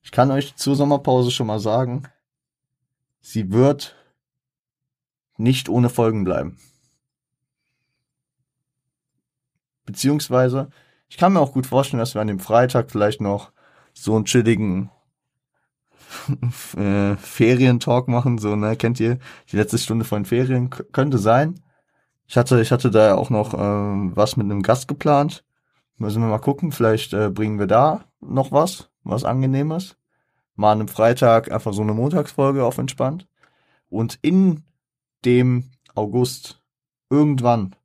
Ich 0.02 0.10
kann 0.10 0.30
euch 0.30 0.56
zur 0.56 0.76
Sommerpause 0.76 1.30
schon 1.30 1.46
mal 1.46 1.60
sagen, 1.60 2.04
sie 3.20 3.52
wird 3.52 3.94
nicht 5.36 5.68
ohne 5.68 5.90
Folgen 5.90 6.24
bleiben. 6.24 6.58
Beziehungsweise, 9.84 10.70
ich 11.08 11.18
kann 11.18 11.34
mir 11.34 11.40
auch 11.40 11.52
gut 11.52 11.66
vorstellen, 11.66 12.00
dass 12.00 12.14
wir 12.14 12.22
an 12.22 12.28
dem 12.28 12.40
Freitag 12.40 12.90
vielleicht 12.90 13.20
noch 13.20 13.52
so 13.92 14.16
einen 14.16 14.24
chilligen 14.24 14.90
äh, 16.76 17.14
Ferientalk 17.16 18.08
machen, 18.08 18.38
so, 18.38 18.56
ne, 18.56 18.74
kennt 18.76 19.00
ihr, 19.00 19.18
die 19.52 19.56
letzte 19.56 19.78
Stunde 19.78 20.06
von 20.06 20.24
Ferien, 20.24 20.70
K 20.70 20.82
könnte 20.92 21.18
sein. 21.18 21.60
Ich 22.28 22.36
hatte, 22.36 22.60
ich 22.60 22.72
hatte 22.72 22.90
da 22.90 23.14
auch 23.14 23.30
noch 23.30 23.54
ähm, 23.54 24.12
was 24.14 24.36
mit 24.36 24.44
einem 24.44 24.62
Gast 24.62 24.88
geplant. 24.88 25.44
Müssen 25.98 26.22
wir 26.22 26.28
mal 26.28 26.38
gucken, 26.38 26.72
vielleicht 26.72 27.12
äh, 27.12 27.30
bringen 27.30 27.58
wir 27.58 27.66
da 27.66 28.04
noch 28.20 28.52
was, 28.52 28.90
was 29.04 29.24
angenehmes 29.24 29.96
mal 30.56 30.72
an 30.72 30.80
einem 30.80 30.88
Freitag 30.88 31.52
einfach 31.52 31.72
so 31.72 31.82
eine 31.82 31.94
Montagsfolge 31.94 32.64
auf 32.64 32.78
entspannt. 32.78 33.28
Und 33.88 34.18
in 34.22 34.64
dem 35.24 35.70
August 35.94 36.62
irgendwann, 37.10 37.76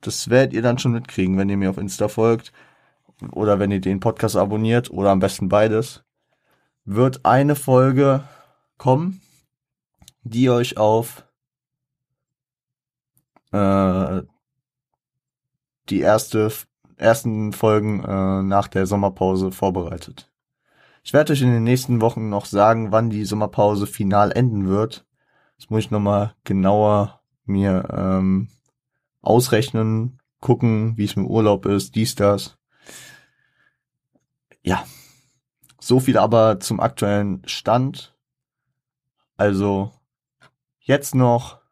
das 0.00 0.30
werdet 0.30 0.54
ihr 0.54 0.62
dann 0.62 0.78
schon 0.78 0.92
mitkriegen, 0.92 1.36
wenn 1.36 1.48
ihr 1.48 1.56
mir 1.56 1.70
auf 1.70 1.78
Insta 1.78 2.08
folgt 2.08 2.52
oder 3.32 3.58
wenn 3.58 3.70
ihr 3.70 3.80
den 3.80 4.00
Podcast 4.00 4.36
abonniert 4.36 4.90
oder 4.90 5.10
am 5.10 5.20
besten 5.20 5.48
beides, 5.48 6.04
wird 6.84 7.24
eine 7.24 7.56
Folge 7.56 8.24
kommen, 8.78 9.20
die 10.22 10.50
euch 10.50 10.76
auf 10.76 11.26
äh, 13.54 14.22
die 15.88 16.00
erste 16.00 16.50
ersten 16.96 17.52
Folgen 17.52 18.02
äh, 18.04 18.42
nach 18.42 18.68
der 18.68 18.86
Sommerpause 18.86 19.52
vorbereitet. 19.52 20.30
Ich 21.02 21.12
werde 21.12 21.32
euch 21.32 21.42
in 21.42 21.52
den 21.52 21.64
nächsten 21.64 22.00
Wochen 22.00 22.28
noch 22.28 22.46
sagen, 22.46 22.92
wann 22.92 23.10
die 23.10 23.24
Sommerpause 23.24 23.86
final 23.86 24.32
enden 24.32 24.66
wird. 24.68 25.06
Das 25.58 25.70
muss 25.70 25.80
ich 25.80 25.90
nochmal 25.90 26.34
genauer 26.44 27.20
mir 27.44 27.88
ähm, 27.92 28.48
ausrechnen, 29.20 30.18
gucken, 30.40 30.96
wie 30.96 31.04
es 31.04 31.16
mit 31.16 31.26
Urlaub 31.26 31.66
ist, 31.66 31.94
dies, 31.94 32.14
das. 32.14 32.56
Ja, 34.62 34.84
so 35.78 36.00
viel 36.00 36.16
aber 36.16 36.58
zum 36.60 36.80
aktuellen 36.80 37.42
Stand. 37.46 38.16
Also, 39.36 39.92
jetzt 40.80 41.14
noch 41.14 41.63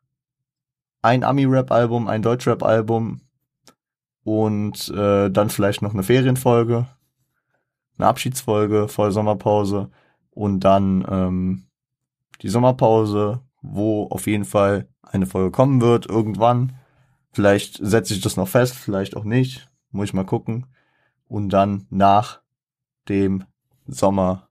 ein 1.03 1.24
Ami-Rap-Album, 1.24 2.09
ein 2.09 2.22
Deutsch-Rap-Album 2.22 3.20
und 4.24 4.88
äh, 4.90 5.30
dann 5.30 5.50
vielleicht 5.50 5.82
noch 5.82 5.92
eine 5.92 6.05
Ferienfolge, 6.05 6.86
eine 7.98 8.07
Abschiedsfolge 8.07 8.88
vor 8.88 9.07
der 9.07 9.12
Sommerpause 9.12 9.90
und 10.30 10.61
dann 10.61 11.05
ähm, 11.11 11.66
die 12.40 12.48
Sommerpause, 12.48 13.40
wo 13.61 14.07
auf 14.09 14.26
jeden 14.26 14.44
Fall 14.44 14.88
eine 15.03 15.26
Folge 15.26 15.50
kommen 15.50 15.80
wird, 15.80 16.07
irgendwann. 16.07 16.72
Vielleicht 17.32 17.78
setze 17.80 18.14
ich 18.14 18.20
das 18.20 18.36
noch 18.36 18.48
fest, 18.48 18.74
vielleicht 18.74 19.16
auch 19.16 19.24
nicht. 19.24 19.68
Muss 19.90 20.07
ich 20.07 20.14
mal 20.14 20.24
gucken. 20.24 20.66
Und 21.26 21.50
dann 21.50 21.86
nach 21.90 22.40
dem 23.09 23.44
Sommer. 23.86 24.48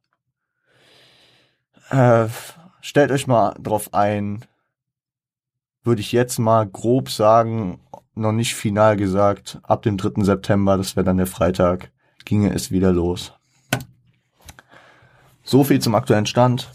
Äh, 1.90 2.28
stellt 2.82 3.12
euch 3.12 3.28
mal 3.28 3.54
drauf 3.60 3.94
ein, 3.94 4.46
würde 5.84 6.02
ich 6.02 6.12
jetzt 6.12 6.40
mal 6.40 6.68
grob 6.68 7.10
sagen, 7.10 7.80
noch 8.16 8.32
nicht 8.32 8.56
final 8.56 8.98
gesagt, 8.98 9.60
ab 9.64 9.82
dem 9.82 9.98
3. 9.98 10.24
September, 10.24 10.78
das 10.78 10.96
wäre 10.96 11.06
dann 11.06 11.18
der 11.18 11.28
Freitag, 11.28 11.92
ginge 12.26 12.54
es 12.54 12.72
wieder 12.72 12.92
los. 12.92 13.34
So 15.44 15.64
viel 15.64 15.80
zum 15.80 15.96
aktuellen 15.96 16.26
Stand. 16.26 16.72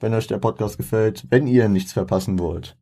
Wenn 0.00 0.14
euch 0.14 0.26
der 0.26 0.38
Podcast 0.38 0.78
gefällt, 0.78 1.26
wenn 1.30 1.46
ihr 1.46 1.68
nichts 1.68 1.92
verpassen 1.92 2.38
wollt, 2.38 2.76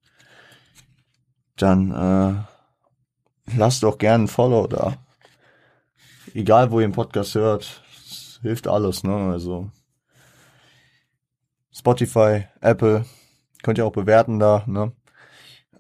dann 1.57 1.91
äh, 1.91 3.57
lasst 3.57 3.83
doch 3.83 3.99
gerne 3.99 4.25
ein 4.25 4.29
Follow 4.29 4.67
da. 4.67 4.97
Egal, 6.33 6.71
wo 6.71 6.81
ihr 6.81 6.87
den 6.87 6.95
Podcast 6.95 7.35
hört, 7.35 7.83
hilft 8.41 8.67
alles, 8.69 9.03
ne? 9.03 9.15
Also 9.33 9.71
Spotify, 11.73 12.45
Apple, 12.61 13.05
könnt 13.63 13.77
ihr 13.77 13.85
auch 13.85 13.93
bewerten 13.93 14.39
da, 14.39 14.65
ne? 14.67 14.93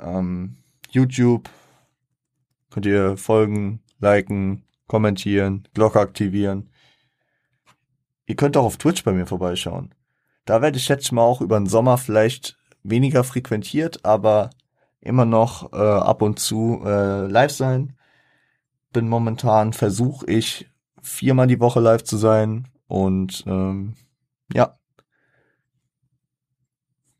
Ähm, 0.00 0.56
YouTube 0.90 1.48
könnt 2.70 2.86
ihr 2.86 3.16
folgen, 3.16 3.80
liken, 3.98 4.64
kommentieren, 4.86 5.68
Glocke 5.74 6.00
aktivieren. 6.00 6.70
Ihr 8.26 8.36
könnt 8.36 8.56
auch 8.56 8.64
auf 8.64 8.76
Twitch 8.76 9.04
bei 9.04 9.12
mir 9.12 9.26
vorbeischauen. 9.26 9.94
Da 10.44 10.62
werde 10.62 10.78
ich 10.78 10.88
jetzt 10.88 11.12
mal 11.12 11.22
auch 11.22 11.40
über 11.40 11.58
den 11.58 11.66
Sommer 11.66 11.98
vielleicht 11.98 12.56
weniger 12.82 13.24
frequentiert, 13.24 14.04
aber 14.04 14.50
immer 15.00 15.24
noch 15.24 15.72
äh, 15.72 15.76
ab 15.76 16.22
und 16.22 16.38
zu 16.38 16.82
äh, 16.84 17.26
live 17.26 17.52
sein. 17.52 17.96
Bin 18.92 19.08
momentan, 19.08 19.72
versuche 19.72 20.26
ich 20.26 20.68
viermal 21.00 21.46
die 21.46 21.60
Woche 21.60 21.80
live 21.80 22.04
zu 22.04 22.16
sein 22.16 22.68
und 22.86 23.44
ähm, 23.46 23.94
ja. 24.52 24.78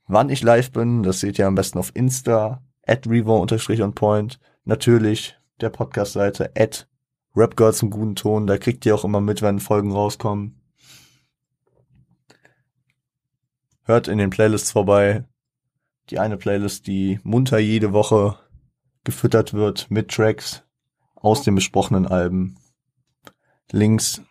Wann 0.07 0.29
ich 0.29 0.43
live 0.43 0.73
bin, 0.73 1.03
das 1.05 1.21
seht 1.21 1.39
ihr 1.39 1.47
am 1.47 1.55
besten 1.55 1.79
auf 1.79 1.95
Insta, 1.95 2.63
at 2.91 3.07
revo-on-point. 3.07 4.41
Natürlich 4.65 5.37
der 5.61 5.71
Podcast-Seite, 5.71 6.53
at 6.57 6.89
rapgirls 7.35 7.83
im 7.83 7.91
guten 7.91 8.17
Ton. 8.17 8.47
Da 8.47 8.59
kriegt 8.59 8.85
ihr 8.85 8.95
auch 8.95 9.05
immer 9.05 9.21
mit, 9.21 9.43
wenn 9.43 9.61
Folgen 9.61 9.93
rauskommen. 9.93 10.61
Hört 13.85 14.09
in 14.09 14.19
den 14.19 14.31
Playlists 14.31 14.73
vorbei. 14.73 15.25
Die 16.11 16.19
eine 16.19 16.37
Playlist, 16.37 16.87
die 16.87 17.21
munter 17.23 17.59
jede 17.59 17.93
Woche 17.93 18.37
gefüttert 19.05 19.55
wird 19.55 19.91
mit 19.91 20.11
Tracks 20.11 20.65
aus 21.15 21.43
den 21.43 21.55
besprochenen 21.55 22.07
Alben. 22.07 22.57
Links 23.71 24.23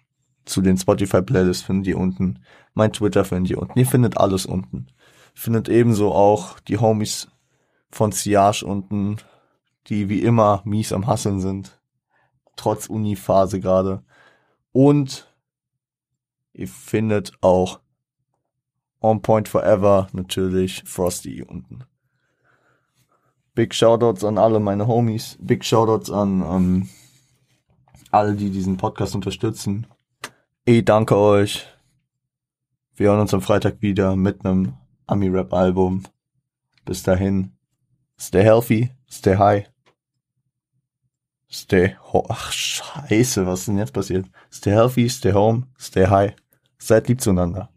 zu 0.46 0.62
den 0.62 0.78
Spotify-Playlists 0.78 1.64
findet 1.64 1.88
ihr 1.88 1.98
unten. 1.98 2.40
Mein 2.74 2.92
Twitter 2.92 3.24
findet 3.24 3.52
ihr 3.52 3.60
unten. 3.60 3.80
Ihr 3.80 3.86
findet 3.86 4.18
alles 4.18 4.46
unten. 4.46 4.88
Findet 5.34 5.70
ebenso 5.70 6.12
auch 6.14 6.60
die 6.60 6.78
Homies 6.78 7.30
von 7.92 8.12
Siage 8.12 8.66
unten, 8.66 9.18
die 9.88 10.10
wie 10.10 10.22
immer 10.22 10.62
mies 10.66 10.94
am 10.94 11.08
Hasseln 11.08 11.40
sind. 11.40 11.80
Trotz 12.56 12.88
Uni-Phase 12.88 13.60
gerade. 13.60 14.04
Und 14.72 15.34
ihr 16.54 16.68
findet 16.68 17.32
auch 17.42 17.80
On 19.02 19.22
Point 19.22 19.48
Forever 19.48 20.08
natürlich 20.12 20.84
Frosty 20.86 21.42
unten. 21.42 21.86
Big 23.56 23.74
Shoutouts 23.74 24.24
an 24.24 24.38
alle 24.38 24.60
meine 24.60 24.88
Homies. 24.88 25.38
Big 25.42 25.66
Shoutouts 25.66 26.12
an 26.12 26.42
ähm, 26.42 26.90
alle, 28.12 28.36
die 28.36 28.50
diesen 28.50 28.78
Podcast 28.78 29.16
unterstützen. 29.16 29.88
Ich 30.66 30.86
danke 30.86 31.16
euch. 31.18 31.66
Wir 32.96 33.10
hören 33.10 33.22
uns 33.22 33.34
am 33.34 33.42
Freitag 33.42 33.82
wieder 33.82 34.16
mit 34.16 34.46
einem 34.46 34.74
Ami-Rap-Album. 35.08 36.04
Bis 36.86 37.04
dahin. 37.04 37.59
Stay 38.20 38.44
healthy, 38.44 38.92
stay 39.10 39.36
high. 39.38 39.66
Stay 41.50 41.96
ho 42.12 42.26
Ach, 42.30 42.52
scheiße, 42.52 43.48
was 43.48 43.62
ist 43.62 43.68
denn 43.70 43.78
jetzt 43.78 43.94
passiert? 43.94 44.28
Stay 44.52 44.72
healthy, 44.72 45.10
stay 45.10 45.34
home, 45.34 45.68
stay 45.80 46.06
high. 46.08 46.36
Seid 46.78 47.08
lieb 47.08 47.22
zueinander. 47.22 47.70